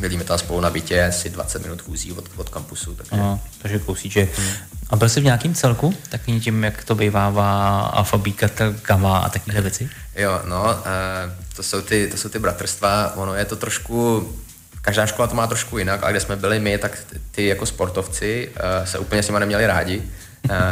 bydlíme 0.00 0.24
tam 0.24 0.38
spolu 0.38 0.60
na 0.60 0.70
bytě 0.70 1.04
asi 1.04 1.30
20 1.30 1.62
minut 1.62 1.82
chůzí 1.82 2.12
od, 2.12 2.24
od 2.36 2.48
kampusu. 2.48 2.94
Takže, 2.94 3.12
Aha, 3.12 3.38
takže 3.62 3.78
kousíček. 3.78 4.38
Hmm. 4.38 4.52
A 4.90 4.96
byl 4.96 5.08
jsi 5.08 5.20
v 5.20 5.24
nějakém 5.24 5.54
celku, 5.54 5.94
takovým 6.08 6.40
tím, 6.40 6.64
jak 6.64 6.84
to 6.84 6.94
bývává 6.94 7.80
alfabíka, 7.80 8.48
gamma 8.86 9.18
a 9.18 9.28
takové 9.28 9.60
věci? 9.60 9.90
Jo, 10.16 10.40
no, 10.44 10.66
to 11.56 11.62
jsou, 11.62 11.80
ty, 11.80 12.08
to 12.10 12.16
jsou 12.16 12.28
ty 12.28 12.38
bratrstva, 12.38 13.12
ono 13.16 13.34
je 13.34 13.44
to 13.44 13.56
trošku, 13.56 14.28
každá 14.82 15.06
škola 15.06 15.28
to 15.28 15.34
má 15.34 15.46
trošku 15.46 15.78
jinak, 15.78 16.02
ale 16.02 16.12
kde 16.12 16.20
jsme 16.20 16.36
byli 16.36 16.60
my, 16.60 16.78
tak 16.78 16.98
ty 17.30 17.46
jako 17.46 17.66
sportovci 17.66 18.50
se 18.84 18.98
úplně 18.98 19.22
s 19.22 19.28
nimi 19.28 19.40
neměli 19.40 19.66
rádi, 19.66 20.02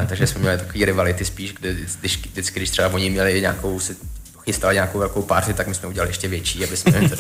takže 0.08 0.26
jsme 0.26 0.40
měli 0.40 0.58
takový 0.58 0.84
rivality 0.84 1.24
spíš, 1.24 1.52
kdy, 1.52 1.76
když, 2.00 2.16
vždycky, 2.16 2.60
když 2.60 2.70
třeba 2.70 2.88
oni 2.88 3.10
měli 3.10 3.40
nějakou 3.40 3.80
chystali 4.44 4.74
nějakou 4.74 4.98
velkou 4.98 5.22
párty, 5.22 5.54
tak 5.54 5.66
my 5.66 5.74
jsme 5.74 5.88
udělali 5.88 6.10
ještě 6.10 6.28
větší, 6.28 6.64
aby 6.64 6.76
jsme, 6.76 6.92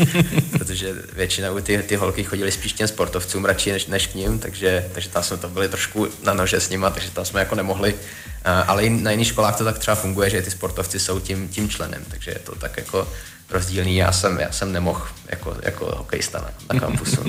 protože 0.50 0.94
většinou 1.12 1.60
ty, 1.60 1.78
ty 1.78 1.96
holky 1.96 2.24
chodili 2.24 2.52
spíš 2.52 2.72
těm 2.72 2.88
sportovcům 2.88 3.44
radši 3.44 3.72
než, 3.72 3.86
než 3.86 4.06
k 4.06 4.14
ním, 4.14 4.38
takže, 4.38 4.90
takže 4.92 5.08
tam 5.08 5.22
jsme 5.22 5.36
to 5.36 5.48
byli 5.48 5.68
trošku 5.68 6.08
na 6.24 6.34
nože 6.34 6.60
s 6.60 6.68
nima, 6.68 6.90
takže 6.90 7.10
tam 7.10 7.24
jsme 7.24 7.40
jako 7.40 7.54
nemohli. 7.54 7.94
Ale 8.66 8.90
na 8.90 9.10
jiných 9.10 9.28
školách 9.28 9.58
to 9.58 9.64
tak 9.64 9.78
třeba 9.78 9.94
funguje, 9.94 10.30
že 10.30 10.42
ty 10.42 10.50
sportovci 10.50 11.00
jsou 11.00 11.20
tím, 11.20 11.48
tím 11.48 11.68
členem, 11.68 12.04
takže 12.08 12.30
je 12.30 12.38
to 12.38 12.54
tak 12.54 12.76
jako 12.76 13.08
rozdílný. 13.52 13.96
Já 13.96 14.12
jsem, 14.12 14.40
já 14.40 14.52
jsem 14.52 14.72
nemohl 14.72 15.02
jako, 15.32 15.56
jako 15.62 15.94
hokejista 15.96 16.38
na, 16.38 16.74
na 16.74 16.80
kampusu. 16.80 17.20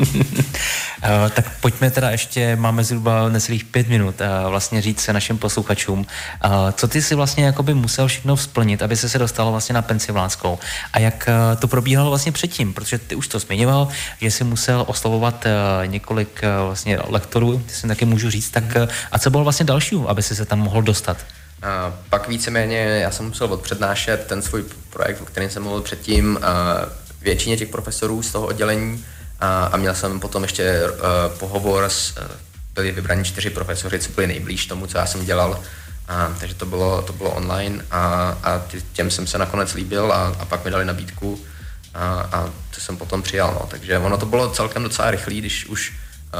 Eh, 1.05 1.29
tak 1.29 1.59
pojďme 1.59 1.91
teda 1.91 2.09
ještě, 2.09 2.55
máme 2.55 2.83
zhruba 2.83 3.29
necelých 3.29 3.65
pět 3.65 3.87
minut, 3.87 4.15
uh, 4.21 4.49
vlastně 4.49 4.81
říct 4.81 5.01
se 5.01 5.13
našim 5.13 5.37
posluchačům, 5.37 5.99
uh, 5.99 6.51
co 6.71 6.87
ty 6.87 7.01
si 7.01 7.15
vlastně 7.15 7.45
jakoby 7.45 7.73
musel 7.73 8.07
všechno 8.07 8.37
splnit, 8.37 8.81
aby 8.81 8.95
se 8.95 9.09
se 9.09 9.19
dostal 9.19 9.51
vlastně 9.51 9.73
na 9.73 9.81
pensivlánskou 9.81 10.59
a 10.93 10.99
jak 10.99 11.29
to 11.59 11.67
probíhalo 11.67 12.09
vlastně 12.09 12.31
předtím, 12.31 12.73
protože 12.73 12.97
ty 12.97 13.15
už 13.15 13.27
to 13.27 13.39
zmiňoval, 13.39 13.87
že 14.21 14.31
jsi 14.31 14.43
musel 14.43 14.85
oslovovat 14.87 15.45
několik 15.85 16.41
vlastně 16.65 16.99
lektorů, 17.07 17.63
si 17.67 17.87
taky 17.87 18.05
můžu 18.05 18.29
říct, 18.29 18.49
tak 18.49 18.63
a 19.11 19.19
co 19.19 19.29
bylo 19.29 19.43
vlastně 19.43 19.65
další, 19.65 19.95
aby 20.07 20.23
si 20.23 20.35
se 20.35 20.45
tam 20.45 20.59
mohl 20.59 20.81
dostat? 20.81 21.17
A 21.63 21.93
pak 22.09 22.27
víceméně 22.27 22.77
já 22.77 23.11
jsem 23.11 23.25
musel 23.25 23.53
odpřednášet 23.53 24.27
ten 24.27 24.41
svůj 24.41 24.65
projekt, 24.89 25.21
o 25.21 25.25
kterém 25.25 25.49
jsem 25.49 25.63
mluvil 25.63 25.81
předtím, 25.81 26.39
většině 27.21 27.57
těch 27.57 27.69
profesorů 27.69 28.23
z 28.23 28.31
toho 28.31 28.47
oddělení 28.47 29.05
a, 29.39 29.65
a 29.65 29.77
měl 29.77 29.95
jsem 29.95 30.19
potom 30.19 30.43
ještě 30.43 30.81
uh, 30.91 30.97
pohovor 31.39 31.83
s, 31.83 32.17
uh, 32.17 32.23
byli 32.73 32.91
vybraní 32.91 33.23
čtyři 33.23 33.49
profesoři, 33.49 33.99
co 33.99 34.11
byli 34.11 34.27
nejblíž 34.27 34.65
tomu, 34.65 34.87
co 34.87 34.97
já 34.97 35.05
jsem 35.05 35.25
dělal 35.25 35.63
A, 36.07 36.35
takže 36.39 36.55
to 36.55 36.65
bylo, 36.65 37.01
to 37.01 37.13
bylo 37.13 37.31
online 37.31 37.85
a, 37.91 38.03
a 38.43 38.61
těm 38.93 39.11
jsem 39.11 39.27
se 39.27 39.37
nakonec 39.37 39.73
líbil 39.73 40.11
a, 40.11 40.35
a 40.39 40.45
pak 40.45 40.65
mi 40.65 40.71
dali 40.71 40.85
nabídku 40.85 41.39
a, 41.93 42.29
a 42.31 42.49
to 42.75 42.81
jsem 42.81 42.97
potom 42.97 43.21
přijal. 43.21 43.57
No. 43.59 43.67
Takže 43.69 43.97
ono 43.97 44.17
to 44.17 44.25
bylo 44.25 44.49
celkem 44.49 44.83
docela 44.83 45.11
rychlý, 45.11 45.39
když 45.39 45.65
už 45.65 45.93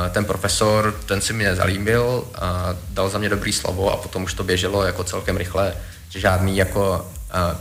ten 0.10 0.26
profesor, 0.26 0.96
ten 1.06 1.22
si 1.22 1.34
mě 1.34 1.56
zalíbil, 1.56 2.24
a 2.36 2.76
dal 2.90 3.10
za 3.10 3.18
mě 3.18 3.30
dobrý 3.30 3.54
slovo 3.54 3.92
a 3.92 3.98
potom 3.98 4.24
už 4.24 4.34
to 4.34 4.44
běželo 4.44 4.84
jako 4.84 5.04
celkem 5.04 5.38
rychle, 5.38 5.74
že 6.10 6.20
žádný 6.20 6.58
jako 6.58 7.08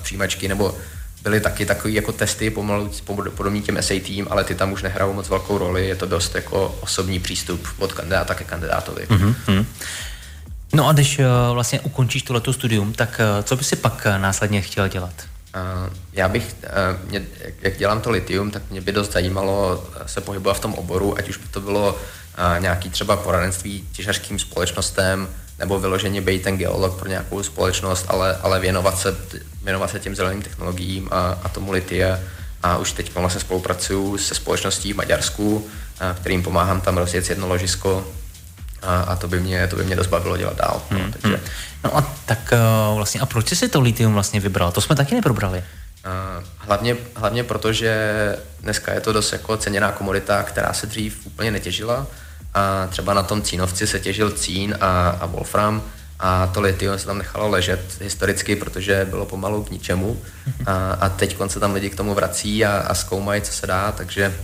přijímačky 0.02 0.48
nebo 0.48 0.74
byly 1.22 1.40
taky 1.40 1.66
takový 1.66 1.94
jako 1.94 2.12
testy 2.12 2.50
pomalu 2.50 2.90
podobný 3.36 3.62
těm 3.62 3.82
SAT, 3.82 4.10
ale 4.30 4.44
ty 4.44 4.54
tam 4.54 4.72
už 4.72 4.82
nehrajou 4.82 5.12
moc 5.12 5.28
velkou 5.28 5.58
roli, 5.58 5.88
je 5.88 5.96
to 5.96 6.06
dost 6.06 6.34
jako 6.34 6.78
osobní 6.80 7.20
přístup 7.20 7.68
od 7.78 7.92
kandidáta 7.92 8.34
ke 8.34 8.44
kandidátovi. 8.44 9.06
Mm-hmm. 9.06 9.64
No 10.74 10.88
a 10.88 10.92
když 10.92 11.18
uh, 11.18 11.24
vlastně 11.54 11.80
ukončíš 11.80 12.22
tohleto 12.22 12.52
studium, 12.52 12.92
tak 12.92 13.20
uh, 13.20 13.44
co 13.44 13.56
by 13.56 13.64
si 13.64 13.76
pak 13.76 14.06
uh, 14.06 14.18
následně 14.18 14.62
chtěl 14.62 14.88
dělat? 14.88 15.14
Já 16.12 16.28
bych, 16.28 16.56
mě, 17.08 17.22
jak 17.60 17.76
dělám 17.76 18.00
to 18.00 18.10
litium, 18.10 18.50
tak 18.50 18.62
mě 18.70 18.80
by 18.80 18.92
dost 18.92 19.12
zajímalo 19.12 19.84
se 20.06 20.20
pohybovat 20.20 20.54
v 20.54 20.60
tom 20.60 20.74
oboru, 20.74 21.18
ať 21.18 21.28
už 21.28 21.36
by 21.36 21.48
to 21.48 21.60
bylo 21.60 21.98
nějaký 22.58 22.90
třeba 22.90 23.16
poradenství 23.16 23.88
těžařským 23.92 24.38
společnostem, 24.38 25.28
nebo 25.58 25.80
vyloženě 25.80 26.20
být 26.20 26.42
ten 26.42 26.56
geolog 26.56 26.98
pro 26.98 27.08
nějakou 27.08 27.42
společnost, 27.42 28.06
ale, 28.08 28.36
ale 28.42 28.60
věnovat, 28.60 28.98
se, 28.98 29.16
věnovat 29.62 29.90
se 29.90 30.00
těm 30.00 30.14
zeleným 30.14 30.42
technologiím 30.42 31.08
a, 31.10 31.38
a 31.42 31.48
tomu 31.48 31.72
litie. 31.72 32.20
A 32.62 32.76
už 32.76 32.92
teď 32.92 33.14
vlastně 33.14 33.40
spolupracuju 33.40 34.18
se 34.18 34.34
společností 34.34 34.92
v 34.92 34.96
Maďarsku, 34.96 35.66
a, 36.00 36.14
kterým 36.14 36.42
pomáhám 36.42 36.80
tam 36.80 36.98
rozjet 36.98 37.30
jedno 37.30 37.48
ložisko 37.48 38.06
a, 38.82 39.00
a 39.00 39.16
to, 39.16 39.28
by 39.28 39.40
mě, 39.40 39.66
to 39.68 39.76
by 39.76 39.84
mě 39.84 39.96
dost 39.96 40.06
bavilo 40.06 40.36
dělat 40.36 40.56
dál. 40.56 40.82
No, 40.90 40.98
hmm, 40.98 41.12
takže. 41.12 41.36
Hmm. 41.36 41.46
no 41.84 41.96
a 41.96 42.14
tak 42.26 42.52
uh, 42.52 42.96
vlastně, 42.96 43.20
a 43.20 43.26
proč 43.26 43.48
jsi 43.48 43.56
si 43.56 43.68
to 43.68 43.80
litium 43.80 44.12
vlastně 44.12 44.40
vybral? 44.40 44.72
To 44.72 44.80
jsme 44.80 44.96
taky 44.96 45.14
neprobrali. 45.14 45.64
Uh, 46.06 46.44
hlavně, 46.58 46.96
hlavně 47.14 47.44
proto, 47.44 47.72
že 47.72 47.94
dneska 48.60 48.92
je 48.92 49.00
to 49.00 49.12
dost 49.12 49.32
jako 49.32 49.56
ceněná 49.56 49.92
komodita, 49.92 50.42
která 50.42 50.72
se 50.72 50.86
dřív 50.86 51.26
úplně 51.26 51.50
netěžila. 51.50 52.06
A 52.54 52.86
třeba 52.86 53.14
na 53.14 53.22
tom 53.22 53.42
cínovci 53.42 53.86
se 53.86 54.00
těžil 54.00 54.30
cín 54.30 54.76
a, 54.80 55.08
a 55.08 55.26
wolfram 55.26 55.82
a 56.22 56.46
to 56.46 56.60
litium 56.60 56.98
se 56.98 57.06
tam 57.06 57.18
nechalo 57.18 57.48
ležet 57.48 57.80
historicky, 58.00 58.56
protože 58.56 59.06
bylo 59.10 59.26
pomalu 59.26 59.64
k 59.64 59.70
ničemu. 59.70 60.22
A, 60.66 60.92
a 60.92 61.08
teď 61.08 61.36
se 61.46 61.60
tam 61.60 61.74
lidi 61.74 61.90
k 61.90 61.96
tomu 61.96 62.14
vrací 62.14 62.64
a, 62.64 62.78
a 62.78 62.94
zkoumají, 62.94 63.42
co 63.42 63.52
se 63.52 63.66
dá, 63.66 63.92
takže, 63.92 64.34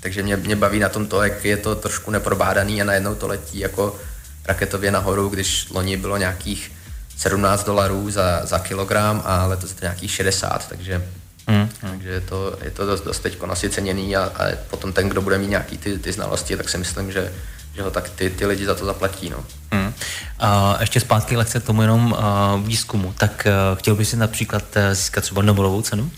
takže 0.00 0.22
mě, 0.22 0.36
mě 0.36 0.56
baví 0.56 0.78
na 0.78 0.88
tom 0.88 1.06
to, 1.06 1.22
jak 1.22 1.44
je 1.44 1.56
to 1.56 1.74
trošku 1.74 2.10
neprobádaný 2.10 2.82
a 2.82 2.84
najednou 2.84 3.14
to 3.14 3.26
letí 3.26 3.58
jako 3.58 3.96
raketově 4.44 4.90
nahoru, 4.90 5.28
když 5.28 5.70
loni 5.70 5.96
bylo 5.96 6.16
nějakých 6.16 6.72
17 7.16 7.64
dolarů 7.64 8.10
za, 8.10 8.40
za 8.44 8.58
kilogram 8.58 9.22
a 9.24 9.46
letos 9.46 9.70
je 9.70 9.76
to 9.76 9.84
nějakých 9.84 10.10
60, 10.10 10.68
takže 10.68 11.02
Mm. 11.46 11.68
Takže 11.80 12.08
je 12.08 12.20
to, 12.20 12.56
je 12.62 12.70
to 12.70 12.86
dost, 12.86 13.00
dost 13.00 13.18
teď 13.18 13.38
asi 13.48 13.70
ceněný 13.70 14.16
a, 14.16 14.22
a 14.22 14.44
potom 14.70 14.92
ten, 14.92 15.08
kdo 15.08 15.22
bude 15.22 15.38
mít 15.38 15.50
nějaký 15.50 15.78
ty, 15.78 15.98
ty 15.98 16.12
znalosti, 16.12 16.56
tak 16.56 16.68
si 16.68 16.78
myslím, 16.78 17.12
že, 17.12 17.32
že 17.74 17.82
ho 17.82 17.90
tak 17.90 18.08
ty, 18.08 18.30
ty 18.30 18.46
lidi 18.46 18.66
za 18.66 18.74
to 18.74 18.84
zaplatí. 18.84 19.30
No. 19.30 19.44
Mm. 19.72 19.94
A 20.38 20.76
ještě 20.80 21.00
zpátky 21.00 21.36
lekce 21.36 21.60
k 21.60 21.64
tomu 21.64 21.82
jenom 21.82 22.12
uh, 22.12 22.66
výzkumu. 22.66 23.14
Tak 23.18 23.46
uh, 23.46 23.78
chtěl 23.78 23.94
bys 23.94 24.10
si 24.10 24.16
například 24.16 24.62
uh, 24.76 24.82
získat 24.92 25.20
třeba 25.20 25.42
Nobelovou 25.42 25.82
cenu? 25.82 26.02
Uh, 26.02 26.10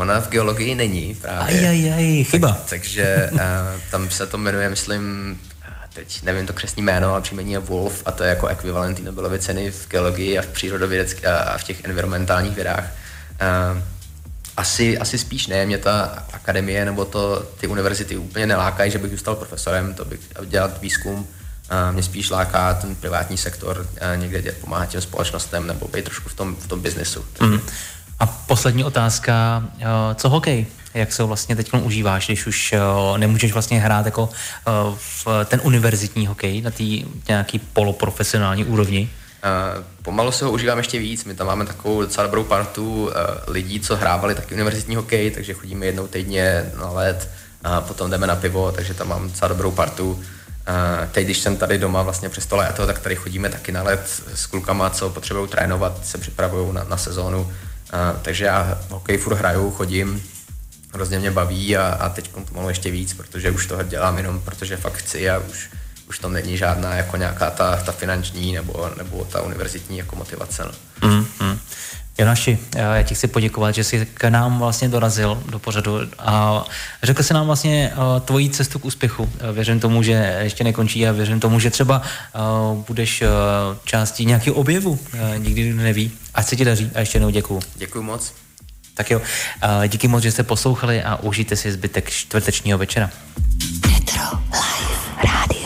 ona 0.00 0.20
v 0.20 0.28
geologii 0.28 0.74
není 0.74 1.14
právě. 1.14 1.58
Aj, 1.58 1.68
aj, 1.68 1.94
aj, 1.94 2.24
chyba. 2.24 2.48
Tak, 2.48 2.64
takže 2.70 3.30
uh, 3.32 3.40
tam 3.90 4.10
se 4.10 4.26
to 4.26 4.38
jmenuje, 4.38 4.70
myslím, 4.70 5.38
teď 5.94 6.22
nevím 6.22 6.46
to 6.46 6.52
křesní 6.52 6.82
jméno, 6.82 7.12
ale 7.12 7.20
příjmení 7.20 7.52
je 7.52 7.58
Wolf 7.58 8.02
a 8.06 8.12
to 8.12 8.22
je 8.22 8.28
jako 8.28 8.46
ekvivalent 8.46 9.04
Nobelovy 9.04 9.38
ceny 9.38 9.70
v 9.70 9.88
geologii 9.88 10.38
a 10.38 10.42
v 10.42 10.46
přírodovědecké 10.46 11.28
a 11.28 11.58
v 11.58 11.64
těch 11.64 11.84
environmentálních 11.84 12.54
vědách. 12.54 12.84
Uh, 12.84 13.82
asi, 14.56 14.98
asi 14.98 15.18
spíš 15.18 15.46
ne, 15.46 15.66
mě 15.66 15.78
ta 15.78 16.24
akademie 16.32 16.84
nebo 16.84 17.04
to, 17.04 17.42
ty 17.60 17.66
univerzity 17.66 18.16
úplně 18.16 18.46
nelákají, 18.46 18.90
že 18.90 18.98
bych 18.98 19.10
zůstal 19.10 19.34
profesorem, 19.34 19.94
to 19.94 20.04
bych 20.04 20.20
dělat 20.44 20.80
výzkum. 20.80 21.28
A 21.70 21.90
mě 21.90 22.02
spíš 22.02 22.30
láká 22.30 22.74
ten 22.74 22.94
privátní 22.94 23.36
sektor, 23.36 23.86
někde 24.16 24.42
dělat, 24.42 24.58
pomáhat 24.58 24.86
těm 24.86 25.00
společnostem 25.00 25.66
nebo 25.66 25.88
být 25.88 26.04
trošku 26.04 26.28
v 26.28 26.34
tom, 26.34 26.56
v 26.56 26.66
tom 26.66 26.80
biznesu. 26.80 27.24
Mm. 27.40 27.60
A 28.20 28.26
poslední 28.26 28.84
otázka, 28.84 29.64
co 30.14 30.28
hokej? 30.28 30.66
Jak 30.94 31.12
se 31.12 31.22
ho 31.22 31.28
vlastně 31.28 31.56
teď 31.56 31.72
užíváš, 31.72 32.26
když 32.26 32.46
už 32.46 32.74
nemůžeš 33.16 33.52
vlastně 33.52 33.80
hrát 33.80 34.06
jako 34.06 34.28
v 34.96 35.26
ten 35.44 35.60
univerzitní 35.64 36.26
hokej 36.26 36.60
na 36.60 36.70
té 36.70 36.84
nějaký 37.28 37.58
poloprofesionální 37.58 38.64
úrovni? 38.64 39.10
Uh, 39.44 39.84
pomalu 40.02 40.32
se 40.32 40.44
ho 40.44 40.50
užívám 40.50 40.78
ještě 40.78 40.98
víc. 40.98 41.24
My 41.24 41.34
tam 41.34 41.46
máme 41.46 41.66
takovou 41.66 42.00
docela 42.00 42.26
dobrou 42.26 42.44
partu 42.44 43.10
lidí, 43.46 43.80
co 43.80 43.96
hrávali 43.96 44.34
taky 44.34 44.54
univerzitní 44.54 44.96
hokej, 44.96 45.30
takže 45.30 45.54
chodíme 45.54 45.86
jednou 45.86 46.06
týdně 46.06 46.72
na 46.78 46.90
let 46.90 47.30
a 47.64 47.80
potom 47.80 48.10
jdeme 48.10 48.26
na 48.26 48.36
pivo, 48.36 48.72
takže 48.72 48.94
tam 48.94 49.08
mám 49.08 49.28
docela 49.28 49.48
dobrou 49.48 49.70
partu. 49.70 50.22
Teď, 51.12 51.24
když 51.24 51.38
jsem 51.38 51.56
tady 51.56 51.78
doma 51.78 52.02
vlastně 52.02 52.28
přes 52.28 52.46
to 52.46 52.56
léto, 52.56 52.86
tak 52.86 52.98
tady 52.98 53.16
chodíme 53.16 53.48
taky 53.48 53.72
na 53.72 53.82
let 53.82 54.22
s 54.34 54.46
klukama, 54.46 54.90
co 54.90 55.10
potřebují 55.10 55.48
trénovat, 55.48 56.06
se 56.06 56.18
připravují 56.18 56.74
na, 56.74 56.84
na 56.84 56.96
sezónu. 56.96 57.52
Takže 58.22 58.44
já 58.44 58.78
hokej 58.90 59.18
furt 59.18 59.34
hraju, 59.34 59.70
chodím, 59.70 60.22
hrozně 60.94 61.18
mě 61.18 61.30
baví 61.30 61.76
a, 61.76 61.86
a 61.86 62.08
teď 62.08 62.30
pomalu 62.48 62.68
ještě 62.68 62.90
víc, 62.90 63.14
protože 63.14 63.50
už 63.50 63.66
toho 63.66 63.82
dělám 63.82 64.16
jenom 64.16 64.40
protože 64.40 64.76
fakt 64.76 64.96
chci 64.96 65.30
a 65.30 65.38
už 65.38 65.70
už 66.08 66.18
to 66.18 66.28
není 66.28 66.56
žádná 66.56 66.94
jako 66.94 67.16
nějaká 67.16 67.50
ta, 67.50 67.76
ta 67.76 67.92
finanční 67.92 68.52
nebo, 68.52 68.90
nebo 68.96 69.24
ta 69.24 69.42
univerzitní 69.42 69.98
jako 69.98 70.16
motivace. 70.16 70.64
No. 70.64 71.08
Mm, 71.08 71.26
mm. 71.40 71.58
Jonáši, 72.18 72.58
já 72.76 73.02
ti 73.02 73.14
chci 73.14 73.26
poděkovat, 73.26 73.74
že 73.74 73.84
jsi 73.84 74.06
k 74.14 74.30
nám 74.30 74.58
vlastně 74.58 74.88
dorazil 74.88 75.42
do 75.50 75.58
pořadu 75.58 75.98
a 76.18 76.64
řekl 77.02 77.22
si 77.22 77.34
nám 77.34 77.46
vlastně 77.46 77.92
uh, 77.96 78.20
tvoji 78.20 78.50
cestu 78.50 78.78
k 78.78 78.84
úspěchu. 78.84 79.30
Věřím 79.52 79.80
tomu, 79.80 80.02
že 80.02 80.38
ještě 80.42 80.64
nekončí 80.64 81.06
a 81.06 81.12
věřím 81.12 81.40
tomu, 81.40 81.60
že 81.60 81.70
třeba 81.70 82.02
uh, 82.02 82.78
budeš 82.78 83.22
částí 83.84 84.26
nějakého 84.26 84.56
objevu. 84.56 84.98
Nikdy 85.36 85.74
neví. 85.74 86.12
Ať 86.34 86.46
se 86.46 86.56
ti 86.56 86.64
daří 86.64 86.90
a 86.94 87.00
ještě 87.00 87.16
jednou 87.16 87.30
děkuju. 87.30 87.60
Děkuju 87.74 88.04
moc. 88.04 88.43
Tak 88.94 89.10
jo, 89.10 89.20
díky 89.88 90.08
moc, 90.08 90.22
že 90.22 90.32
jste 90.32 90.42
poslouchali 90.42 91.02
a 91.02 91.16
užijte 91.16 91.56
si 91.56 91.72
zbytek 91.72 92.10
čtvrtečního 92.10 92.78
večera. 92.78 93.10
Retro 93.94 94.38
Live 94.52 95.32
Radio. 95.32 95.63